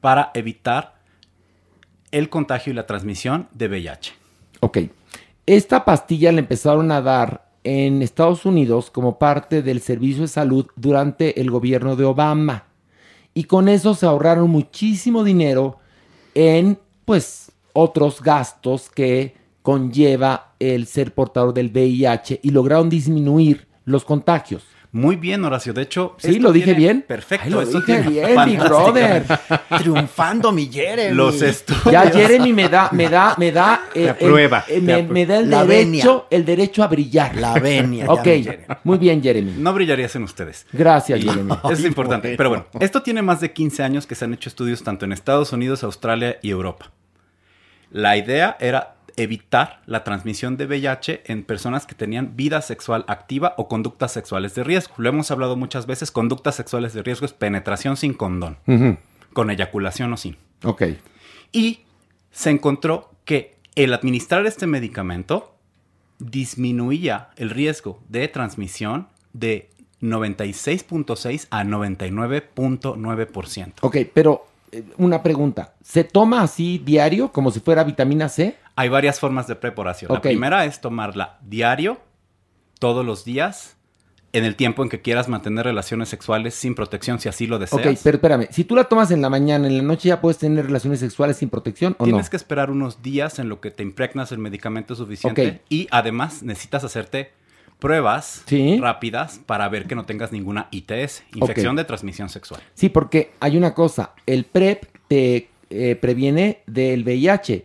[0.00, 0.96] para evitar
[2.10, 4.12] el contagio y la transmisión de VIH.
[4.60, 4.78] Ok.
[5.46, 10.66] Esta pastilla la empezaron a dar en Estados Unidos como parte del servicio de salud
[10.76, 12.64] durante el gobierno de Obama.
[13.34, 15.78] Y con eso se ahorraron muchísimo dinero
[16.34, 24.04] en, pues, otros gastos que conlleva el ser portador del VIH y lograron disminuir los
[24.04, 24.62] contagios.
[24.92, 25.74] Muy bien, Horacio.
[25.74, 27.04] De hecho, Sí, lo dije bien.
[27.06, 27.44] Perfecto.
[27.44, 29.24] Ay, lo esto dije bien, Big Brother.
[29.78, 31.14] Triunfando mi Jeremy.
[31.14, 31.92] Los estudios.
[31.92, 35.12] Ya Jeremy me da, me da, me da, eh, aprueba, eh, me, aprueba.
[35.12, 37.36] me da el La derecho, el derecho a brillar.
[37.36, 38.06] La venia.
[38.16, 38.64] Ok, mi Jeremy.
[38.84, 39.54] muy bien, Jeremy.
[39.58, 40.66] No brillarías en ustedes.
[40.72, 41.52] Gracias, Jeremy.
[41.52, 42.34] Eso es importante.
[42.36, 45.12] Pero bueno, esto tiene más de 15 años que se han hecho estudios tanto en
[45.12, 46.90] Estados Unidos, Australia y Europa.
[47.90, 53.54] La idea era evitar la transmisión de VIH en personas que tenían vida sexual activa
[53.56, 54.94] o conductas sexuales de riesgo.
[54.98, 58.58] Lo hemos hablado muchas veces, conductas sexuales de riesgo es penetración sin condón,
[59.32, 60.36] con eyaculación o sin.
[60.64, 60.82] Ok.
[61.52, 61.80] Y
[62.30, 65.54] se encontró que el administrar este medicamento
[66.18, 69.70] disminuía el riesgo de transmisión de
[70.02, 73.72] 96.6 a 99.9%.
[73.80, 75.72] Ok, pero eh, una pregunta.
[75.82, 78.56] ¿Se toma así diario, como si fuera vitamina C?
[78.76, 80.10] Hay varias formas de preparación.
[80.10, 80.16] Ok.
[80.16, 81.98] La primera es tomarla diario,
[82.78, 83.76] todos los días,
[84.32, 87.80] en el tiempo en que quieras mantener relaciones sexuales sin protección, si así lo deseas.
[87.86, 88.48] Ok, pero espérame.
[88.50, 91.38] Si tú la tomas en la mañana, en la noche ya puedes tener relaciones sexuales
[91.38, 92.12] sin protección o no?
[92.12, 96.42] Tienes que esperar unos días en lo que te impregnas el medicamento suficiente y además
[96.42, 97.32] necesitas hacerte
[97.78, 98.78] pruebas Sí.
[98.80, 102.60] rápidas para ver que no tengas ninguna ITS, infección de transmisión sexual.
[102.74, 104.12] Sí, porque hay una cosa.
[104.26, 107.64] El PrEP te eh, previene del VIH,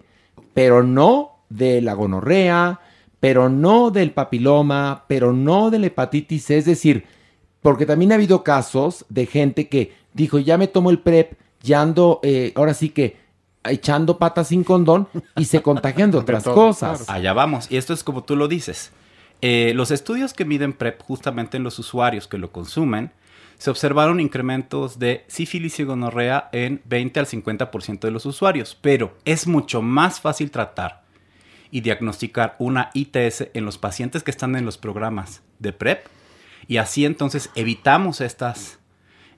[0.54, 2.80] pero no de la gonorrea,
[3.20, 6.50] pero no del papiloma, pero no de la hepatitis.
[6.50, 7.06] Es decir,
[7.62, 11.82] porque también ha habido casos de gente que dijo, ya me tomo el PrEP, ya
[11.82, 13.18] ando, eh, ahora sí que
[13.64, 15.08] echando patas sin condón
[15.38, 17.10] y se contagian de otras cosas.
[17.10, 17.72] Allá vamos.
[17.72, 18.92] Y esto es como tú lo dices.
[19.42, 23.12] Eh, los estudios que miden PrEP justamente en los usuarios que lo consumen,
[23.62, 29.16] se observaron incrementos de sífilis y gonorrea en 20 al 50% de los usuarios, pero
[29.24, 31.04] es mucho más fácil tratar
[31.70, 36.08] y diagnosticar una ITS en los pacientes que están en los programas de PrEP
[36.68, 38.80] y así entonces evitamos estas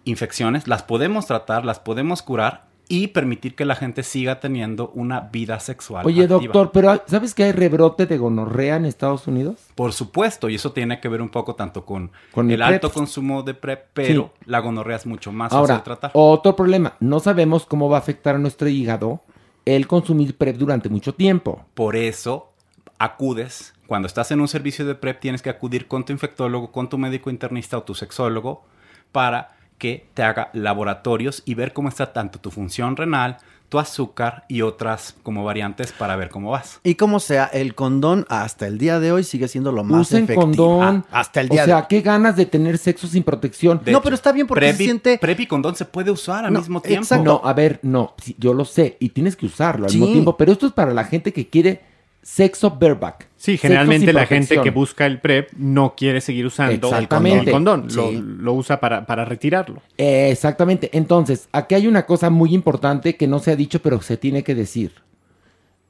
[0.06, 5.22] infecciones, las podemos tratar, las podemos curar y permitir que la gente siga teniendo una
[5.22, 6.06] vida sexual.
[6.06, 6.42] Oye, activa.
[6.42, 9.56] doctor, pero ¿sabes que hay rebrote de gonorrea en Estados Unidos?
[9.76, 12.92] Por supuesto, y eso tiene que ver un poco tanto con, Con el el alto
[12.92, 16.12] consumo de PrEP, pero la gonorrea es mucho más fácil Ahora, de tratar.
[16.14, 19.22] otro problema, no sabemos cómo va a afectar a nuestro hígado
[19.66, 21.66] el consumir PrEP durante mucho tiempo.
[21.74, 22.52] Por eso
[23.00, 26.90] acudes, cuando estás en un servicio de PrEP, tienes que acudir con tu infectólogo, con
[26.90, 28.64] tu médico internista o tu sexólogo
[29.12, 33.38] para que te haga laboratorios y ver cómo está tanto tu función renal,
[33.68, 36.80] tu azúcar y otras como variantes para ver cómo vas.
[36.84, 40.24] Y como sea, el condón hasta el día de hoy sigue siendo lo más Usen
[40.24, 40.42] efectivo.
[40.42, 41.06] condón.
[41.12, 43.82] Ah, hasta el O día sea, de qué ganas de tener sexo sin protección.
[43.84, 44.02] De hecho,
[44.48, 47.04] PrEP y- PrEP y condón se puede usar al No, mismo tiempo.
[47.04, 47.24] exacto.
[47.26, 49.98] No, a ver, no, sí, yo lo sé y tienes que usarlo al Sí.
[49.98, 51.82] mismo tiempo, pero esto es para la gente que quiere
[52.24, 53.28] sexo bareback.
[53.36, 57.46] Sí, generalmente la gente que busca el PrEP no quiere seguir usando Exactamente.
[57.50, 57.88] el condón.
[57.94, 58.24] Lo, Sí.
[58.40, 59.82] lo usa para, para retirarlo.
[59.98, 60.90] Eh, exactamente.
[60.94, 64.44] Entonces, aquí hay una cosa muy importante que no se ha dicho, pero se tiene
[64.44, 64.94] que decir.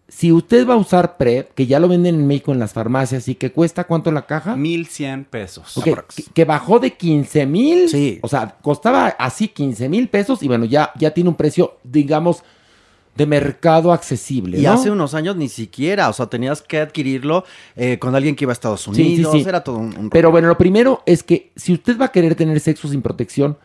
[0.08, 3.28] Si usted va a usar PrEP, que ya lo venden en México en las farmacias
[3.30, 4.56] y que cuesta cuánto la caja?
[4.56, 5.78] 1100 pesos.
[5.78, 8.20] Ok, que, que bajó de 15 mil.
[8.22, 12.44] O sea, costaba así 15 mil pesos y bueno, ya, ya tiene un precio, digamos,
[13.16, 14.60] de mercado accesible.
[14.60, 14.72] Y ¿no?
[14.72, 17.44] hace unos años ni siquiera, o sea, tenías que adquirirlo
[17.76, 19.44] eh, con alguien que iba a Estados Sí, sí, Unidos, sí.
[19.48, 22.36] era todo un, un Pero bueno, lo primero es que si usted va a querer
[22.36, 23.58] tener sexo sin protección,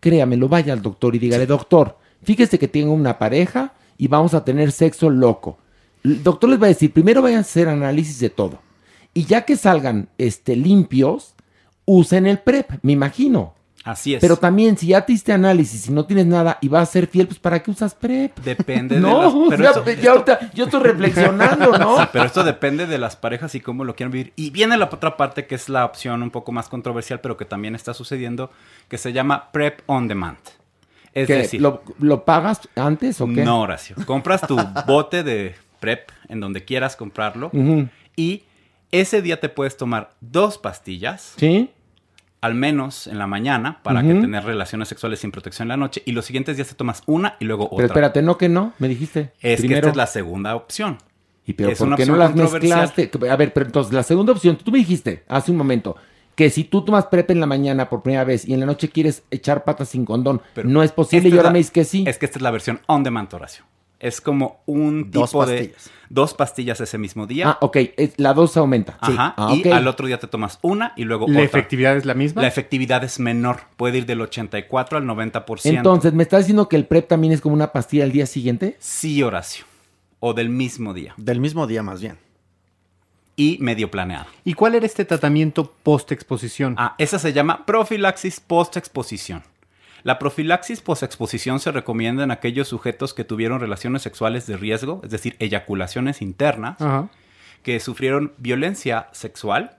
[0.00, 4.44] créamelo, vaya al doctor y dígale, doctor, fíjese que tengo una pareja y vamos a
[4.44, 5.58] tener sexo loco.
[6.02, 8.60] El doctor les va a decir, primero vayan a hacer análisis de todo.
[9.12, 11.34] Y ya que salgan este, limpios,
[11.84, 13.54] usen el PrEP, me imagino.
[13.82, 14.20] Así es.
[14.20, 17.06] Pero también, si ya te hiciste análisis y no tienes nada y vas a ser
[17.06, 18.38] fiel, pues ¿para qué usas PrEP?
[18.40, 19.32] Depende de No, las...
[19.32, 21.96] o pero sea, ya ahorita yo estoy reflexionando, ¿no?
[21.98, 24.32] Sí, pero esto depende de las parejas y cómo lo quieren vivir.
[24.36, 27.46] Y viene la otra parte que es la opción un poco más controversial, pero que
[27.46, 28.50] también está sucediendo,
[28.88, 30.38] que se llama Prep on Demand.
[31.14, 33.44] Es ¿Qué, decir, ¿lo, lo pagas antes o qué?
[33.44, 33.96] no, Horacio.
[34.06, 37.50] Compras tu bote de Prep en donde quieras comprarlo
[38.14, 38.42] y
[38.92, 41.32] ese día te puedes tomar dos pastillas.
[41.36, 41.70] ¿Sí?
[42.40, 46.02] Al menos en la mañana para que tener relaciones sexuales sin protección en la noche
[46.06, 47.76] y los siguientes días te tomas una y luego otra.
[47.76, 49.32] Pero espérate, no que no, me dijiste.
[49.40, 50.98] Es que esta es la segunda opción.
[51.46, 53.10] ¿Y pero es por qué no las mezclaste?
[53.28, 55.96] A ver, pero entonces, la segunda opción, tú me dijiste hace un momento
[56.34, 58.88] que si tú tomas PrEP en la mañana por primera vez y en la noche
[58.88, 62.04] quieres echar patas sin condón, no es posible y ahora me dices que sí.
[62.06, 63.64] Es que esta es la versión on demand, Horacio.
[64.00, 65.90] Es como un Dos tipo de pastillas.
[66.08, 67.50] dos pastillas ese mismo día.
[67.50, 67.76] Ah, ok,
[68.16, 68.96] la dos aumenta.
[69.00, 69.34] Ajá.
[69.36, 71.44] Ah, y al otro día te tomas una y luego ¿La otra.
[71.44, 72.40] efectividad es la misma?
[72.40, 73.60] La efectividad es menor.
[73.76, 75.60] Puede ir del 84 al 90%.
[75.64, 78.76] Entonces, ¿me estás diciendo que el PrEP también es como una pastilla al día siguiente?
[78.78, 79.66] Sí, Horacio.
[80.18, 81.12] O del mismo día.
[81.18, 82.16] Del mismo día, más bien.
[83.36, 84.26] Y medio planeado.
[84.44, 86.74] ¿Y cuál era este tratamiento post-exposición?
[86.78, 89.42] Ah, esa se llama profilaxis post-exposición.
[90.02, 95.10] La profilaxis post-exposición se recomienda en aquellos sujetos que tuvieron relaciones sexuales de riesgo, es
[95.10, 97.08] decir, eyaculaciones internas, Ajá.
[97.62, 99.76] que sufrieron violencia sexual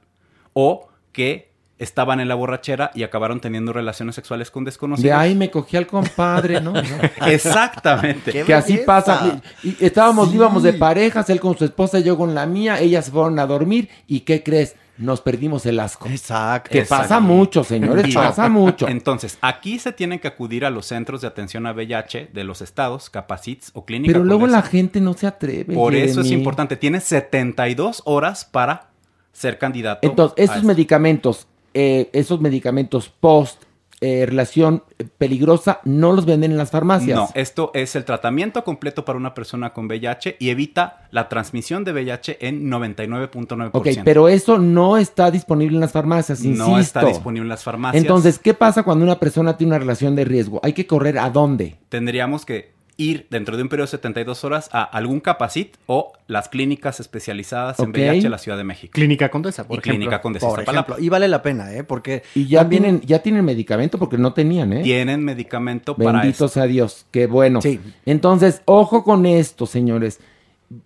[0.53, 1.51] o que
[1.82, 5.03] estaban en la borrachera y acabaron teniendo relaciones sexuales con desconocidos.
[5.03, 6.74] De ahí me cogí al compadre, ¿no?
[7.26, 8.44] Exactamente.
[8.44, 9.41] que así pasa.
[9.64, 13.12] Y, estábamos, íbamos de parejas, él con su esposa, yo con la mía, ellas se
[13.12, 14.76] fueron a dormir y ¿qué crees?
[14.99, 16.08] Nos perdimos el asco.
[16.08, 16.70] Exacto.
[16.70, 18.88] Que pasa mucho, señores, pasa mucho.
[18.88, 22.62] Entonces, aquí se tienen que acudir a los centros de atención a VIH de los
[22.62, 25.74] estados, Capacits o Clínica Pero luego la gente no se atreve.
[25.74, 26.76] Por eso es importante.
[26.76, 28.91] Tienes 72 horas para
[29.32, 30.08] ser candidato.
[30.08, 30.68] Entonces, esos esto.
[30.68, 33.64] medicamentos, eh, esos medicamentos post
[34.03, 34.81] eh, relación
[35.19, 37.15] peligrosa, no los venden en las farmacias.
[37.15, 41.84] No, esto es el tratamiento completo para una persona con VIH y evita la transmisión
[41.84, 43.69] de VIH en 99.9%.
[43.73, 46.80] Ok, pero eso no está disponible en las farmacias, No insisto.
[46.80, 48.02] está disponible en las farmacias.
[48.02, 50.60] Entonces, ¿qué pasa cuando una persona tiene una relación de riesgo?
[50.64, 51.77] Hay que correr a dónde?
[51.89, 56.49] tendríamos que ir dentro de un periodo de 72 horas a algún capacit o las
[56.49, 57.91] clínicas especializadas en.
[57.91, 58.91] VIH de la Ciudad de México.
[58.93, 59.97] Clínica Condesa, por y ejemplo.
[59.97, 60.99] Clínica Condesa Por ejemplo.
[60.99, 61.84] Y vale la pena, ¿eh?
[61.84, 64.84] Porque Y ya también- tienen, ya tienen medicamento porque no tenían, ¿eh?
[64.84, 67.61] Tienen medicamento para Bendito sea Dios, qué bueno.
[67.61, 67.80] Sí.
[68.05, 70.19] Entonces, ojo con esto, señores.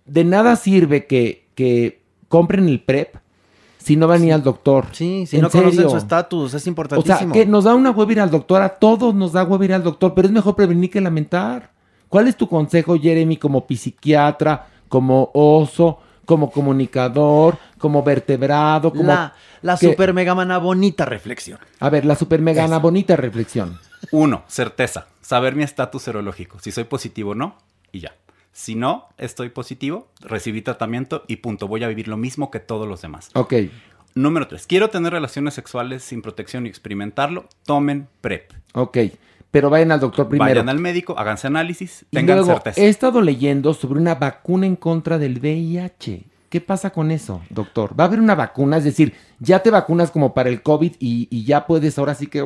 [0.04, 3.16] De nada sirve que, que compren el PrEP
[3.78, 4.86] si no van ni al doctor.
[4.90, 7.32] Sí, si ¿En no conocen su estatus, es O sea, importantísimo.
[7.32, 9.84] que nos da una hueva ir al doctor, a todos nos da hueva ir al
[9.84, 11.70] doctor, pero es mejor prevenir que lamentar.
[12.08, 19.04] ¿Cuál es tu consejo, Jeremy, como psiquiatra, como oso, como comunicador, como vertebrado, como...
[19.04, 21.58] La, la que- super mega mana bonita reflexión.
[21.80, 23.78] A ver, la super megana bonita reflexión.
[24.12, 25.06] Uno, certeza.
[25.20, 26.58] Saber mi estatus serológico.
[26.60, 27.56] Si soy positivo o no,
[27.92, 28.14] y ya.
[28.52, 31.68] Si no estoy positivo, recibí tratamiento y punto.
[31.68, 33.30] Voy a vivir lo mismo que todos los demás.
[33.34, 33.54] Ok.
[34.14, 34.66] Número tres.
[34.66, 37.48] Quiero tener relaciones sexuales sin protección y experimentarlo.
[37.66, 38.50] Tomen PrEP.
[38.72, 38.96] Ok,
[39.56, 40.50] pero vayan al doctor primero.
[40.50, 42.78] Vayan al médico, háganse análisis, y tengan luego, certeza.
[42.78, 46.26] he estado leyendo sobre una vacuna en contra del VIH.
[46.50, 47.98] ¿Qué pasa con eso, doctor?
[47.98, 48.76] ¿Va a haber una vacuna?
[48.76, 52.26] Es decir, ya te vacunas como para el COVID y, y ya puedes ahora sí
[52.26, 52.44] que...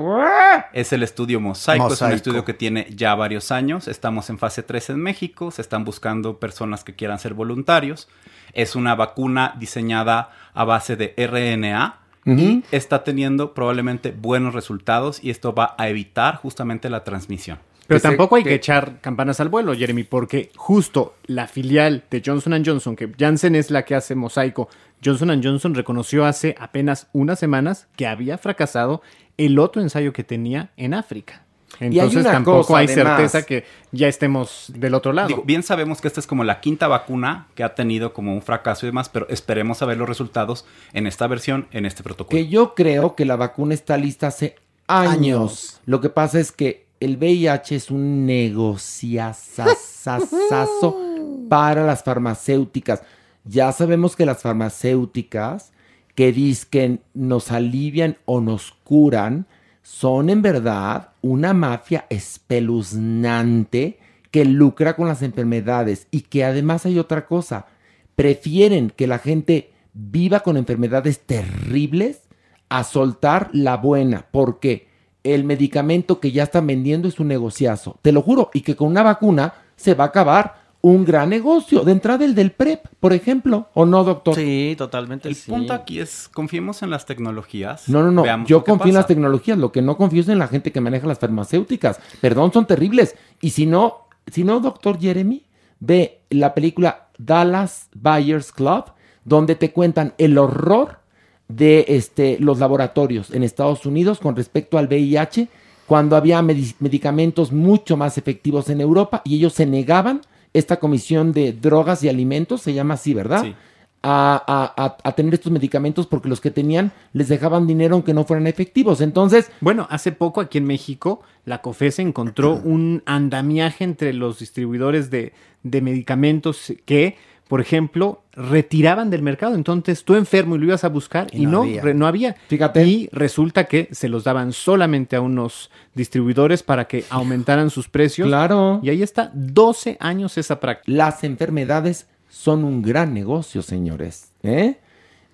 [0.72, 2.14] Es el estudio Mosaico, es un Mosaico.
[2.14, 3.88] estudio que tiene ya varios años.
[3.88, 8.08] Estamos en fase 3 en México, se están buscando personas que quieran ser voluntarios.
[8.52, 15.30] Es una vacuna diseñada a base de RNA y está teniendo probablemente buenos resultados y
[15.30, 17.58] esto va a evitar justamente la transmisión.
[17.86, 22.22] Pero tampoco hay que- que echar campanas al vuelo, Jeremy, porque justo la filial de
[22.24, 24.68] Johnson Johnson, que Janssen es la que hace mosaico,
[25.04, 29.02] Johnson Johnson reconoció hace apenas unas semanas que había fracasado
[29.38, 31.46] el otro ensayo que tenía en África.
[31.78, 33.16] Entonces tampoco cosa, hay además.
[33.16, 35.28] certeza que ya estemos del otro lado.
[35.28, 38.42] Digo, bien sabemos que esta es como la quinta vacuna que ha tenido como un
[38.42, 42.36] fracaso y demás, pero esperemos saber los resultados en esta versión, en este protocolo.
[42.36, 44.56] Que yo creo que la vacuna está lista hace
[44.86, 45.12] años.
[45.12, 45.80] Años.
[45.86, 50.98] Lo que pasa es que el VIH es un negociazazazazo
[51.48, 53.02] para las farmacéuticas.
[53.44, 55.72] Ya sabemos que las farmacéuticas
[56.14, 59.46] que dicen nos alivian o nos curan
[59.82, 63.98] son en verdad una mafia espeluznante
[64.30, 67.66] que lucra con las enfermedades y que además hay otra cosa,
[68.14, 72.22] prefieren que la gente viva con enfermedades terribles
[72.68, 74.88] a soltar la buena, porque
[75.24, 78.88] el medicamento que ya están vendiendo es un negociazo, te lo juro, y que con
[78.88, 83.12] una vacuna se va a acabar un gran negocio, de entrada el del PrEP, por
[83.12, 84.34] ejemplo, ¿o no, doctor?
[84.34, 85.28] Sí, totalmente.
[85.28, 87.88] El punto aquí es, confiemos en las tecnologías.
[87.88, 88.22] No, no, no.
[88.22, 89.58] veamos Yo confío en las tecnologías.
[89.58, 92.00] Lo que no confío es en la gente que maneja las farmacéuticas.
[92.20, 93.14] Perdón, son terribles.
[93.42, 95.44] Y si no, si no, doctor Jeremy,
[95.80, 98.84] ve la película Dallas Buyers Club,
[99.24, 101.00] donde te cuentan el horror
[101.48, 105.48] de este, los laboratorios en Estados Unidos con respecto al VIH,
[105.86, 110.20] cuando había medi- medicamentos mucho más efectivos en Europa y ellos se negaban,
[110.52, 113.42] esta comisión de drogas y alimentos, se llama así, ¿verdad?
[113.42, 113.54] Sí.
[114.02, 114.42] a,
[114.76, 118.46] a- a- tener estos medicamentos porque los que tenían les dejaban dinero aunque no fueran
[118.46, 119.02] efectivos.
[119.02, 125.10] Entonces, Bueno, hace poco aquí en México, la COFESE encontró un andamiaje entre los distribuidores
[125.10, 127.16] de, de medicamentos que,
[127.50, 129.56] por ejemplo, retiraban del mercado.
[129.56, 131.82] Entonces tú enfermo y lo ibas a buscar y, Y no no, había.
[131.82, 132.36] re- no había.
[132.46, 132.84] Fíjate.
[132.86, 138.28] Y resulta que se los daban solamente a unos distribuidores para que aumentaran sus precios.
[138.28, 138.78] Claro.
[138.84, 140.96] Y ahí está, 12 años esa práctica.
[140.96, 144.30] las enfermedades son un gran negocio, señores.
[144.44, 144.78] ¿eh?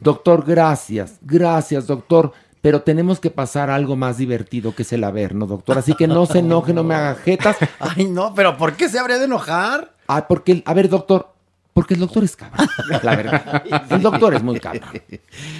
[0.01, 1.19] Doctor, gracias.
[1.21, 2.33] Gracias, doctor.
[2.63, 5.77] Pero tenemos que pasar a algo más divertido que es el Averno, doctor.
[5.77, 7.59] Así que no se enoje, no me haga jetas.
[7.79, 9.95] Ay, no, pero ¿por qué se habría de enojar?
[10.09, 11.35] Ah, porque, a ver, doctor,
[11.77, 12.67] porque el doctor es cabrón.
[13.03, 13.63] La verdad.
[13.91, 14.89] El doctor es muy cabrón.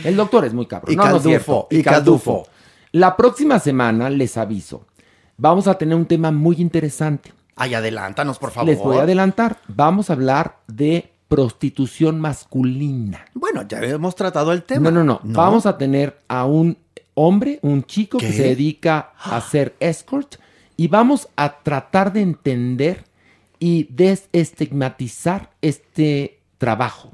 [0.03, 0.91] El doctor es muy cabrón.
[0.95, 2.47] Y No, no caldufo, y caldufo.
[2.93, 4.87] La próxima semana, les aviso,
[5.37, 7.35] vamos a tener un tema muy interesante.
[7.55, 8.71] Ay, adelántanos, por favor.
[8.71, 9.59] Les voy a adelantar.
[9.69, 13.27] Vamos a hablar de prostitución masculina.
[13.35, 14.91] Bueno, ya hemos tratado el tema.
[14.91, 16.79] No, no, no, Vamos a tener a un
[17.13, 20.37] hombre, un chico que se dedica a hacer escort
[20.79, 23.05] y vamos a tratar de entender
[23.59, 27.13] y desestigmatizar este trabajo.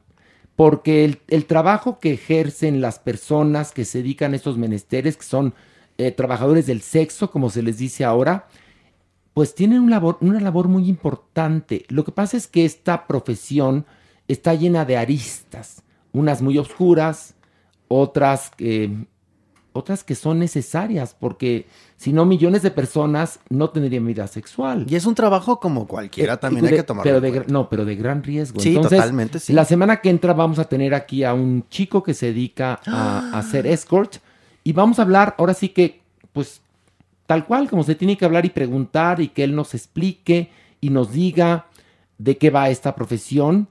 [0.57, 5.55] Porque el, trabajo que ejercen las personas que se dedican a estos menesteres, que son
[5.99, 8.49] eh, trabajadores del sexo, como se les dice ahora,
[9.35, 11.85] pues tienen un labor- una labor muy importante.
[11.89, 13.87] Lo que pasa es que esta profesión
[14.29, 15.83] está llena de aristas,
[16.13, 17.35] unas muy oscuras,
[17.89, 19.07] otras que,
[19.73, 21.67] otras que son necesarias, porque
[22.03, 24.87] si no millones de personas no tendrían vida sexual.
[24.89, 27.53] Y es un trabajo como cualquiera, Eh, también hay que tomarlo pero en de, cuenta.
[27.53, 28.59] No, pero de gran riesgo.
[28.59, 29.53] Sí, Entonces, totalmente, sí.
[29.53, 33.31] La semana que entra vamos a tener aquí a un chico que se dedica a,
[33.33, 34.17] a hacer escort
[34.65, 36.01] y vamos a hablar, ahora sí que,
[36.33, 36.61] pues,
[37.27, 40.51] tal cual, como se tiene que hablar y preguntar y que él nos explique
[40.81, 41.67] y nos diga
[42.19, 43.69] de qué va esta profesión.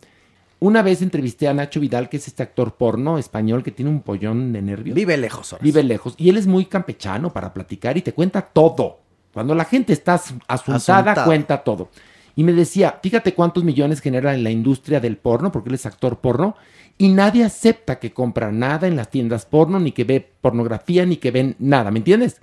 [0.63, 4.01] Una vez entrevisté a Nacho Vidal, que es este actor porno español que tiene un
[4.01, 4.93] pollón de nervios.
[4.95, 5.63] Vive lejos, Horacio.
[5.65, 6.13] Vive lejos.
[6.19, 8.99] Y él es muy campechano para platicar y te cuenta todo.
[9.33, 10.75] Cuando la gente está as- asuntada,
[11.13, 11.25] Asuntada.
[11.25, 11.89] cuenta todo.
[12.35, 15.87] Y me decía, fíjate cuántos millones genera en la industria del porno, porque él es
[15.87, 16.55] actor porno,
[16.95, 21.17] y nadie acepta que compra nada en las tiendas porno, ni que ve pornografía, ni
[21.17, 22.39] que ven nada, ¿me entiendes?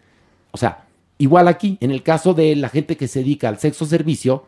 [0.51, 0.87] O sea,
[1.19, 4.45] igual aquí, en el caso de la gente que se dedica al sexo servicio,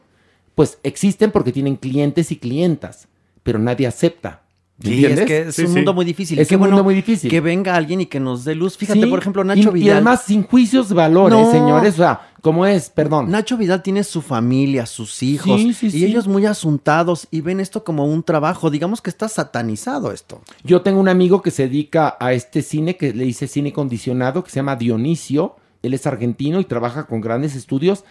[0.57, 3.07] pues existen porque tienen clientes y clientas,
[3.43, 4.43] pero nadie acepta.
[4.83, 5.27] ¿me Sí, es entiendes?
[5.55, 6.39] que es un mundo muy difícil.
[6.39, 7.31] Es Qué un mundo muy difícil.
[7.31, 8.79] Que venga alguien y que nos dé luz.
[8.79, 9.87] Fíjate, Sí, por ejemplo, Nacho y, Vidal.
[9.87, 11.51] Y además sin juicios de valores, No.
[11.51, 11.95] señores.
[11.95, 13.31] O sea, como es, perdón.
[13.31, 16.05] Nacho Vidal tiene su familia, sus hijos, Sí, sí, y sí.
[16.07, 18.71] ellos muy asuntados y ven esto como un trabajo.
[18.71, 20.41] Digamos que está satanizado esto.
[20.65, 24.43] Yo tengo un amigo que se dedica a este cine, que le dice cine condicionado,
[24.45, 25.57] que se llama Dionisio.
[25.83, 28.05] Él es argentino y trabaja con grandes estudios.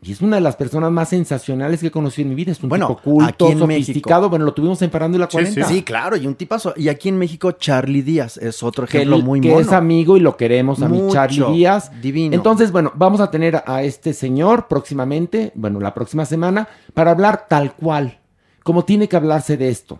[0.00, 2.52] Y es una de las personas más sensacionales que he conocido en mi vida.
[2.52, 4.20] Es un Bueno, tipo culto, aquí en sofisticado.
[4.22, 4.30] México.
[4.30, 5.66] Bueno, lo tuvimos en Parando y la 40.
[5.66, 6.72] Sí, claro, y un tipazo.
[6.76, 9.60] Y aquí en México, Charlie Díaz es otro que, ejemplo él- muy que mono.
[9.60, 11.14] es amigo y lo queremos a mi Mucho.
[11.14, 11.90] Charlie Díaz.
[12.00, 12.34] Divino.
[12.36, 17.46] Entonces, bueno, vamos a tener a este señor próximamente, bueno, la próxima semana, para hablar
[17.48, 18.20] tal cual,
[18.62, 19.98] como tiene que hablarse de esto.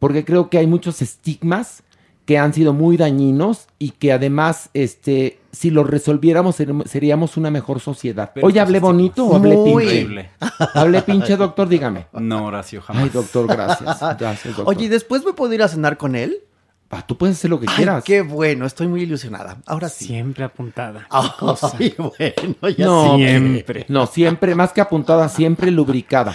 [0.00, 1.84] Porque creo que hay muchos estigmas
[2.28, 7.50] que han sido muy dañinos y que además, este, si los resolviéramos ser- seríamos una
[7.50, 8.32] mejor sociedad.
[8.34, 9.86] Pero Oye, estos ¿hablé bonito o hablé Muy.
[9.86, 10.30] pinche?
[10.74, 11.68] ¿Hablé pinche, doctor?
[11.70, 12.04] Dígame.
[12.12, 13.04] No, Horacio, jamás.
[13.04, 13.98] Ay, doctor, gracias.
[14.20, 14.64] Gracias, doctor.
[14.66, 16.42] Oye, ¿y después me puedo ir a cenar con él?
[16.90, 18.04] Ah, tú puedes hacer lo que Ay, quieras.
[18.04, 19.56] qué bueno, estoy muy ilusionada.
[19.64, 20.04] Ahora sí.
[20.04, 21.06] Siempre apuntada.
[21.08, 21.30] Ay,
[21.96, 23.86] bueno, ya No, Siempre.
[23.88, 26.34] No, siempre, más que apuntada, siempre lubricada.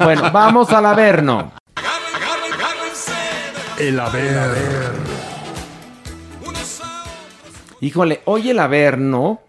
[0.00, 1.52] Bueno, vamos al Averno.
[3.78, 5.23] El haber.
[7.84, 9.42] Híjole, hoy el Averno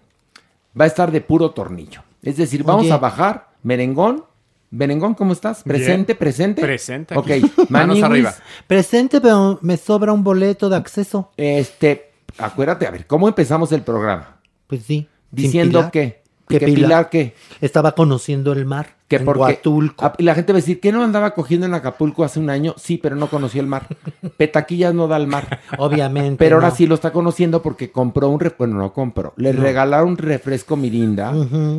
[0.77, 2.03] va a estar de puro tornillo.
[2.21, 2.91] Es decir, vamos Oye.
[2.91, 4.25] a bajar merengón.
[4.71, 5.63] Merengón, ¿cómo estás?
[5.63, 6.61] ¿Presente, presente?
[6.61, 7.41] Presente Ok, aquí.
[7.69, 8.35] Manos Maniwis, arriba.
[8.67, 11.31] Presente, pero me sobra un boleto de acceso.
[11.37, 14.41] Este, acuérdate, a ver, ¿cómo empezamos el programa?
[14.67, 15.07] Pues sí.
[15.07, 15.91] sin Diciendo Pilar.
[15.91, 18.95] que, Que que Pilar Pilar que, Estaba conociendo el mar.
[19.07, 20.05] que en porque Huatulco.
[20.05, 22.49] Ah, y la gente va a decir que no andaba cogiendo en Acapulco hace un
[22.51, 23.87] año, sí, pero no conoció el mar.
[24.37, 25.59] Petaquillas no da al mar.
[25.79, 26.37] Obviamente.
[26.37, 26.75] Pero ahora no.
[26.75, 29.61] sí lo está conociendo porque compró un refresco, bueno, no compró, le No.
[29.63, 31.33] regalaron un refresco Mirinda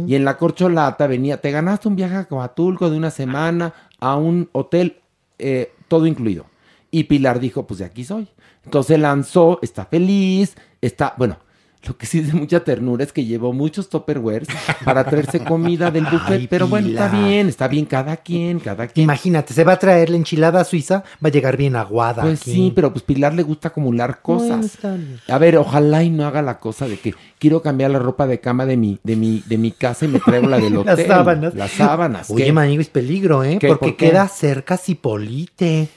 [0.06, 4.16] y en la corcholata venía, te ganaste un viaje a Coatulco de una semana a
[4.16, 4.97] un hotel,
[5.38, 6.47] eh, todo incluido.
[6.90, 8.28] Y Pilar dijo, pues de aquí soy.
[8.64, 11.38] Entonces lanzó, está feliz, está, bueno,
[11.86, 14.48] lo que sí es de mucha ternura es que llevó muchos topperwares
[14.84, 18.86] para traerse comida del buffet, Ay, pero bueno, está bien, está bien cada quien, cada
[18.88, 19.04] quien.
[19.04, 22.22] Imagínate, se va a traer la enchilada suiza, va a llegar bien aguada.
[22.22, 22.52] Pues aquí.
[22.52, 24.78] sí, pero pues Pilar le gusta acumular cosas.
[24.82, 25.04] Bueno.
[25.28, 28.40] A ver, ojalá y no haga la cosa de que quiero cambiar la ropa de
[28.40, 31.06] cama de mi, de mi, de mi casa y me traigo la del Las hotel.
[31.06, 31.54] sábanas.
[31.54, 32.30] Las sábanas.
[32.30, 32.52] Oye, ¿qué?
[32.52, 33.58] Maniguis, peligro, ¿eh?
[33.60, 33.68] ¿Qué?
[33.68, 35.88] Porque queda cerca Cipolite.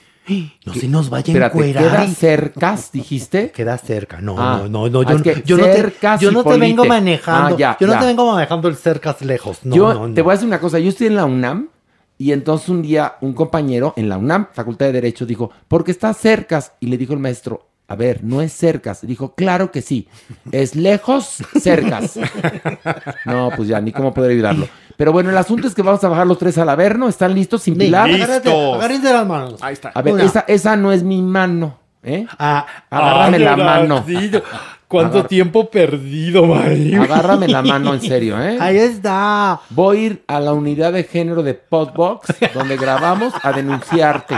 [0.65, 1.83] No se nos vaya a encuerar.
[1.83, 3.51] ¿queda cercas, dijiste?
[3.51, 4.21] Queda cerca.
[4.21, 4.59] No, Ah.
[4.69, 5.01] no, no, no.
[5.01, 7.55] Ah, Yo, es que yo no te, yo no te vengo manejando.
[7.55, 7.99] Ah, ya, yo no ya.
[7.99, 9.59] te vengo manejando el cercas lejos.
[9.63, 10.13] No, yo no, no.
[10.13, 11.69] te voy a decir una cosa, yo estoy en la UNAM
[12.17, 16.13] y entonces un día un compañero en la UNAM, Facultad de Derecho, dijo, porque está
[16.13, 16.73] cercas.
[16.79, 19.01] Y le dijo el maestro, a ver, no es cercas.
[19.07, 20.07] Dijo, claro que sí,
[20.51, 22.19] es lejos, cercas.
[23.25, 24.67] No, pues ya, ni cómo poder ayudarlo.
[24.99, 27.07] Pero bueno, el asunto es que vamos a bajar los tres al Averno.
[27.07, 28.09] ¿Están listos sin pilar?
[28.09, 29.55] Agárrate, agárrense las manos.
[29.63, 29.91] Ahí está.
[29.95, 30.25] A ver, Una.
[30.25, 32.27] esa, esa no es mi mano, ¿eh?
[32.37, 34.05] Ah, Agárrame ay, la mano.
[34.89, 36.99] ¿Cuánto Agar- tiempo perdido, Maniguis?
[36.99, 38.57] Agárrame la mano en serio, ¿eh?
[38.59, 39.61] Ahí está.
[39.69, 44.35] Voy a ir a la unidad de género de Podbox, donde grabamos, a denunciarte.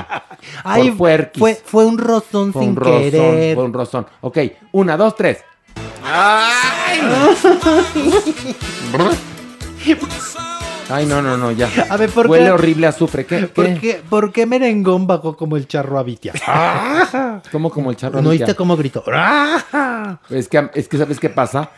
[0.63, 3.55] Ay, por fue, fue un rozón Fue sin un rozón, querer.
[3.55, 4.05] fue un rozón.
[4.21, 4.37] Ok,
[4.73, 5.39] una, dos, tres.
[6.05, 6.99] Ay,
[11.07, 11.69] no, no, no, ya.
[11.89, 12.51] A ver, ¿por Huele qué?
[12.51, 13.25] horrible azufre.
[13.25, 13.47] ¿Qué?
[13.47, 13.79] ¿Por qué?
[13.79, 16.33] qué, por qué merengón bajó como el charro a Vitia?
[17.51, 18.21] ¿Cómo como el charro?
[18.21, 19.03] ¿No oíste cómo gritó?
[20.29, 21.69] Es que, es que ¿sabes qué pasa?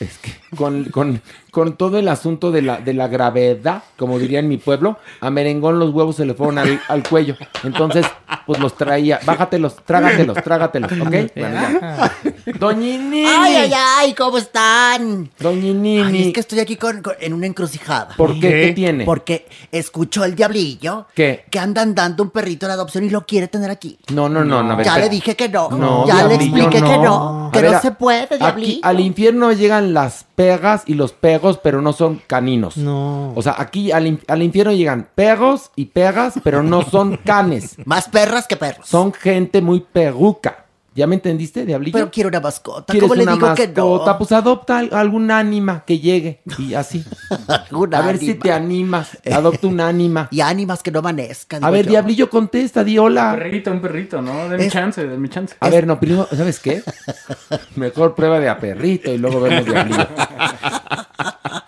[0.00, 1.20] Es que con, con-
[1.50, 5.28] con todo el asunto de la, de la gravedad, como diría en mi pueblo, a
[5.30, 7.34] Merengón los huevos se le fueron al, al cuello.
[7.64, 8.06] Entonces,
[8.48, 9.20] pues los traía.
[9.26, 10.98] Bájatelos, trágatelos, trágatelos, ¿ok?
[11.36, 12.12] Bueno, ya.
[12.58, 13.26] Doñinini.
[13.26, 15.28] Ay, ay, ay, ¿cómo están?
[15.38, 16.00] Doñinini.
[16.00, 18.14] Ay, es que estoy aquí con- con- en una encrucijada.
[18.16, 18.48] ¿Por qué?
[18.68, 19.04] ¿Qué tiene?
[19.04, 21.44] Porque escuchó el diablillo ¿Qué?
[21.50, 23.98] que andan dando un perrito en adopción y lo quiere tener aquí.
[24.12, 24.72] No, no, no, no.
[24.72, 25.06] a ver, ya espera.
[25.06, 25.68] le dije que no.
[25.70, 27.50] No, ya le diablillo, expliqué que no.
[27.52, 28.80] Que A ver, no a- se puede, Aquí diablillo.
[28.82, 32.76] al infierno llegan las pegas y los pegos, pero no son caninos.
[32.78, 33.32] No.
[33.34, 37.76] O sea, aquí al, in- al infierno llegan pegos y pegas, pero no son canes.
[37.84, 38.08] Más
[38.38, 38.88] perras que perros.
[38.88, 40.64] Son gente muy peguca.
[40.94, 41.92] ¿Ya me entendiste, diablillo?
[41.96, 42.92] Pero quiero una mascota.
[42.92, 44.10] ¿Quieres ¿Cómo le una digo que mascota?
[44.12, 44.18] no?
[44.18, 47.04] Pues adopta al- algún ánima que llegue y así.
[47.92, 49.16] A ver si te animas.
[49.30, 50.26] Adopta un ánima.
[50.32, 51.62] Y ánimas que no amanezcan.
[51.62, 51.90] A ver, yo.
[51.92, 53.30] diablillo, contesta, di hola.
[53.34, 54.48] Un perrito, un perrito, ¿no?
[54.48, 55.54] De mi Es- chance, de mi chance.
[55.60, 56.82] A ver, no, primero, ¿sabes qué?
[57.76, 60.04] Mejor prueba de a perrito y luego vemos diablillo.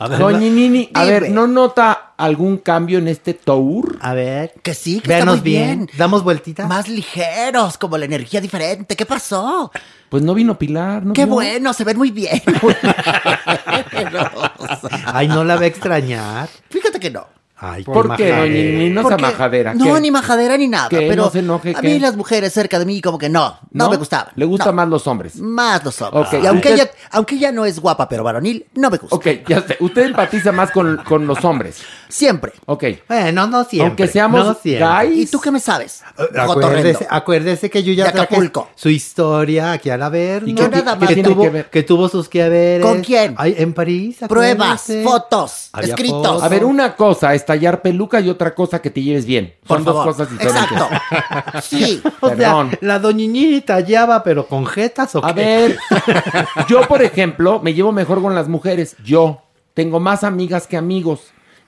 [0.00, 1.30] A ver, Doñinini, a ver.
[1.30, 3.98] ¿no nota algún cambio en este tour?
[4.00, 4.54] A ver.
[4.62, 5.84] Que sí, que está Veanos muy bien.
[5.84, 5.98] bien.
[5.98, 6.66] Damos vueltita.
[6.66, 8.96] Más ligeros, como la energía diferente.
[8.96, 9.70] ¿Qué pasó?
[10.08, 11.12] Pues no vino Pilar, ¿no?
[11.12, 12.40] Qué bueno, se ven muy bien.
[15.04, 16.48] Ay, no la va a extrañar.
[16.70, 17.26] Fíjate que no.
[17.62, 18.38] Ay, ¿Por qué, majadera.
[18.40, 18.88] doñinini?
[18.90, 19.74] No sea majadera.
[19.74, 20.00] No, ¿qué?
[20.00, 20.88] ni majadera ni nada.
[20.88, 21.06] ¿Qué?
[21.08, 21.88] Pero No se enoje, a ¿qué?
[21.88, 24.32] mí las mujeres cerca de mí como que no, no, me gustaban.
[24.34, 25.36] Le gustan No, más los hombres.
[25.36, 26.26] más los hombres.
[26.28, 29.14] Ok, Y aunque usted- ella, aunque ella no es guapa pero varonil, no me gusta.
[29.14, 29.76] Ok, ya sé.
[29.80, 31.82] Usted empatiza más con, con los hombres.
[32.10, 32.52] Siempre.
[32.66, 32.84] Ok.
[33.08, 33.86] Bueno, no siempre.
[33.88, 34.86] Aunque seamos no siempre.
[35.08, 35.18] guys.
[35.18, 36.02] ¿Y tú qué me sabes?
[36.36, 38.68] Acuérdese, acuérdese que yo ya traje Acapulco.
[38.74, 40.46] su historia aquí a la ver.
[40.46, 40.68] ¿Y ¿no?
[40.68, 41.08] nada más.
[41.08, 41.70] que, tuvo, que ver?
[41.70, 42.86] que tuvo sus que haberes.
[42.86, 43.34] ¿Con quién?
[43.38, 44.18] Ay, en París.
[44.28, 46.20] Pruebas, fotos, Había escritos.
[46.26, 46.42] fotos.
[46.42, 49.54] A ver, una cosa es tallar peluca y otra cosa que te lleves bien.
[49.66, 50.12] Por Son dos favor.
[50.12, 50.62] cosas diferentes.
[50.62, 51.60] Exacto.
[51.62, 52.02] Sí.
[52.20, 52.70] O sea, Perdón.
[52.80, 55.40] la doñiñini tallaba, pero con jetas o A qué?
[55.40, 55.78] ver,
[56.68, 58.96] yo por ejemplo me llevo mejor con las mujeres.
[59.04, 59.42] Yo
[59.74, 61.20] tengo más amigas que amigos.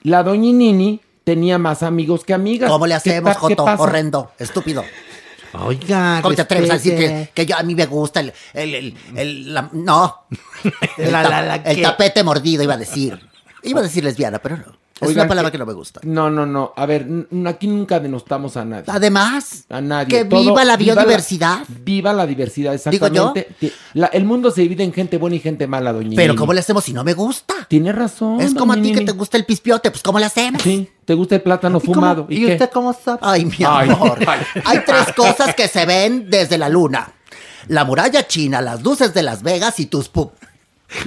[0.02, 2.70] La doñinini tenía más amigos que amigas.
[2.70, 3.64] ¿Cómo le ¿Qué hacemos, Joto?
[3.64, 4.84] Horrendo, estúpido.
[5.54, 7.30] Oiga, ¿Cómo te atreves a decir que, respete.
[7.34, 8.32] que yo, a mí me gusta el...
[8.54, 10.22] el, el, el- la- no.
[10.96, 13.18] El, La- tapete mordido iba a decir.
[13.62, 14.81] Iba a decir lesbiana, pero no.
[15.00, 16.00] Es Oigan, una palabra que no me gusta.
[16.04, 16.72] No, no, no.
[16.76, 17.06] A ver,
[17.46, 18.84] aquí nunca denostamos a nadie.
[18.86, 20.06] Además, A nadie.
[20.08, 21.60] que viva la biodiversidad.
[21.84, 23.32] Viva la, diversidad, Digo yo.
[23.32, 23.54] exactamente.
[23.58, 26.36] Ti- la- el mundo se divide en gente buena y gente mala, doña Pero.
[26.36, 27.54] ¿cómo le hacemos si no me gusta?
[27.68, 28.40] Tienes razón.
[28.40, 30.62] Es como a ti que te gusta el pispiote, pues ¿cómo le hacemos?
[30.62, 32.26] Sí, te gusta el plátano ¿Y cómo- fumado.
[32.28, 32.52] ¿Y, ¿Y qué?
[32.52, 33.18] usted cómo sabe?
[33.22, 34.18] Ay, mi Ay, amor.
[34.26, 34.40] ay.
[34.64, 37.12] Hay tres cosas que se ven desde la luna.
[37.68, 40.32] La muralla china, las luces de Las Vegas y tus pup.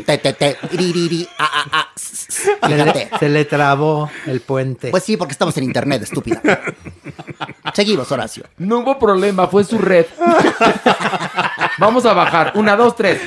[0.06, 3.10] Te, te, te, ri, ri, ri, ah, ah, ah, s, s, Le- Fíjate.
[3.20, 4.90] se le trabó el puente.
[4.90, 6.42] Pues sí, porque estamos en internet, estúpida.
[7.74, 8.46] Seguimos, Horacio.
[8.58, 10.06] No hubo problema, fue su red.
[11.78, 12.54] Vamos a bajar.
[12.56, 13.22] Una, dos, tres.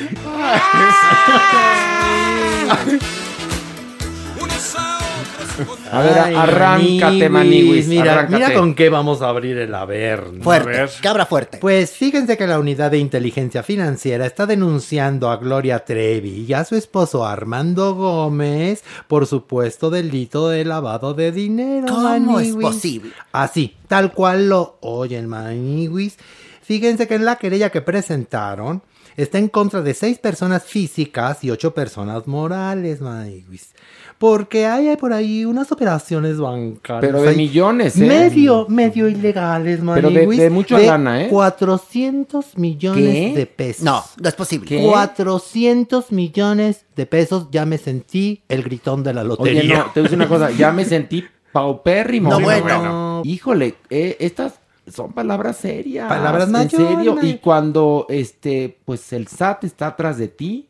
[5.91, 7.87] A ver, Ay, arráncate, Maniwis.
[7.89, 8.37] Mira, arráncate.
[8.37, 10.43] mira con qué vamos a abrir el Averno.
[10.43, 11.59] Fuerte, cabra fuerte.
[11.59, 16.65] Pues fíjense que la unidad de inteligencia financiera está denunciando a Gloria Trevi y a
[16.65, 21.87] su esposo Armando Gómez por supuesto delito de lavado de dinero.
[21.89, 23.13] ¿Cómo es posible?
[23.33, 26.17] Así, tal cual lo oyen, Maniwis.
[26.63, 28.83] Fíjense que en la querella que presentaron
[29.17, 33.75] está en contra de seis personas físicas y ocho personas morales, Maniwis.
[34.19, 37.13] Porque hay por ahí unas operaciones bancarias.
[37.13, 38.05] Pero de millones, ¿eh?
[38.07, 41.29] Medio, medio ilegales, Pero de- de mucha lana, ¿eh?
[41.29, 43.33] 400 millones ¿Qué?
[43.37, 43.85] de pesos.
[43.85, 44.67] No, no es posible.
[44.69, 44.83] ¿Qué?
[44.83, 47.47] 400 millones de pesos.
[47.53, 49.61] Ya me sentí el gritón de la lotería.
[49.61, 50.51] Oye, no, te voy a decir una cosa.
[50.51, 52.31] Ya me sentí paupérrimo.
[52.31, 53.23] No, Sí, bueno.
[53.25, 54.55] Híjole, eh, estas
[54.93, 56.09] son palabras serias.
[56.09, 57.15] Palabras En mayores, serio.
[57.17, 57.31] May.
[57.31, 60.68] Y cuando, este, pues el SAT está atrás de ti,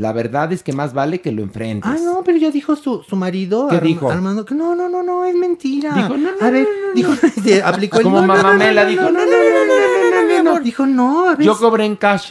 [0.00, 1.90] la verdad es que más vale que lo enfrentes.
[1.90, 3.68] Ah, no, pero ya dijo su, su marido.
[3.68, 4.10] ¿Qué dijo?
[4.10, 5.92] Armando, que no, no, no, no, es mentira.
[5.94, 7.12] Dijo, no, no, a ver, no, no, dijo,
[7.44, 10.86] se aplicó el Como mamá Mela dijo, no, no, no, no, no, no, no, Dijo,
[10.86, 11.46] no, a ver.
[11.46, 12.30] Yo cobré en cash.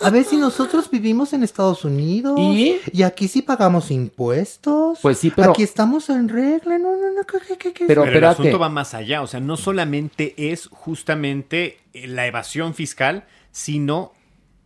[0.00, 2.40] a ver si nosotros vivimos en Estados Unidos.
[2.40, 2.80] ¿Y?
[2.90, 5.00] Y aquí sí pagamos impuestos.
[5.02, 5.50] Pues sí, pero.
[5.50, 7.84] Aquí estamos en regla, no, no, no, que, que, que.
[7.84, 12.72] Pero, pero el asunto va más allá, o sea, no solamente es justamente la evasión
[12.72, 14.12] fiscal, sino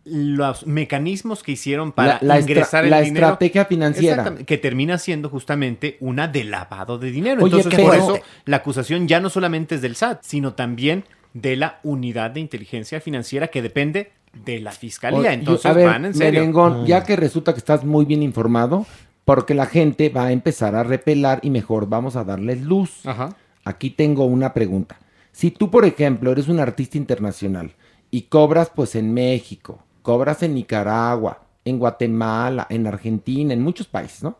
[0.09, 3.25] los mecanismos que hicieron para La- la estra- ingresar el la dinero.
[3.27, 4.35] estrategia financiera.
[4.45, 7.43] Que termina siendo justamente una de lavado de dinero.
[7.43, 11.03] Oye, Entonces, pero- por eso la acusación ya no solamente es del SAT, sino también
[11.33, 14.11] de la unidad de inteligencia financiera que depende
[14.45, 15.33] de la fiscalía.
[15.33, 16.39] Entonces a ver, van en serio.
[16.41, 18.85] Merengón, ya que resulta que estás muy bien informado,
[19.25, 23.05] porque la gente va a empezar a repelar y mejor vamos a darles luz.
[23.05, 23.35] Ajá.
[23.65, 24.99] Aquí tengo una pregunta.
[25.31, 27.73] Si tú, por ejemplo, eres un artista internacional
[28.09, 34.23] y cobras pues en México, cobras en Nicaragua, en Guatemala, en Argentina, en muchos países,
[34.23, 34.37] ¿no?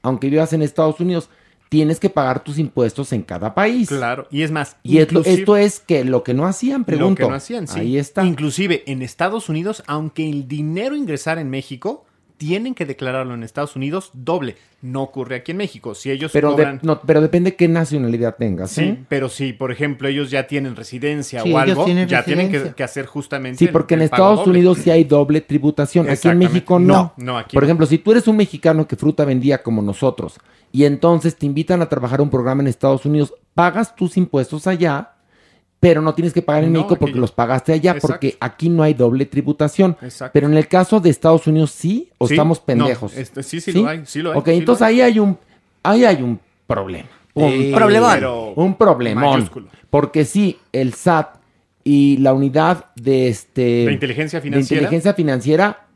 [0.00, 1.28] Aunque vivas en Estados Unidos,
[1.68, 3.90] tienes que pagar tus impuestos en cada país.
[3.90, 7.20] Claro, y es más, Y esto es que lo que no hacían, pregunto.
[7.20, 7.80] Lo que no hacían, sí.
[7.80, 8.24] Ahí está.
[8.24, 12.06] Inclusive en Estados Unidos, aunque el dinero ingresara en México,
[12.40, 14.56] tienen que declararlo en Estados Unidos doble.
[14.80, 15.94] No ocurre aquí en México.
[15.94, 18.70] Si ellos Pero, de- no, pero depende qué nacionalidad tengas.
[18.70, 19.04] Sí, ¿eh?
[19.10, 22.50] pero si, por ejemplo, ellos ya tienen residencia Sí, o ellos algo, tienen ya tienen
[22.50, 23.58] que, hacer justamente.
[23.58, 24.52] Sí, porque en el Estados doble.
[24.52, 26.08] Unidos sí hay doble tributación.
[26.08, 26.38] Aquí en.
[26.38, 26.94] México no.
[26.94, 27.66] No, no, aquí Por no.
[27.66, 30.38] ejemplo, si tú eres un mexicano que fruta vendía como nosotros
[30.72, 35.12] y entonces te invitan a trabajar un programa en Estados Unidos, pagas tus impuestos allá,
[35.80, 38.06] pero no tienes que pagar en No, México aquí- porque los pagaste allá, Exacto.
[38.08, 39.96] porque aquí no hay doble tributación.
[40.02, 40.32] Exacto.
[40.34, 43.16] Pero en el caso de Estados Unidos sí, o Sí, estamos no, pendejos.
[43.16, 45.00] este, sí, sí lo hay, sí lo hay, Ok, sí entonces hay.
[45.00, 45.38] ahí hay un,
[45.82, 47.08] ahí hay un problema.
[47.32, 48.52] Un Sí, Problemón.
[48.56, 49.24] un problemón.
[49.24, 49.68] mayúsculo.
[49.88, 51.38] Porque sí, el SAT
[51.84, 54.82] y la unidad de este De inteligencia de financiera.
[54.82, 55.86] inteligencia financiera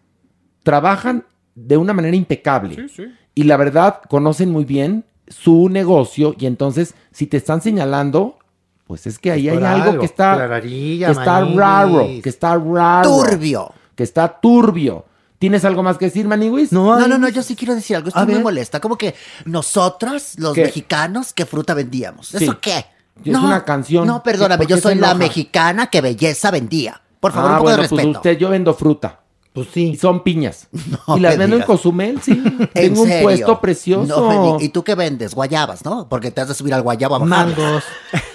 [0.62, 1.24] trabajan
[1.55, 2.74] de una manera impecable.
[2.74, 3.05] Sí, sí.
[3.35, 8.39] Y la verdad, conocen muy bien su negocio y entonces si te están señalando,
[8.86, 10.01] pues es que ahí hay algo, algo.
[10.01, 13.09] que está, que está raro, que está raro.
[13.09, 13.73] Turbio.
[13.94, 15.05] Que está turbio.
[15.39, 16.73] ¿Tienes algo más que decir, Maniwis?
[16.73, 18.09] No, hay- no, no, yo sí quiero decir algo.
[18.09, 18.43] A Estoy muy ver.
[18.44, 18.81] molesta.
[18.81, 20.62] Como que nosotros, los ¿Qué?
[20.65, 22.28] mexicanos, ¿qué fruta vendíamos?
[22.28, 22.44] Sí.
[22.44, 22.86] ¿Eso qué?
[23.24, 24.06] Es una canción.
[24.06, 27.01] No, perdóname, ¿Por qué yo soy la mexicana que belleza vendía.
[27.20, 28.19] Por favor, ah, un poco bueno, de pues respeto.
[28.19, 29.20] usted, yo vendo fruta.
[29.55, 29.91] Pues sí.
[29.91, 30.69] Y son piñas.
[31.07, 31.63] No y las vendo en.
[31.63, 32.33] Cozumel, sí.
[32.59, 33.23] ¿En Tengo un serio?
[33.23, 34.07] puesto precioso.
[34.07, 35.35] No ¿Y tú qué vendes?
[35.35, 36.09] Guayabas, ¿no?
[36.09, 37.47] Porque te has de subir al guayabo a bajar.
[37.49, 37.85] Mangos.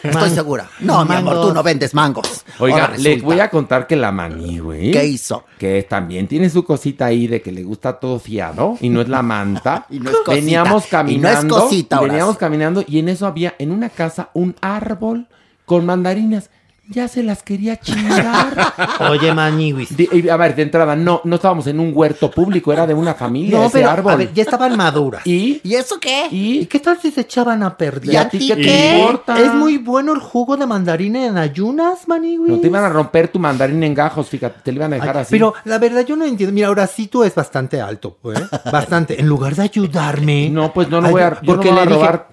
[0.01, 0.69] Estoy segura.
[0.79, 2.45] No, mi amor, tú no vendes mangos.
[2.59, 4.91] Oiga, les voy a contar que la maní, güey.
[4.91, 5.43] ¿Qué hizo?
[5.57, 9.09] Que también tiene su cosita ahí de que le gusta todo fiado y no es
[9.09, 9.85] la manta.
[9.89, 10.31] Y no es cosita.
[10.35, 11.57] Veníamos Y no caminando.
[11.57, 15.27] es cosita, veníamos caminando y en eso había en una casa un árbol
[15.65, 16.49] con mandarinas.
[16.89, 18.73] Ya se las quería chingar.
[19.11, 19.89] Oye, Maniwis.
[20.31, 23.59] A ver, de entrada, no, no estábamos en un huerto público, era de una familia
[23.59, 24.13] No, ese pero árbol.
[24.13, 25.25] a ver, ya estaban maduras.
[25.25, 25.61] ¿Y?
[25.63, 26.27] ¿Y eso qué?
[26.31, 28.13] ¿Y qué tal si se echaban a perder?
[28.13, 29.39] ¿Y a ti qué te importa?
[29.39, 32.51] Es muy bueno el jugo de mandarina en ayunas, Maniwis.
[32.51, 35.17] No te iban a romper tu mandarín en gajos, fíjate, te lo iban a dejar
[35.17, 35.31] Ay, así.
[35.31, 36.53] Pero la verdad yo no entiendo.
[36.53, 38.39] Mira, ahora sí tú es bastante alto, ¿eh?
[38.71, 39.19] Bastante.
[39.19, 40.49] En lugar de ayudarme.
[40.49, 42.27] No, pues no, no voy a- no porque voy a le dije, robar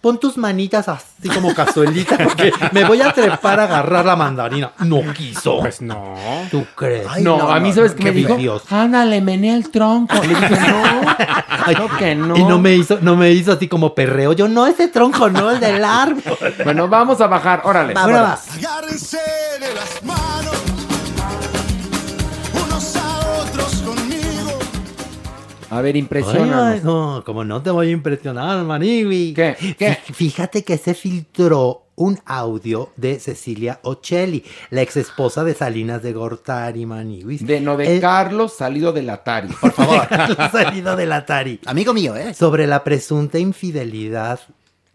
[0.00, 4.72] pon, tus manitas así como cazuelita porque me voy a trepar a agarrar la mandarina.
[4.78, 5.60] No quiso.
[5.60, 6.14] Pues no.
[6.50, 7.06] ¿Tú crees?
[7.20, 8.36] no, a mí, ¿sabes qué me dijo?
[8.36, 8.62] Dios.
[8.70, 10.14] Ándale, menea el tronco.
[10.14, 11.00] Le dije, no,
[11.66, 12.36] Ay, no que no.
[12.36, 14.32] Y no me hizo, no me hizo así como perreo.
[14.32, 16.22] Yo no, ese tronco no, el del árbol.
[16.64, 17.94] Bueno, vamos a bajar, órale.
[17.94, 18.02] Va.
[18.02, 19.18] Agárrense
[19.60, 20.59] de las manos,
[25.70, 29.32] A ver, ay, no, como no te voy a impresionar, Maniwi.
[29.34, 29.56] ¿Qué?
[29.78, 29.90] ¿Qué?
[30.06, 36.02] Fí- Fíjate que se filtró un audio de Cecilia Ocelli, la ex esposa de Salinas
[36.02, 37.46] de Gortari, Maniwis.
[37.46, 39.48] De no de Eh, Carlos salido del Atari.
[39.60, 40.08] Por favor.
[40.52, 41.60] salido del Atari.
[41.66, 42.32] Amigo mío, ¿eh?
[42.34, 44.40] Sobre la presunta infidelidad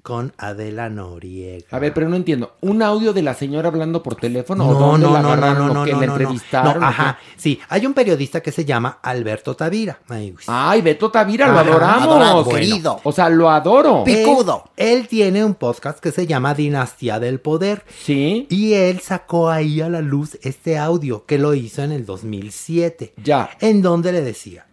[0.06, 1.66] con Adela Noriega.
[1.72, 2.54] A ver, pero no entiendo.
[2.62, 4.68] ¿Un audio de la señora hablando por teléfono?
[4.68, 6.22] ¿O No, dónde no, la no, no, no, ¿O no, que no, la no, no.
[6.22, 6.80] entrevistaron?
[6.80, 7.34] No, ¿O ajá, qué?
[7.42, 7.60] sí.
[7.70, 9.98] Hay un periodista que se llama Alberto Tavira.
[10.46, 12.04] Ay, Beto Tavira, lo Ajá, adoramos.
[12.08, 13.00] adorado, Bueno, querido.
[13.04, 14.04] O sea, lo adoro.
[14.04, 14.66] Picudo.
[14.78, 17.84] Él, él tiene un podcast que se llama Dinastía del Poder.
[18.04, 18.46] Sí.
[18.52, 23.16] Y él sacó ahí a la luz este audio que lo hizo en el 2007.
[23.24, 23.50] Ya.
[23.60, 24.68] En donde le decía.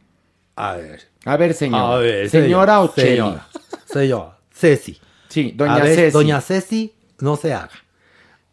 [0.57, 1.09] A ver.
[1.25, 1.95] A ver, señora.
[1.95, 3.09] A ver, señora Ocelli.
[3.17, 3.49] Señora.
[3.87, 4.39] Señora.
[4.55, 4.99] Ceci.
[5.33, 6.13] Sí, doña A ver, Ceci.
[6.13, 7.71] Doña Ceci, no se haga.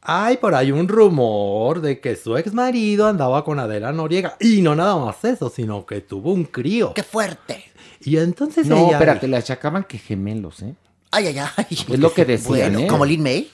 [0.01, 4.37] Hay por ahí un rumor de que su ex marido andaba con Adela Noriega.
[4.39, 6.93] Y no nada más eso, sino que tuvo un crío.
[6.93, 7.65] ¡Qué fuerte!
[8.01, 10.73] Y entonces No, ella espérate, le achacaban que gemelos, ¿eh?
[11.11, 11.65] Ay, ay, ay.
[11.69, 12.87] Es lo que decían, Bueno, ¿eh?
[12.87, 13.51] como Lin May.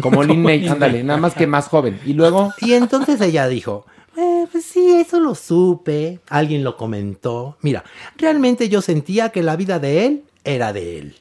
[0.00, 2.00] Como Lin May, ándale, nada más que más joven.
[2.06, 3.84] Y luego, Y entonces ella dijo,
[4.16, 6.20] "Eh, pues sí, eso lo supe.
[6.30, 7.58] Alguien lo comentó.
[7.60, 7.84] Mira,
[8.16, 11.16] realmente yo sentía que la vida de él era de él.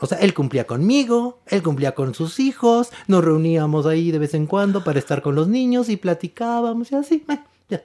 [0.00, 4.34] O sea, él cumplía conmigo, él cumplía con sus hijos, nos reuníamos ahí de vez
[4.34, 7.24] en cuando para estar con los niños y platicábamos y así.
[7.28, 7.38] eh,
[7.70, 7.82] ya.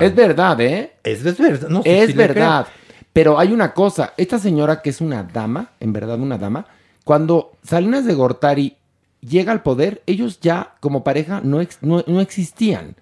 [0.00, 0.92] es verdad, ¿eh?
[1.02, 2.66] Es, es verdad, no, sí, es verdad.
[3.12, 6.66] Pero hay una cosa, esta señora que es una dama, en verdad una dama,
[7.04, 8.76] cuando Salinas de Gortari
[9.20, 12.94] llega al poder, ellos ya como pareja no, ex- no, no existían.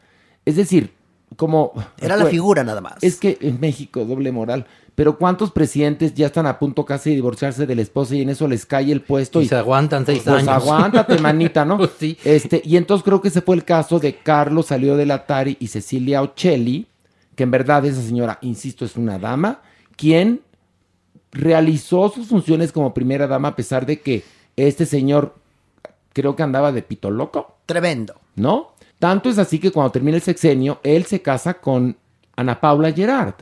[0.46, 0.94] Es decir,
[1.36, 1.72] como...
[2.00, 2.94] Era la figura nada más.
[3.00, 4.66] Es que en México, doble moral.
[4.94, 8.28] Pero ¿cuántos presidentes ya están a punto casi de divorciarse de la esposa y en
[8.28, 9.40] eso les cae el puesto?
[9.40, 10.48] Y se aguantan seis pues años.
[10.48, 11.78] aguántate, manita, ¿no?
[11.78, 12.18] Pues sí.
[12.24, 15.68] Este, y entonces creo que ese fue el caso de Carlos salió del Atari y
[15.68, 16.86] Cecilia Ocelli,
[17.34, 19.62] que en verdad esa señora, insisto, es una dama,
[19.96, 20.42] quien
[21.32, 24.24] realizó sus funciones como primera dama a pesar de que
[24.56, 25.34] este señor
[26.12, 28.14] creo que andaba de pito loco, Tremendo.
[28.34, 28.72] ¿no?
[29.00, 31.96] Tanto es así que cuando termina el sexenio, él se casa con
[32.36, 33.34] Ana Paula Gerard.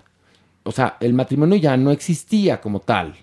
[0.62, 3.16] O sea, el matrimonio ya no existía como tal.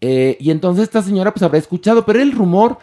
[0.00, 2.78] Eh, y entonces esta señora pues habrá escuchado, pero el rumor,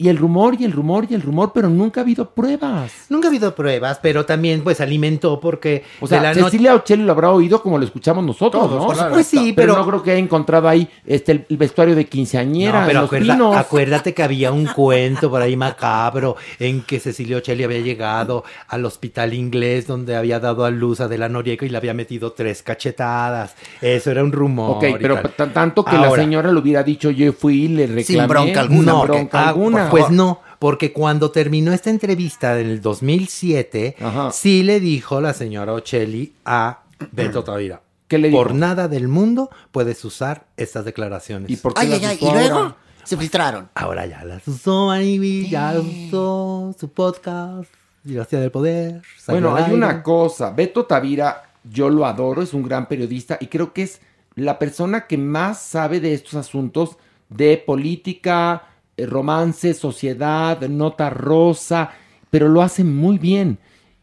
[0.00, 2.92] y el rumor, y el rumor, y el rumor, pero nunca ha habido pruebas.
[3.08, 7.10] Nunca ha habido pruebas, pero también pues alimentó porque O sea, la Cecilia Ocelli lo
[7.10, 9.08] habrá oído como lo escuchamos nosotros, Todos, ¿no?
[9.10, 12.86] Pues sí, pero- no creo que haya encontrado ahí este, el, vestuario de quinceañera No,
[12.86, 13.56] pero en los acuerda- pinos.
[13.56, 18.84] acuérdate que había un cuento por ahí macabro en que Cecilio Ocelli había llegado al
[18.84, 22.30] hospital inglés donde había dado a luz a de la Noriega y le había metido
[22.30, 23.56] tres cachetadas.
[23.82, 24.76] Eso era un rumor.
[24.76, 25.18] Ok, pero
[25.52, 28.28] tanto que la señora le hubiera dicho yo fui y le reclamé.
[28.28, 33.96] bronca alguna, no, bronca ah, Pues no, porque cuando terminó esta entrevista en el 2007,
[34.00, 34.30] Ajá.
[34.32, 36.80] sí le dijo la señora Ocelli a
[37.12, 37.80] Beto Tavira.
[38.08, 38.42] ¿Qué le dijo?
[38.42, 41.50] Por nada del mundo puedes usar estas declaraciones.
[41.50, 42.16] ¿Y por qué Ay, las ay, ay.
[42.16, 43.68] usó Y luego se filtraron.
[43.74, 47.70] Ahora ya las usó, Manibi, ya las usó, su podcast,
[48.04, 49.02] Dinastía del Poder.
[49.26, 49.74] Bueno, hay aire.
[49.76, 50.50] una cosa.
[50.50, 54.00] Beto Tavira, yo lo adoro, es un gran periodista y creo que es
[54.34, 56.96] la persona que más sabe de estos asuntos
[57.28, 58.62] de política,
[59.06, 61.90] romance, sociedad, nota rosa,
[62.30, 63.58] pero lo hace muy bien.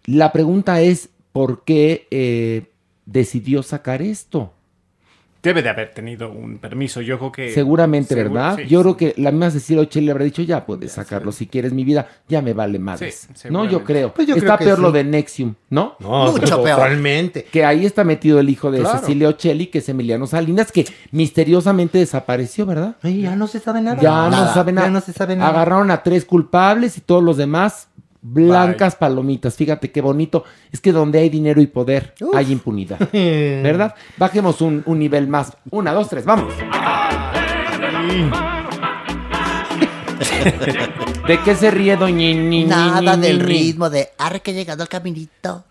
[0.05, 2.71] La pregunta es, ¿por qué eh,
[3.05, 4.53] decidió sacar esto?
[5.45, 7.01] Debe de haber tenido un permiso.
[7.01, 7.53] Yo creo que.
[7.53, 8.55] Seguramente, Seguro, ¿verdad?
[8.57, 8.83] sí, Yo sí.
[8.83, 11.83] creo que la misma Cecilia Ocelli le habrá dicho, ya puedes sacarlo si quieres mi
[11.83, 13.29] vida, ya me vale madres.
[13.35, 14.13] Sí, no, yo creo.
[14.13, 15.95] Pues yo Está creo peor lo de Nexium, ¿no?
[15.99, 16.77] No, Mucho peor.
[16.79, 17.43] Totalmente.
[17.45, 18.99] Que ahí está metido el hijo de Claro.
[18.99, 22.95] Cecilia Ocelli, que es Emiliano Salinas, que misteriosamente desapareció, ¿verdad?
[23.01, 24.01] Ay, ya no se sabe nada.
[24.01, 24.87] Ya no se sabe nada.
[24.87, 25.49] Ya no se sabe nada.
[25.49, 27.87] Agarraron a tres culpables y todos los demás
[28.27, 29.55] blancas palomitas.
[29.55, 30.43] Fíjate qué bonito.
[30.71, 32.97] Es que donde hay dinero y poder, hay impunidad.
[33.13, 33.93] ¿Verdad?
[34.17, 35.55] Bajemos un, un nivel más.
[35.71, 36.53] Una, dos, tres, vamos.
[41.27, 44.83] ¿De qué se ríe, doña Ni- Nada Ni- del Ni- ritmo de arre que llegando
[44.83, 45.63] al caminito.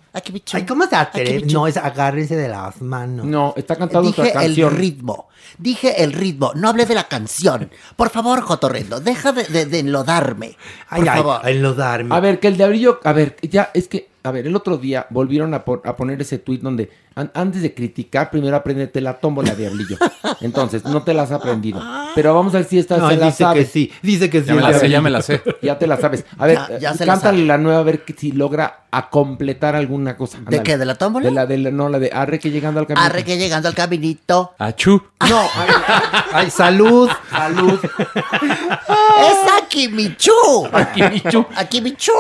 [0.53, 1.47] Ay, ¿cómo se atreve?
[1.53, 3.27] No, es agárrense de las manos.
[3.27, 4.77] No, está cantando Dije otra el canción.
[4.77, 5.29] ritmo.
[5.59, 6.53] Dije el ritmo.
[6.55, 7.71] No hablé de la canción.
[7.97, 10.57] Por favor, Jotorrendo, deja de, de, de enlodarme.
[10.89, 11.41] Por Ay, ay, favor.
[11.43, 12.15] ay, enlodarme.
[12.15, 15.07] A ver, que el diablillo, a ver, ya es que, a ver, el otro día
[15.11, 19.19] volvieron a, por- a poner ese tuit donde an- antes de criticar, primero apréndete la
[19.21, 19.99] tómbola, diablillo.
[20.41, 21.81] Entonces, no te la has aprendido.
[22.15, 23.67] Pero vamos a ver si esta No, se la dice sabes.
[23.67, 24.47] que sí, dice que sí.
[24.49, 25.43] Ya me la sé, ya me la sé.
[25.63, 26.25] Ya te la sabes.
[26.39, 29.11] A ver, Ya- ya se la cántale la nueva a ver que- si logra a
[29.11, 30.39] completar alguna cosa.
[30.49, 30.79] ¿De qué?
[30.79, 31.27] ¿De la tómbola?
[31.27, 33.05] De la, de la, no, la de arre que llegando al camino.
[33.05, 34.53] Arre que llegando al caminito.
[34.59, 35.03] Achú.
[35.29, 35.41] No,
[36.33, 37.11] Ay, salud.
[37.31, 37.79] salud.
[37.83, 39.37] ¡Es
[39.75, 40.69] aquí, Michu!
[40.73, 41.47] Aquí, Michu.
[41.57, 42.13] Aquí, Michu.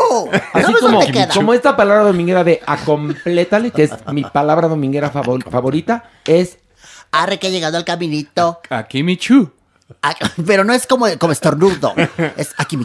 [0.52, 1.28] Así ¿Sabes como, dónde queda?
[1.28, 6.59] como esta palabra dominguera de acomplétale, que es mi palabra dominguera favor- favorita, es
[7.12, 8.60] Arre que llegando al caminito.
[8.70, 9.52] Aquí Michu.
[10.02, 10.14] Ah,
[10.44, 11.94] Pero no es como, como estornudo.
[12.36, 12.76] Es aquí,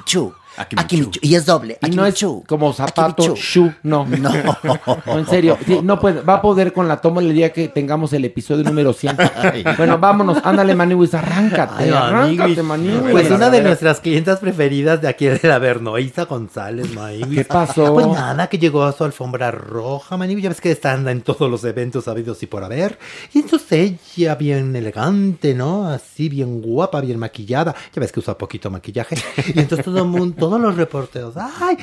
[0.60, 0.62] Michu.
[0.62, 1.08] Aquí, Aquí, Michu.
[1.08, 1.20] Michu.
[1.24, 1.78] Y es doble.
[1.82, 4.06] y Aquí, no es como zapato, shu, no.
[4.20, 4.32] No.
[4.64, 7.70] No, en serio, sí, no puede, va a poder con la toma el día que
[7.70, 9.18] tengamos el episodio número 100.
[9.78, 12.94] Bueno, vámonos, ándale, Maniwis, arráncate, Ay, arráncate, Maniwis.
[12.96, 13.12] Maniwis.
[13.12, 17.40] Pues una de nuestras clientas preferidas de aquí de la Bernoísa González, Maniwis.
[17.40, 17.94] ¿Qué pasó?
[17.94, 20.44] Pues nada, que llegó a su alfombra roja, Maniwis.
[20.44, 22.98] Ya ves que está anda en todos los eventos habidos y por haber.
[23.34, 25.88] Y entonces ella, bien elegante, ¿no?
[25.88, 27.76] Así, bien guapa, bien maquillada.
[27.94, 29.16] Ya ves que usa poquito maquillaje.
[29.54, 31.78] Y entonces todo el mundo, todos los reporteros, ¡ay!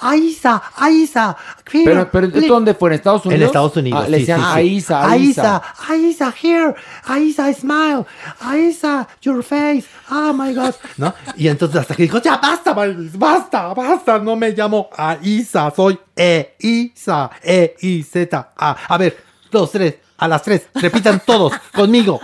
[0.00, 0.62] ¡Aisa!
[0.76, 1.36] ¡Aisa!
[1.70, 2.88] Pero, pero ¿esto dónde fue?
[2.88, 3.40] ¿En Estados Unidos?
[3.40, 4.04] En Estados Unidos.
[4.04, 4.50] Ah, le decían sí, sí.
[4.58, 5.62] Aisa, Aisa.
[5.86, 6.74] Aisa, Aisa, here.
[7.04, 8.06] Aisa, smile.
[8.40, 9.84] Aisa, your face.
[10.10, 10.74] Oh my God.
[10.96, 11.12] ¿No?
[11.36, 14.18] Y entonces hasta que dijo, ya basta, basta, basta.
[14.18, 17.30] No me llamo Aisa, soy E-Isa.
[17.42, 18.76] E-I-Z-A.
[18.88, 19.96] A ver, dos, tres.
[20.16, 20.68] A las tres.
[20.74, 22.18] Repitan todos conmigo.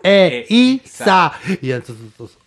[0.00, 1.32] E-Isa.
[1.60, 2.38] Y entonces, entonces,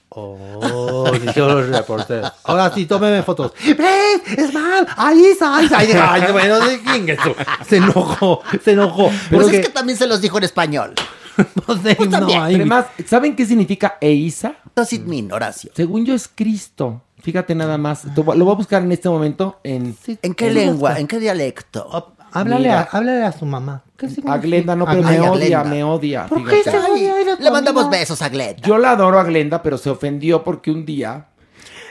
[0.62, 2.32] Oh, dijeron los reporteros.
[2.44, 3.52] Ahora sí, tómeme fotos.
[3.54, 4.48] ¡Please!
[4.48, 4.86] ¡Smile!
[4.98, 5.56] ¡Aisa!
[5.58, 5.78] ¡Aisa!
[5.80, 7.34] Ay, ay, bueno, ¿de quién es tú?
[7.68, 9.10] Se enojó, se enojó.
[9.30, 10.94] Pues Porque- es que también se los dijo en español.
[11.66, 12.42] pues, de- no, también.
[12.42, 14.56] ay, Además, ¿saben qué significa Eisa?
[14.76, 15.72] Does it mean, Horacio?
[15.76, 17.02] Según yo es Cristo.
[17.22, 18.06] Fíjate nada más.
[18.16, 19.96] Lo voy a buscar en este momento en...
[20.22, 21.00] ¿En qué Sí, lengua?
[21.00, 22.14] ¿En qué dialecto?
[22.32, 23.84] Háblale, a, háblale a su mamá.
[24.00, 24.34] ¿Qué significa?
[24.34, 25.64] A Glenda, no, pero me odia, Glenda.
[25.66, 26.26] me odia.
[26.28, 26.72] ¿Por qué fíjate.
[26.72, 27.14] se odia?
[27.18, 28.00] Ay, Le mandamos amiga.
[28.00, 28.62] besos a Glenda.
[28.68, 31.26] Yo la adoro a Glenda, pero se ofendió porque un día,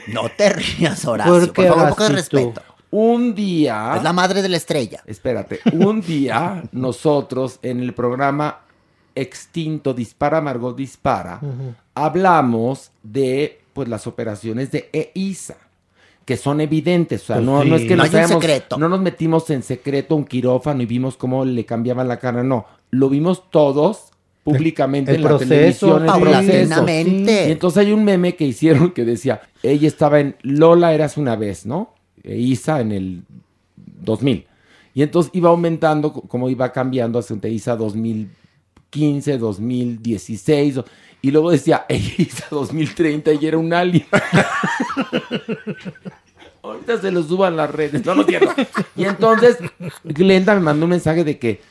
[0.07, 1.31] No te rías, Horacio.
[1.33, 2.37] ¿Por Por, qué, favor, un poco de Horacito?
[2.37, 2.61] respeto.
[2.91, 5.03] un día, Es la madre de la estrella.
[5.05, 8.61] espérate, un día nosotros en el programa
[9.13, 11.39] extinto Dispara Margot Dispara,
[11.93, 15.55] hablamos de pues las operaciones de EISA,
[16.29, 17.69] que son evidentes, o sea, Pues no, sí.
[17.69, 18.77] no es que No nos hayamos- secreto.
[18.77, 22.43] no nos metimos en secreto a un quirófano y vimos cómo le cambiaban la cara,
[22.43, 24.11] no, lo vimos todos
[24.43, 26.19] públicamente El en la proceso, televisión, el proceso.
[26.23, 27.47] Paulatinamente.
[27.49, 31.35] Y entonces hay un meme que hicieron que decía, ella estaba en Lola eras una
[31.35, 31.95] vez, ¿no?
[32.23, 33.23] E Isa en el
[34.01, 34.45] 2000.
[34.93, 40.79] Y entonces iba aumentando, co- como iba cambiando hacia Isa 2015, 2016.
[41.21, 44.05] Y luego decía, Isa 2030 y era un alien.
[46.63, 48.53] Ahorita se lo suban las redes, no lo entiendo.
[48.95, 49.57] Y entonces
[50.03, 51.61] Glenda me mandó un mensaje de que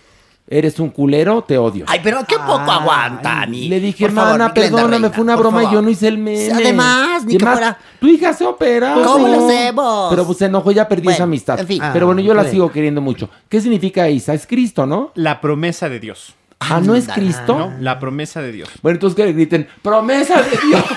[0.51, 1.85] eres un culero, te odio.
[1.89, 3.69] Ay, pero qué poco Ay, aguanta, ni.
[3.69, 6.51] Le dije, hermana, perdóname, fue una broma y yo no hice el meme.
[6.53, 8.95] Además, ni que además, fuera- Tu hija se opera.
[9.05, 10.07] ¿Cómo lo hacemos?
[10.11, 11.61] Pero pues se enojó, ya perdí Bueno, esa amistad.
[11.61, 11.83] en fin.
[11.93, 13.29] Pero bueno, yo la Ah, sigo queriendo mucho.
[13.51, 14.33] ¿Qué significa Isa?
[14.33, 15.13] Es Cristo, ¿no?
[15.17, 16.35] La promesa de Dios.
[16.61, 17.09] Ah, ¿no es.
[17.09, 17.59] Cristo?
[17.59, 17.75] ¿no?
[17.81, 18.69] La promesa de Dios.
[18.83, 20.85] Bueno, entonces que le griten, ¡promesa de Dios!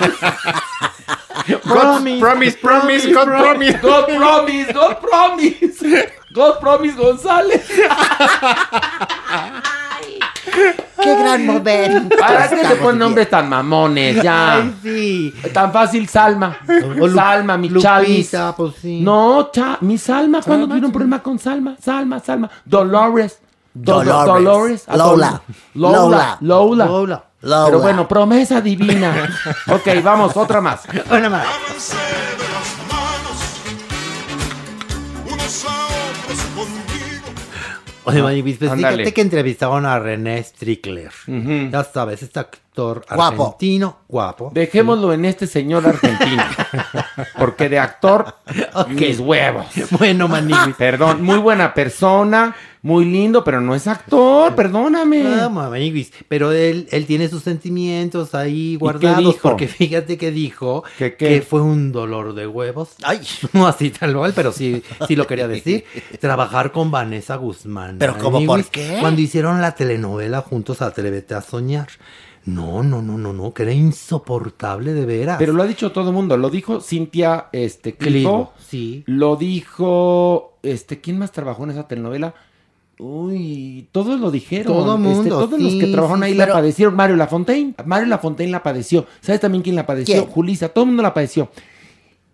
[1.62, 3.78] Promise, promise, promise, God promise.
[3.80, 6.12] God promise, God promise.
[6.32, 7.62] God promise González.
[11.02, 12.16] Qué gran momento.
[12.16, 14.22] ¿Para qué se ponen nombres tan mamones?
[14.22, 14.56] Ya.
[14.56, 15.34] Ay, sí.
[15.52, 16.58] Tan fácil, Salma.
[17.00, 17.68] O Salma, mi.
[17.68, 19.00] Lupita, pues sí.
[19.00, 21.76] No, cha, mi Salma, ¿cuándo tuvieron un problema con Salma?
[21.80, 22.50] Salma, Salma.
[22.64, 23.40] Dolores.
[23.74, 24.84] Do- do- Dolores.
[24.86, 24.86] Dolores.
[24.88, 25.42] Lola.
[25.74, 25.98] Lola.
[25.98, 26.38] Lola.
[26.40, 26.86] Lola.
[26.86, 27.24] Lola.
[27.42, 27.64] Lola.
[27.66, 29.28] Pero bueno, promesa divina.
[29.68, 30.82] ok, vamos, otra más.
[31.10, 31.46] Una más.
[38.04, 41.12] Oye, Manibis, pues fíjate que entrevistaron a René Strickler.
[41.70, 43.44] Ya sabes, este actor Guapo.
[43.44, 44.50] argentino, guapo.
[44.52, 46.42] Dejémoslo en este señor argentino.
[47.38, 48.34] Porque de actor,
[48.74, 48.88] Ok.
[48.88, 49.66] mis huevos.
[49.92, 50.74] Bueno, Manibis.
[50.76, 55.48] Perdón, muy buena persona, muy lindo, pero no es actor, perdóname.
[55.48, 59.36] Manibis, pero él, él tiene sus sentimientos ahí guardados.
[59.40, 61.28] Porque fíjate que dijo ¿Que qué?
[61.28, 62.96] que fue un dolor de huevos.
[63.04, 63.20] Ay,
[63.52, 65.84] No así tal cual, pero sí, sí lo quería decir.
[66.20, 67.98] Trabajar con Vanessa Guzmán.
[67.98, 68.96] ¿Pero cómo, Manibis, por qué?
[69.00, 71.88] Cuando hicieron la telenovela juntos Atrévete a Soñar.
[72.44, 75.36] No, no, no, no, no, que era insoportable de veras.
[75.38, 76.36] Pero lo ha dicho todo el mundo.
[76.36, 77.94] Lo dijo Cintia este.
[77.94, 79.04] Clitbo, sí.
[79.06, 80.58] Lo dijo.
[80.64, 82.34] Este, ¿Quién más trabajó en esa telenovela?
[82.98, 84.72] Uy, todos lo dijeron.
[84.72, 86.94] Todo Este, mundo, todos los que trabajaron sí, ahí pero- la padecieron.
[86.94, 87.74] Mario Lafontaine.
[87.84, 89.06] Mario Lafontaine la padeció.
[89.20, 90.14] ¿Sabes también quién la padeció?
[90.14, 90.26] ¿Quién?
[90.30, 90.68] Julisa.
[90.68, 91.48] Todo el mundo la padeció.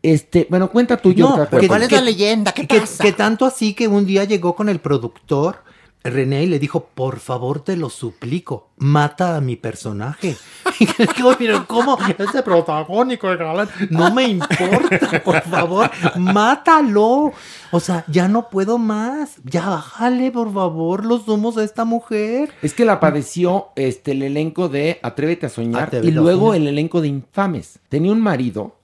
[0.03, 1.29] Este, bueno, cuenta tú yo.
[1.29, 1.67] No, acuerdo.
[1.69, 2.53] ¿Cuál es la leyenda?
[2.53, 3.03] ¿Qué que, pasa?
[3.03, 5.65] que tanto así que un día llegó con el productor
[6.05, 10.37] René le dijo, por favor te lo suplico, mata a mi personaje.
[11.39, 11.99] Pero ¿cómo?
[12.19, 17.33] Ese protagónico de galán, no me importa, por favor, mátalo.
[17.71, 19.37] O sea, ya no puedo más.
[19.45, 22.53] Ya bájale, por favor, los humos a esta mujer.
[22.63, 26.49] Es que la padeció este, el elenco de Atrévete a soñar Atrévete y a luego
[26.49, 26.63] soñar.
[26.63, 27.81] el elenco de Infames.
[27.89, 28.77] Tenía un marido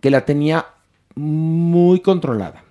[0.00, 0.66] que la tenía
[1.14, 2.64] muy controlada.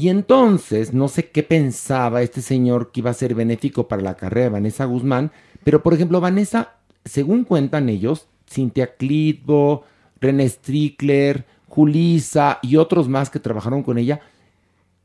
[0.00, 4.16] Y entonces, no sé qué pensaba este señor que iba a ser benéfico para la
[4.16, 5.30] carrera de Vanessa Guzmán,
[5.62, 9.84] pero por ejemplo, Vanessa, según cuentan ellos, Cintia Clitbo,
[10.20, 14.20] René Strickler, Julisa y otros más que trabajaron con ella,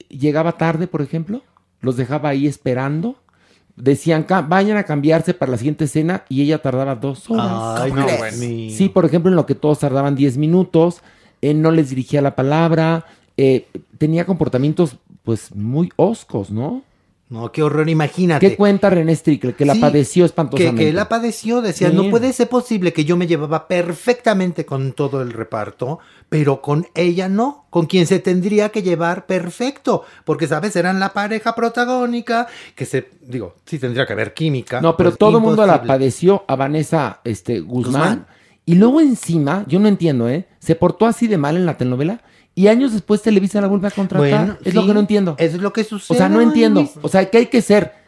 [0.07, 1.41] llegaba tarde, por ejemplo,
[1.81, 3.17] los dejaba ahí esperando.
[3.75, 7.81] Decían, "Ca- vayan a cambiarse para la siguiente escena y ella tardaba dos horas.
[7.81, 8.37] Ay, ¿Cómo no, bueno.
[8.71, 11.01] Sí, por ejemplo, en lo que todos tardaban 10 minutos,
[11.41, 13.05] eh, no les dirigía la palabra,
[13.37, 13.67] eh,
[13.97, 16.83] tenía comportamientos pues muy oscos, ¿no?
[17.27, 18.47] No, qué horror, imagínate.
[18.51, 19.55] ¿Qué cuenta René Strickler?
[19.55, 20.85] Que la Sí, padeció Que, espantosamente.
[20.85, 21.95] que la padeció, decía, Sí.
[21.95, 25.97] no puede ser posible que yo me llevaba perfectamente con todo el reparto,
[26.29, 30.75] pero con ella no, con quien se tendría que llevar perfecto, porque, ¿sabes?
[30.75, 32.45] Eran la pareja protagónica,
[32.75, 34.79] que se, digo, sí tendría que haber química.
[34.79, 37.91] No, pero pues, todo el mundo la padeció a Vanessa este, Guzmán.
[38.01, 38.27] Guzmán.
[38.67, 40.45] Y luego encima, yo no entiendo, ¿eh?
[40.59, 42.21] Se portó así de mal en la telenovela
[42.55, 44.29] y años después Televisa la vuelve a contratar.
[44.29, 45.35] Bueno, es sí, lo que no entiendo.
[45.37, 46.15] Eso es lo que sucede.
[46.15, 46.81] O sea, no entiendo.
[46.81, 46.93] Luis.
[47.01, 48.05] O sea, que hay que ser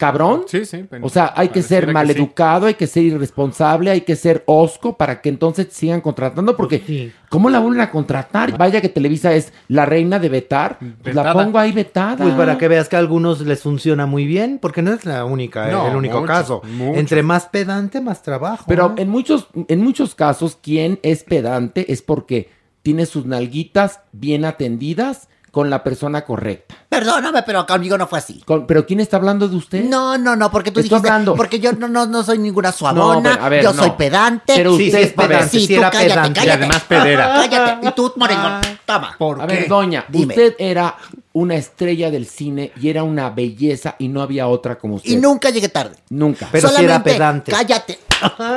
[0.00, 0.44] cabrón.
[0.46, 0.86] Sí, sí.
[0.88, 4.16] pero O sea, hay que ser pareciera que maleducado, hay que ser irresponsable, hay que
[4.16, 7.12] ser osco para que entonces sigan contratando, porque Pues sí.
[7.28, 8.56] ¿cómo la vuelven a contratar?
[8.56, 12.24] Vaya que Televisa es la reina de vetar, pues la pongo ahí vetada.
[12.24, 15.26] Pues para que veas que a algunos les funciona muy bien, porque no es la
[15.26, 16.62] única, No, el único caso.
[16.94, 18.64] Entre más pedante, más trabajo.
[18.66, 18.94] Pero ¿no?
[18.96, 22.48] en muchos, en muchos casos, quien es pedante es porque
[22.90, 26.74] tiene sus nalguitas bien atendidas con la persona correcta.
[26.88, 28.40] Perdóname, pero conmigo no fue así.
[28.44, 29.84] Con- ¿Pero quién está hablando de usted?
[29.84, 31.36] No, no, no, porque tú Estoy dijiste, hablando.
[31.36, 33.80] porque yo no, no, no soy ninguna suavona, pero, a ver, yo no.
[33.82, 34.54] soy pedante.
[34.56, 36.40] Pero usted sí es pedante, Sí, sí tú era cállate, pedante.
[36.40, 36.48] cállate.
[36.48, 37.34] Y además pedera.
[37.48, 37.86] Cállate.
[37.88, 39.14] Y tú, Moreno, toma.
[39.16, 39.54] ¿Por A qué?
[39.54, 40.34] ver, doña, Dime.
[40.34, 40.96] usted era
[41.32, 45.10] una estrella del cine y era una belleza y no había otra como usted.
[45.10, 45.94] Y nunca llegué tarde.
[46.10, 46.48] Nunca.
[46.50, 47.52] Pero sí era Solamente, pedante.
[47.52, 47.98] Cállate,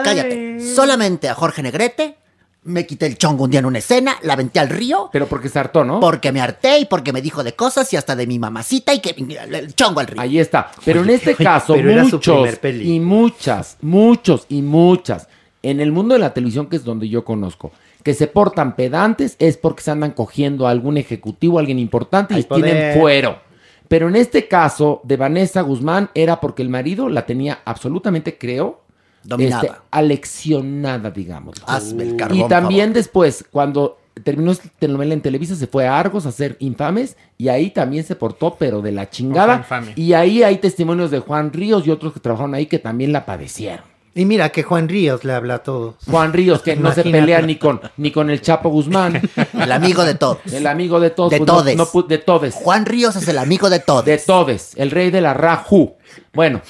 [0.03, 0.59] cállate.
[0.75, 2.17] Solamente a Jorge Negrete
[2.65, 5.09] me quité el chongo un día en una escena, la aventé al río.
[5.11, 5.99] Pero porque se hartó, ¿no?
[5.99, 8.99] Porque me harté y porque me dijo de cosas y hasta de mi mamacita y
[8.99, 10.21] que el chongo al río.
[10.21, 10.71] Ahí está.
[10.85, 15.27] Pero en este oye, caso, muchos y muchas, muchos y muchas,
[15.61, 17.71] en el mundo de la televisión, que es donde yo conozco,
[18.03, 22.37] que se portan pedantes es porque se andan cogiendo a algún ejecutivo, a alguien importante
[22.37, 23.41] y tienen fuero.
[23.87, 28.82] Pero en este caso de Vanessa Guzmán era porque el marido la tenía absolutamente, creo,
[29.23, 29.63] Dominada.
[29.63, 31.55] este, aleccionada, digamos.
[31.65, 32.95] Hazme el carbón, Y también favor.
[32.95, 37.47] después, cuando terminó esta telenovela en Televisa, se fue a Argos a hacer Infames y
[37.47, 39.65] ahí también se portó, pero de la chingada.
[39.95, 43.25] Y ahí hay testimonios de Juan Ríos y otros que trabajaron ahí que también la
[43.25, 43.92] padecieron.
[44.15, 45.95] Y mira que Juan Ríos le habla a todos.
[46.09, 49.19] Juan Ríos, que no se pelea ni con, ni con el Chapo Guzmán,
[49.59, 50.37] El amigo de todos.
[50.53, 51.31] el amigo de todos.
[51.31, 51.75] De pues no- todes.
[51.77, 52.53] no de todes.
[52.53, 54.05] Juan Ríos es el amigo de todos.
[54.05, 55.95] De todes, el rey de la Raju.
[56.31, 56.61] Bueno,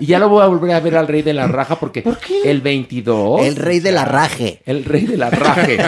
[0.00, 2.02] y ya lo voy a volver a ver al rey de la raja porque
[2.44, 3.42] el 22.
[3.42, 4.60] El rey de la raje.
[4.66, 5.78] El rey de la raje.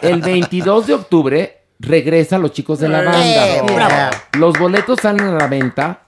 [0.00, 3.48] El 22 de octubre regresa Los Chicos de la Banda.
[3.56, 4.16] Eh, bravo.
[4.38, 6.00] Los boletos salen a la venta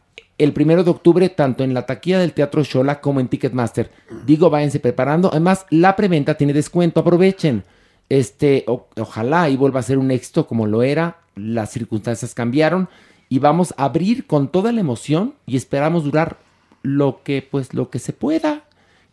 [0.45, 3.91] el primero de octubre, tanto en la taquilla del Teatro Shola como en Ticketmaster.
[4.27, 5.29] Digo, váyanse preparando.
[5.31, 7.65] Además, la preventa tiene descuento, aprovechen.
[8.09, 11.17] Este, o- ojalá y vuelva a ser un éxito como lo era.
[11.35, 12.89] Las circunstancias cambiaron
[13.29, 16.37] y vamos a abrir con toda la emoción y esperamos durar
[16.83, 18.65] lo que, pues, lo que se pueda.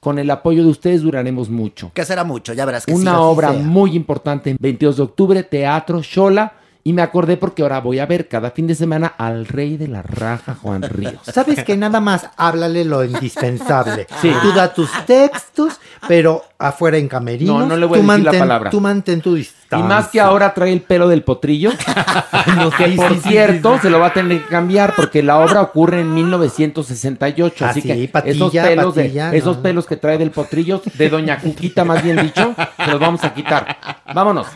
[0.02, 1.92] Con el apoyo de ustedes duraremos mucho.
[1.94, 3.60] Que será mucho, ya verás que Una obra sea.
[3.62, 6.54] muy importante, 22 de octubre, Teatro Shola.
[6.84, 9.88] Y me acordé porque ahora voy a ver cada fin de semana al rey de
[9.88, 11.22] la raja, Juan Ríos.
[11.34, 14.08] ¿Sabes que Nada más háblale lo indispensable.
[14.22, 14.32] Sí.
[14.42, 17.60] Tú da tus textos, pero afuera en camerino.
[17.60, 18.70] No, no le voy a decir la palabra.
[18.70, 19.34] Tú mantén tu
[19.72, 21.72] Y más que ahora trae el pelo del potrillo,
[22.78, 23.82] que sí, por cierto sí, sí.
[23.84, 27.66] se lo va a tener que cambiar porque la obra ocurre en 1968.
[27.66, 29.64] Ah, así sí, que patilla, esos, pelos, de- esos no.
[29.64, 32.54] pelos que trae del potrillo, de Doña Cuquita más bien dicho,
[32.84, 33.78] se los vamos a quitar.
[34.14, 34.48] Vámonos.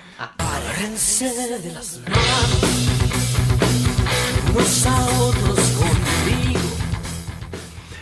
[1.19, 2.63] De las manos,
[4.53, 6.59] unos a otros conmigo.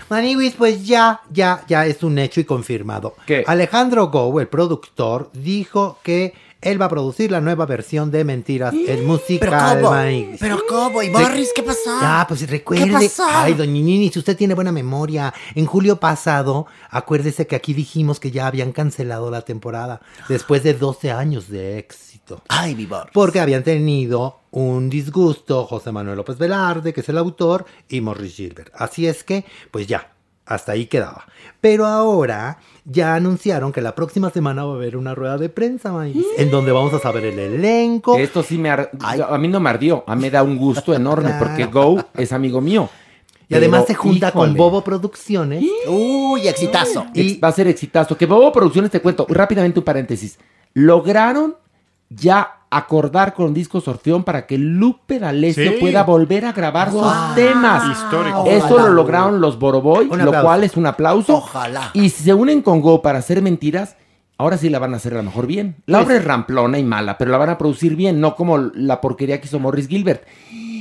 [0.09, 3.15] Maniwis, pues ya, ya, ya es un hecho y confirmado.
[3.25, 3.43] ¿Qué?
[3.47, 6.33] Alejandro Go, el productor, dijo que
[6.63, 10.39] él va a producir la nueva versión de Mentiras, el Pero musical cómo, Maniwis.
[10.39, 11.09] pero cómo, y.
[11.09, 11.91] Morris, ¿qué pasó?
[12.01, 12.85] Ah, pues recuerde.
[12.85, 13.25] ¿Qué pasó?
[13.27, 15.33] Ay, doña Nini, si usted tiene buena memoria.
[15.55, 20.73] En julio pasado, acuérdese que aquí dijimos que ya habían cancelado la temporada después de
[20.73, 22.41] 12 años de éxito.
[22.47, 23.11] Ay, mi Morris.
[23.13, 28.35] Porque habían tenido un disgusto José Manuel López Velarde, que es el autor, y Morris
[28.35, 28.71] Gilbert.
[28.75, 30.13] Así es que, pues ya,
[30.45, 31.25] hasta ahí quedaba.
[31.61, 35.91] Pero ahora ya anunciaron que la próxima semana va a haber una rueda de prensa,
[35.91, 38.17] Maíz, en donde vamos a saber el elenco.
[38.17, 38.69] Esto sí me...
[38.69, 40.03] ar- A mí no me ardió.
[40.07, 41.45] A mí me da un gusto enorme Claro.
[41.45, 42.89] porque Go es amigo mío.
[43.49, 44.55] Y además Pero, se junta con.
[44.55, 45.63] Bobo Producciones.
[45.87, 47.05] Uy, exitazo.
[47.13, 48.17] Y va a ser exitazo.
[48.17, 50.39] Que Bobo Producciones, te cuento rápidamente un paréntesis.
[50.73, 51.55] Lograron
[52.15, 55.77] ya acordar con Disco Sorteón para que Lupe D'Alessio Sí.
[55.79, 57.03] pueda volver a grabar Wow.
[57.03, 57.83] sus temas.
[57.89, 58.45] Histórico.
[58.47, 58.87] Eso Ojalá.
[58.87, 60.41] lo lograron los Boroboy, lo aplauso.
[60.43, 61.35] cual es un aplauso.
[61.35, 61.91] Ojalá.
[61.93, 63.95] Y si se unen con Go para hacer mentiras,
[64.39, 65.75] ahora sí la van a hacer a lo mejor bien.
[65.85, 68.99] La obra es ramplona y mala, pero la van a producir bien, no como la
[69.01, 70.23] porquería que hizo Morris Gilbert.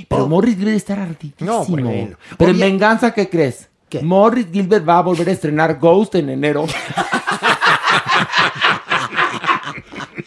[0.08, 1.52] Pero Morris Gilbert está ardidísimo.
[1.52, 1.66] Oh.
[1.68, 2.16] No, bueno.
[2.38, 3.68] Pero en venganza, ¿qué crees?
[3.90, 4.00] ¿Qué?
[4.02, 6.64] Morris Gilbert va a volver a estrenar Ghost en enero.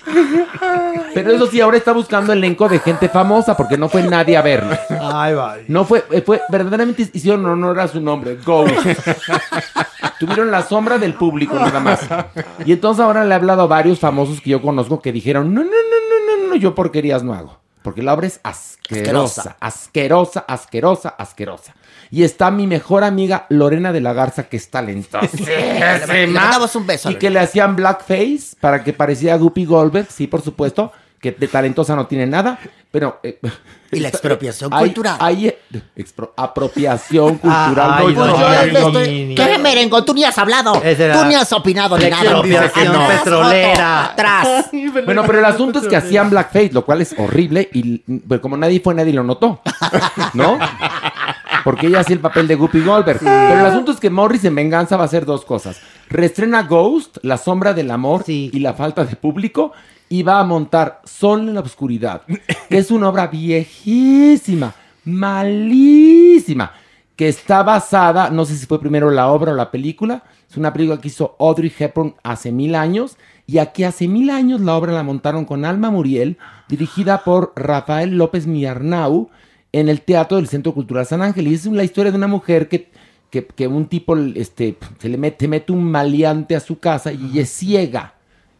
[1.13, 4.41] Pero eso sí, ahora está buscando elenco de gente famosa porque no fue nadie a
[4.41, 4.75] verlo.
[5.01, 5.65] Ay, vale.
[5.67, 8.73] No fue, eh, fue, verdaderamente hicieron honor a su nombre, Ghost.
[10.19, 12.07] Tuvieron la sombra del público nada más.
[12.65, 15.61] Y entonces ahora le he hablado a varios famosos que yo conozco que dijeron, no,
[15.61, 17.64] no, no, no, no, no, yo porquerías no hago.
[17.85, 21.75] Porque la obra es asquerosa, asquerosa, asquerosa, asquerosa.
[22.09, 25.29] Y está mi mejor amiga Lorena de la Garza, que es talentosa.
[26.11, 27.11] Le mandamos un beso.
[27.11, 31.47] Y que le hacían blackface para que pareciera Guppy Goldberg, sí, por supuesto, que de
[31.47, 32.59] talentosa no tiene nada,
[32.91, 33.19] pero...
[33.23, 33.39] eh,
[33.91, 35.17] Y la expropiación hay- cultural.
[35.19, 35.57] Hay, eh,
[35.97, 37.91] expro- apropiación cultural.
[37.95, 40.05] Ay, no, Pues no, yo estoy- ¿Qué merengón?
[40.05, 40.73] Tú ni has hablado.
[40.73, 42.23] Tú ni has opinado ni la nada.
[42.23, 44.05] expropiación Atrás, petrolera.
[44.05, 44.47] Atrás.
[45.05, 48.55] Bueno, pero el asunto es que hacían blackface, lo cual es horrible y pues, como
[48.57, 49.61] nadie fue, nadie lo notó,
[50.33, 50.57] ¿no?
[51.65, 53.19] Porque ella hacía el papel de Guppy Goldberg.
[53.19, 55.81] Pero el asunto es que Morris en venganza va a hacer dos cosas.
[56.09, 58.49] Restrena Ghost, La sombra del amor Sí.
[58.53, 59.73] y la falta de público
[60.07, 62.21] y va a montar Sol en la oscuridad,
[62.69, 66.73] que es una obra viejísima, malísima,
[67.15, 70.73] que está basada, no sé si fue primero la obra o la película, es una
[70.73, 73.17] película que hizo Audrey Hepburn hace mil años,
[73.47, 76.37] y aquí hace mil años la obra la montaron con Alma Muriel,
[76.67, 79.29] dirigida por Rafael López Miarnau,
[79.79, 81.47] en el Teatro del Centro Cultural San Ángel.
[81.47, 82.89] Y es la historia de una mujer que,
[83.29, 87.39] que, que un tipo este, se le mete, mete un maleante a su casa y
[87.39, 88.13] es ciega.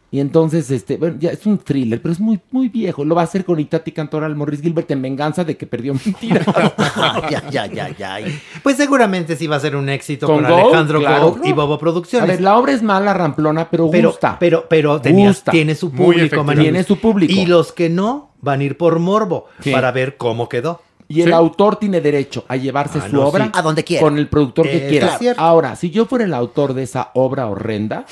[0.08, 3.04] Y entonces, este, bueno, ya es un thriller, pero es muy, muy viejo.
[3.04, 6.44] Lo va a hacer con Itati Cantoral Morris Gilbert en venganza de que perdió mentira.
[7.30, 8.18] ya, ya, ya, ya.
[8.62, 11.30] Pues seguramente sí va a ser un éxito con, Con Go, Alejandro claro.
[11.32, 12.28] Go y Bobo A Producciones.
[12.28, 14.36] ver, la obra es mala, ramplona, pero, pero, gusta.
[14.38, 15.50] pero, pero tenía- Gusta.
[15.50, 16.44] tiene su público.
[16.54, 17.32] Tiene su público.
[17.32, 19.72] Y los que no van a ir por morbo Sí.
[19.72, 20.82] para ver cómo quedó.
[21.08, 23.50] Y el autor tiene derecho a llevarse Ah, su no, obra sí.
[23.54, 24.02] A donde quiera.
[24.02, 25.18] con el productor que quiera.
[25.36, 28.04] Ahora, si yo fuera el autor de esa obra horrenda,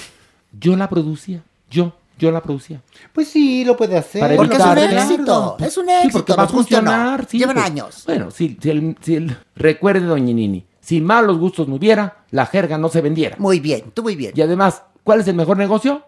[0.59, 1.43] yo la producía.
[1.71, 2.81] Yo, yo la producía.
[3.13, 4.21] Pues sí, lo puede hacer.
[4.21, 5.57] Para Porque es un éxito.
[5.59, 6.13] Es un Sí, éxito.
[6.19, 6.53] porque va a no.
[6.53, 7.27] funcionar.
[7.29, 7.67] sí, Llevan pues.
[7.67, 8.03] años.
[8.07, 12.47] Bueno, si, si el, si el- recuerde, doña Nini, si malos gustos no hubiera, la
[12.47, 13.37] jerga no se vendiera.
[13.41, 14.33] Muy bien, tú muy bien.
[14.37, 16.05] Y además, ¿cuál es el mejor negocio?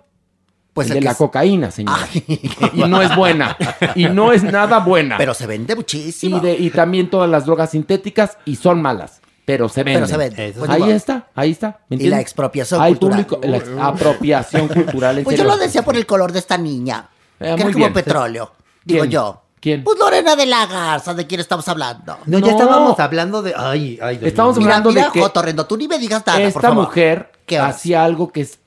[0.77, 1.98] Pues el de que la es- cocaína, señor.
[2.73, 3.57] Y no es buena.
[3.97, 5.16] Y no es nada buena.
[5.19, 6.36] Pero se vende muchísimo.
[6.36, 9.20] y, de- y también todas las drogas sintéticas y son malas.
[9.44, 10.03] Pero se venden.
[10.03, 10.47] Pero se vende.
[10.48, 11.78] Eso Pues ahí está, ahí está.
[11.89, 13.27] ¿me Y la expropiación Hay cultural.
[13.27, 15.19] público, la ex- apropiación cultural.
[15.19, 17.09] en Pues yo lo decía por el color de esta niña.
[17.40, 17.93] Eh, que muy es como bien.
[17.93, 18.53] petróleo.
[18.85, 19.11] Digo ¿Quién?
[19.11, 19.43] yo.
[19.61, 19.82] ¿Quién?
[19.85, 22.19] Pues Lorena de la Garza, ¿de quién estamos hablando?
[22.27, 23.55] No, ya estábamos hablando de.
[23.57, 24.57] Ay, ay, Estamos.
[24.59, 26.85] Mira, hablando de mira, que Jotorrendo, tú ni me digas nada, por Esta favor.
[26.85, 27.77] mujer ¿Qué horas?
[27.77, 28.59] hacía algo que es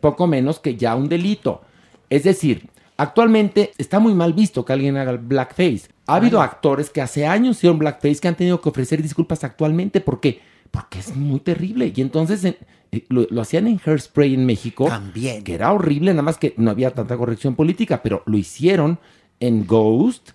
[0.00, 1.62] poco menos que ya un delito.
[2.10, 5.82] Es decir, actualmente está muy mal visto que alguien haga blackface.
[6.06, 10.00] Ha habido actores que hace años hicieron blackface que han tenido que ofrecer disculpas actualmente.
[10.00, 10.40] ¿Por qué?
[10.70, 11.92] Porque es muy terrible.
[11.94, 12.56] Y entonces en-
[12.92, 14.86] eh, lo, lo hacían en Hairspray en México.
[14.86, 15.42] También.
[15.44, 18.98] Que era horrible, nada más que no había tanta corrección política, pero lo hicieron
[19.40, 20.30] en Ghost.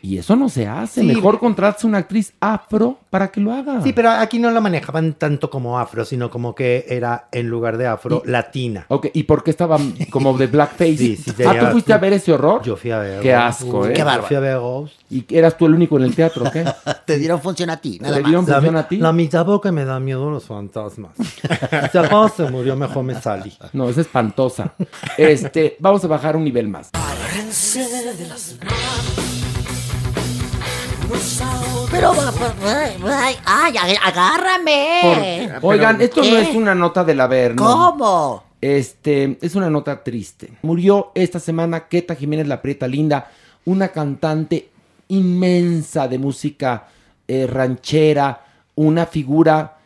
[0.00, 1.00] Y eso no se hace.
[1.00, 1.06] Sí.
[1.06, 3.82] Mejor contratarse una actriz afro para que lo haga.
[3.82, 7.76] Sí, pero aquí no la manejaban tanto como afro, sino como que era en lugar
[7.78, 8.86] de afro, Y- latina.
[8.88, 9.78] Ok, ¿y por qué estaba
[10.10, 10.96] como de blackface?
[10.96, 12.62] Sí, sí, ah, ¿tú fuiste a ver ese horror?
[12.62, 13.20] Yo fui a ver.
[13.20, 13.92] Qué asco, ¿eh?
[13.92, 14.26] Qué Yo bárbaro.
[14.28, 14.94] fui a ver Ghost.
[15.10, 16.64] ¿Y eras tú el único en el teatro, o qué?
[17.06, 18.28] Te dieron función a ti, nada ¿Te más.
[18.28, 18.96] dieron La, función a ti?
[18.98, 21.12] la mitad porque me da miedo los fantasmas.
[21.92, 23.52] Si acaso se murió, mejor me salí.
[23.72, 24.74] No, es espantosa.
[25.16, 26.90] Este, vamos a bajar un nivel más.
[26.92, 28.58] Agárrense de las
[31.90, 32.12] Pero,
[33.46, 35.58] ay, agárrame.
[35.60, 37.62] Por- Oigan, esto no es una nota del Averno.
[37.64, 38.44] ¿Cómo?
[38.60, 40.50] Este, es una nota triste.
[40.62, 43.30] Murió esta semana Queta Jiménez La Prieta Linda,
[43.64, 44.68] una cantante
[45.08, 46.88] inmensa de música
[47.26, 48.44] eh, ranchera,
[48.74, 49.78] una figura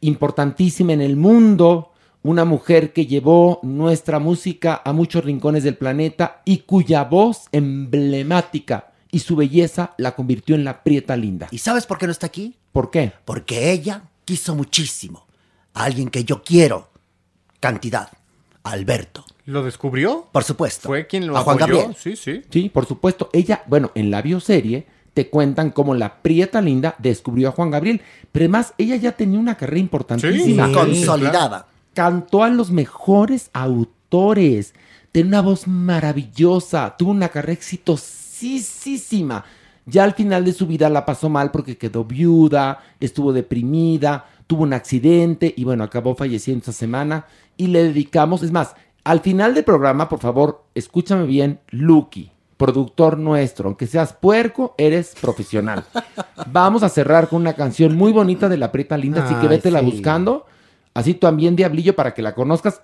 [0.00, 1.92] importantísima en el mundo,
[2.22, 8.88] una mujer que llevó nuestra música a muchos rincones del planeta y cuya voz emblemática
[9.10, 11.48] y su belleza la convirtió en La Prieta Linda.
[11.50, 12.56] ¿Y sabes por qué no está aquí?
[12.72, 13.12] ¿Por qué?
[13.24, 15.26] Porque ella quiso muchísimo
[15.74, 16.90] a alguien que yo quiero.
[17.60, 18.10] Cantidad.
[18.62, 19.24] Alberto.
[19.46, 20.28] ¿Lo descubrió?
[20.30, 20.88] Por supuesto.
[20.88, 21.76] Fue quien lo A Juan apoyó.
[21.78, 21.96] Gabriel.
[21.98, 22.42] Sí, sí.
[22.50, 23.30] Sí, por supuesto.
[23.32, 28.02] Ella, bueno, en la bioserie te cuentan cómo la Prieta Linda descubrió a Juan Gabriel.
[28.30, 30.66] Pero además, ella ya tenía una carrera importantísima.
[30.66, 31.66] Sí, consolidada.
[31.94, 34.74] Cantó a los mejores autores.
[35.12, 36.94] Tenía una voz maravillosa.
[36.98, 37.54] Tuvo una carrera
[38.42, 39.44] exitosísima.
[39.86, 44.64] Ya al final de su vida la pasó mal porque quedó viuda, estuvo deprimida, tuvo
[44.64, 47.26] un accidente y bueno, acabó falleciendo esta semana.
[47.56, 48.74] Y le dedicamos, es más,
[49.04, 55.14] al final del programa, por favor, escúchame bien, Lucky, productor nuestro, aunque seas puerco, eres
[55.20, 55.84] profesional.
[56.52, 59.80] Vamos a cerrar con una canción muy bonita de la Prieta Linda, así que vétela
[59.80, 59.86] sí.
[59.86, 60.44] buscando.
[60.92, 62.82] Así también Diablillo para que la conozcas.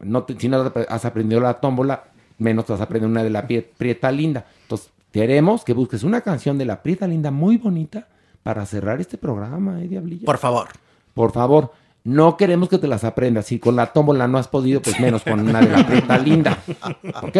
[0.00, 2.04] No te- si no has aprendido la tómbola,
[2.42, 4.44] menos te vas a aprender una de la Prie- Prieta Linda.
[4.62, 8.08] Entonces, queremos que busques una canción de la Prieta Linda muy bonita
[8.42, 10.26] para cerrar este programa, ¿eh, Diablillo?
[10.26, 10.68] Por favor.
[11.14, 11.72] Por favor,
[12.04, 13.46] no queremos que te las aprendas.
[13.46, 16.58] Si con la tómbola no has podido, pues menos con una de la Prieta Linda.
[17.22, 17.36] ¿Ok?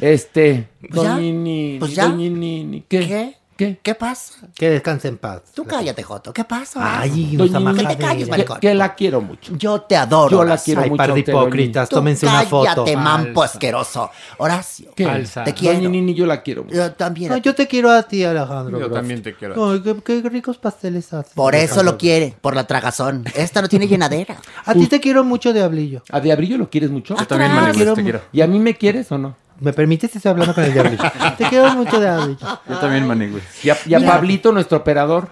[0.00, 0.68] Este.
[0.90, 2.08] Pues ya, Nini, pues ya.
[2.88, 3.00] ¿qué?
[3.06, 3.36] ¿Qué?
[3.56, 3.78] ¿Qué?
[3.82, 4.34] ¿Qué pasa?
[4.54, 5.42] Que descanse en paz.
[5.54, 6.32] Tú cállate, Joto.
[6.32, 7.00] ¿Qué pasa?
[7.00, 8.58] Ay, Doña nos Nini, Que te calles, maricón.
[8.58, 9.54] que la quiero mucho.
[9.56, 10.30] Yo te adoro.
[10.38, 10.96] Yo la quiero Ay, mucho.
[10.98, 12.64] par de doña hipócritas, Tú tómense una foto.
[12.84, 13.54] cállate, mampo Falsa.
[13.54, 14.10] asqueroso.
[14.38, 14.90] Horacio.
[14.96, 15.04] ¿Qué?
[15.04, 15.44] Falsa.
[15.44, 15.76] Te quiero.
[15.78, 16.74] Doña Nini, yo la quiero mucho.
[16.76, 17.30] Yo también.
[17.30, 18.80] No, yo te quiero a ti, Alejandro.
[18.80, 21.32] Yo también te quiero a Ay, qué, qué ricos pasteles haces.
[21.34, 23.24] Por eso Alejandro lo quiere, por la tragazón.
[23.36, 24.36] Esta no tiene llenadera.
[24.64, 26.02] A ti te quiero mucho, Diablillo.
[26.10, 27.16] ¿A Diablillo lo quieres mucho?
[27.16, 28.20] Yo también, quiero te quiero.
[28.32, 29.36] ¿Y a mí me quieres o no?
[29.60, 30.14] ¿Me permites?
[30.14, 31.02] Estoy hablando con el Diablillo.
[31.38, 32.38] te quiero mucho, Diablillo.
[32.68, 33.42] Yo también, Manigüey.
[33.62, 34.12] Y a, y a Mira.
[34.12, 35.28] Pablito, nuestro operador.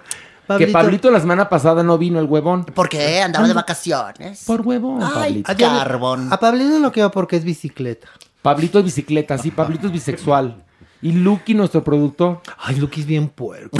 [0.59, 1.11] Que Pablito.
[1.11, 2.65] La semana pasada no vino el huevón.
[2.65, 3.23] ¿Por qué?
[3.23, 4.45] Andaba de vacaciones.
[4.47, 5.13] Por huevón, Ay,
[5.43, 5.53] Pablito.
[5.53, 6.33] A Diabli- carbón.
[6.33, 8.09] A Pablito lo quiero porque es bicicleta.
[8.43, 10.57] Pablito es bicicleta, sí, Pablito es bisexual.
[11.01, 12.43] Y Lucky, nuestro productor.
[12.59, 13.77] Ay, Lucky es bien puerco.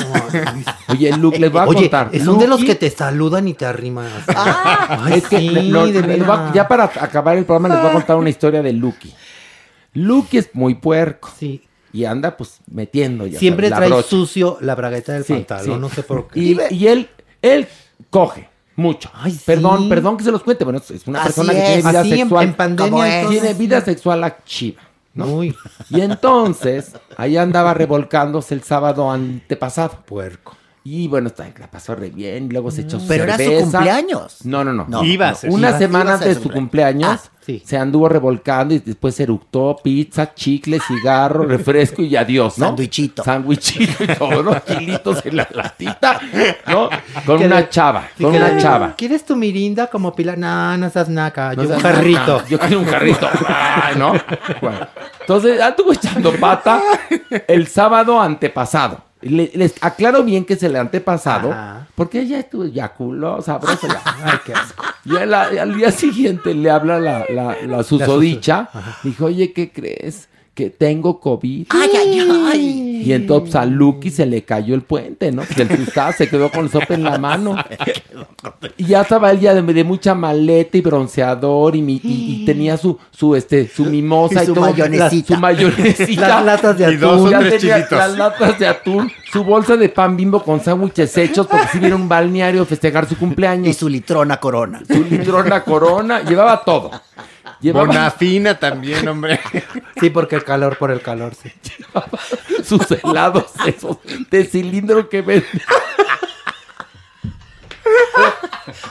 [0.89, 2.11] Oye, Luke, les voy a Oye, contar.
[2.25, 4.07] son de los Lucky- que te saludan y te arriman.
[4.07, 4.33] así.
[4.89, 6.55] Ay, Es que sí, le- lo- de les voy a- veras.
[6.55, 9.13] ya para acabar el programa les voy a contar una historia de Lucky.
[9.95, 11.31] Lucky es muy puerco.
[11.39, 11.63] Sí.
[11.93, 13.39] Y anda pues metiendo ya.
[13.39, 14.09] Siempre sabes, trae brocha.
[14.09, 15.81] sucio la bragueta del Sí, pantalón, sí.
[15.81, 16.41] no sé por qué.
[16.41, 17.09] Y, y él,
[17.43, 17.69] él
[18.09, 19.11] coge mucho.
[19.13, 19.43] Ay, sí.
[19.45, 20.65] Perdón, perdón que se los cuente.
[20.65, 22.45] Bueno, es- una Así persona que tiene vida Así en, sexual.
[22.47, 23.21] en pandemia.
[23.21, 24.81] Entonces, tiene vida sexual activa.
[25.15, 25.27] ¿no?
[25.27, 25.55] Muy
[25.91, 29.99] Y entonces, ahí andaba revolcándose el sábado antepasado.
[30.07, 30.57] puerco.
[30.85, 32.49] Y bueno, la pasó re bien.
[32.51, 34.39] Luego se echó Pero era su cumpleaños.
[34.45, 34.85] No, no, no.
[34.89, 35.05] No.
[35.05, 35.51] Iba a ser.
[35.51, 37.21] Una Iba- semana iba a ser antes de su cumpleaños.
[37.25, 37.63] Ah, sí.
[37.65, 42.67] se anduvo revolcando y después eructó pizza, chicle, cigarro, refresco y adiós, ¿no?
[42.67, 43.23] Sandwichito.
[43.23, 46.21] Sandwichito y todos los kilitos en la latita,
[46.67, 46.89] ¿no?
[47.27, 48.95] Con una chava, Sí, con una chava.
[48.97, 50.35] ¿Quieres tu mirinda como pila?
[50.35, 51.51] No, no seas naca.
[51.55, 52.37] No yo un seas jarrito.
[52.39, 53.29] naca, Yo quiero un jarrito.
[53.47, 54.15] Ay, ¿no?
[54.61, 54.79] Bueno,
[55.21, 56.83] entonces anduvo echando pata
[57.47, 59.12] el sábado antepasado.
[59.23, 61.87] Le- les aclaro bien que es el antepasado, Ajá.
[61.95, 63.87] porque ella estuvo ya culo, sabroso.
[64.25, 64.83] Ay, qué asco.
[65.05, 68.69] Y al, al día siguiente le habla la, la, la susodicha.
[69.03, 70.29] Dijo, oye, ¿qué crees?
[70.55, 71.67] Que tengo COVID.
[71.71, 72.79] Ay, ay, ay.
[73.07, 75.43] Y entonces a Lucky se le cayó el puente, ¿no?
[75.43, 77.57] Pues el sustada se quedó con el sopa en la mano.
[78.77, 82.45] Y ya estaba él ya de, de mucha maleta y bronceador y, mi- y- y
[82.45, 84.65] tenía su, su, este, su mimosa Y y, su todo.
[84.67, 85.35] mayonesita.
[85.35, 86.29] Su mayonesita.
[86.29, 87.31] Las latas de Y dos atún.
[87.31, 91.67] Ya tenía las latas de atún, su bolsa de pan bimbo con sándwiches hechos porque
[91.73, 93.69] si vieron un balneario a festejar su cumpleaños.
[93.69, 94.83] Y su litrona corona.
[94.87, 96.91] su litrona corona, llevaba todo.
[97.63, 99.41] Llevaba Bonafina también, hombre.
[100.01, 101.51] Sí, porque el calor por el calor, sí.
[102.65, 103.99] sus helados esos
[104.31, 105.47] de cilindro que vende.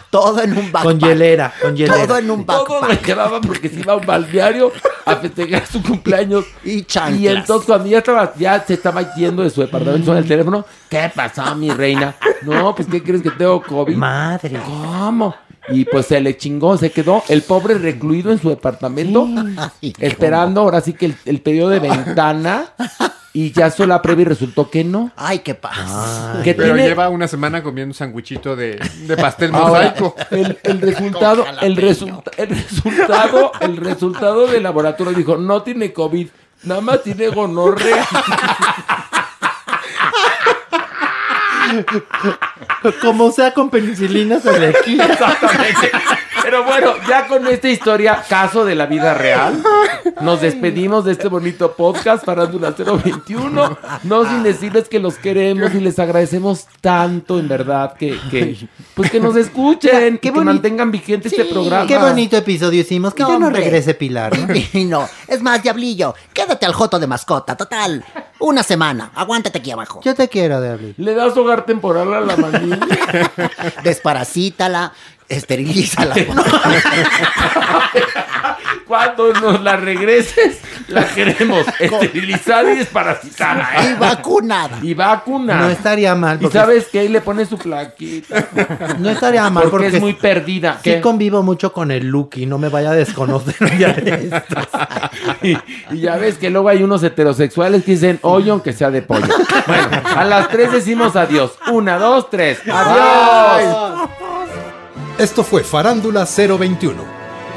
[0.09, 0.83] Todo en un backpack.
[0.83, 2.05] Con hielera, con hielera.
[2.05, 3.05] Todo en un Todo lo backpack.
[3.05, 4.71] llevaba porque se iba a un balneario
[5.05, 6.45] a festejar su cumpleaños.
[6.63, 7.19] Y chanclas.
[7.19, 10.65] Y entonces cuando ya estaba, ya se estaba yendo de su departamento en el teléfono,
[10.89, 12.15] ¿qué pasó, mi reina?
[12.41, 13.95] No, pues ¿qué crees que tengo COVID?
[13.95, 14.59] Madre.
[14.65, 15.35] ¿Cómo?
[15.69, 19.27] Y pues se le chingó, se quedó el pobre recluido en su departamento,
[19.99, 22.65] esperando ahora sí que el, el periodo de ventana,
[23.33, 25.11] y ya hizo la prueba y resultó que no.
[25.15, 26.41] Ay, qué pasa.
[26.43, 30.15] Pero tiene- lleva una semana comiendo un sanguichito de, de pastel Ahora, mosaico.
[30.31, 36.27] el, el resultado, el, resulta- el resultado, el resultado del laboratorio dijo, no tiene COVID,
[36.63, 38.05] nada más tiene gonorrea.
[43.01, 45.05] Como sea con penicilina se le quita.
[45.05, 45.91] Exactamente.
[46.43, 49.61] Pero bueno, ya con esta historia, caso de la vida real,
[50.21, 53.77] nos despedimos de este bonito podcast Farándula 021.
[54.03, 58.57] No sin decirles que los queremos y les agradecemos tanto, en verdad, que, que
[58.95, 61.85] pues que nos escuchen, que, mantengan vigente este programa.
[61.87, 63.13] Qué bonito episodio hicimos.
[63.13, 63.61] Que No, ya no hombre.
[63.61, 64.37] regrese Pilar.
[64.37, 64.47] ¿no?
[64.73, 68.03] Y no, es más, Diablillo, quédate al joto de mascota, total.
[68.41, 70.01] Una semana, aguántate aquí abajo.
[70.03, 70.95] Yo te quiero, Diablillo.
[70.97, 72.79] ¿Le das hogar temporal a la manilla?
[73.83, 74.93] Desparasítala,
[75.31, 76.15] esterilízala.
[78.87, 80.59] Cuando nos la regreses,
[80.89, 83.69] la queremos esterilizada y desparasitada.
[83.77, 83.91] ¿eh?
[83.95, 84.79] Y vacunada.
[84.81, 85.61] Y vacunada.
[85.61, 86.39] No estaría mal.
[86.41, 88.49] Y sabes que ahí le pone su plaquita.
[88.99, 90.79] No estaría mal porque, porque, es muy perdida.
[90.83, 91.01] Sí ¿Qué?
[91.01, 94.67] convivo mucho con el Lucky, no me vaya a desconocer día de estos.
[95.41, 95.57] y,
[95.95, 99.33] y ya ves que luego hay unos heterosexuales que dicen hoyo aunque sea de pollo.
[99.67, 101.53] Bueno, a las tres decimos adiós.
[101.71, 102.59] Una, dos, tres.
[102.69, 104.09] ¡Adiós!
[105.21, 107.03] Esto fue Farándula 021.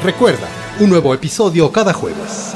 [0.02, 0.46] Recuerda,
[0.80, 2.54] un nuevo episodio cada jueves.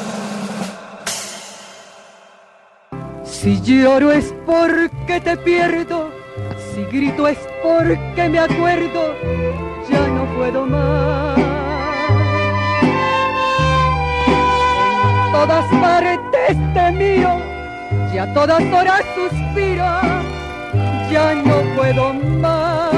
[3.24, 6.10] Si lloro es porque te pierdo,
[6.74, 9.14] si grito es porque me acuerdo,
[9.88, 11.38] ya no puedo más.
[15.32, 17.40] Todas partes te miro,
[18.12, 19.86] y a todas horas suspiro,
[21.10, 22.97] ya no puedo más.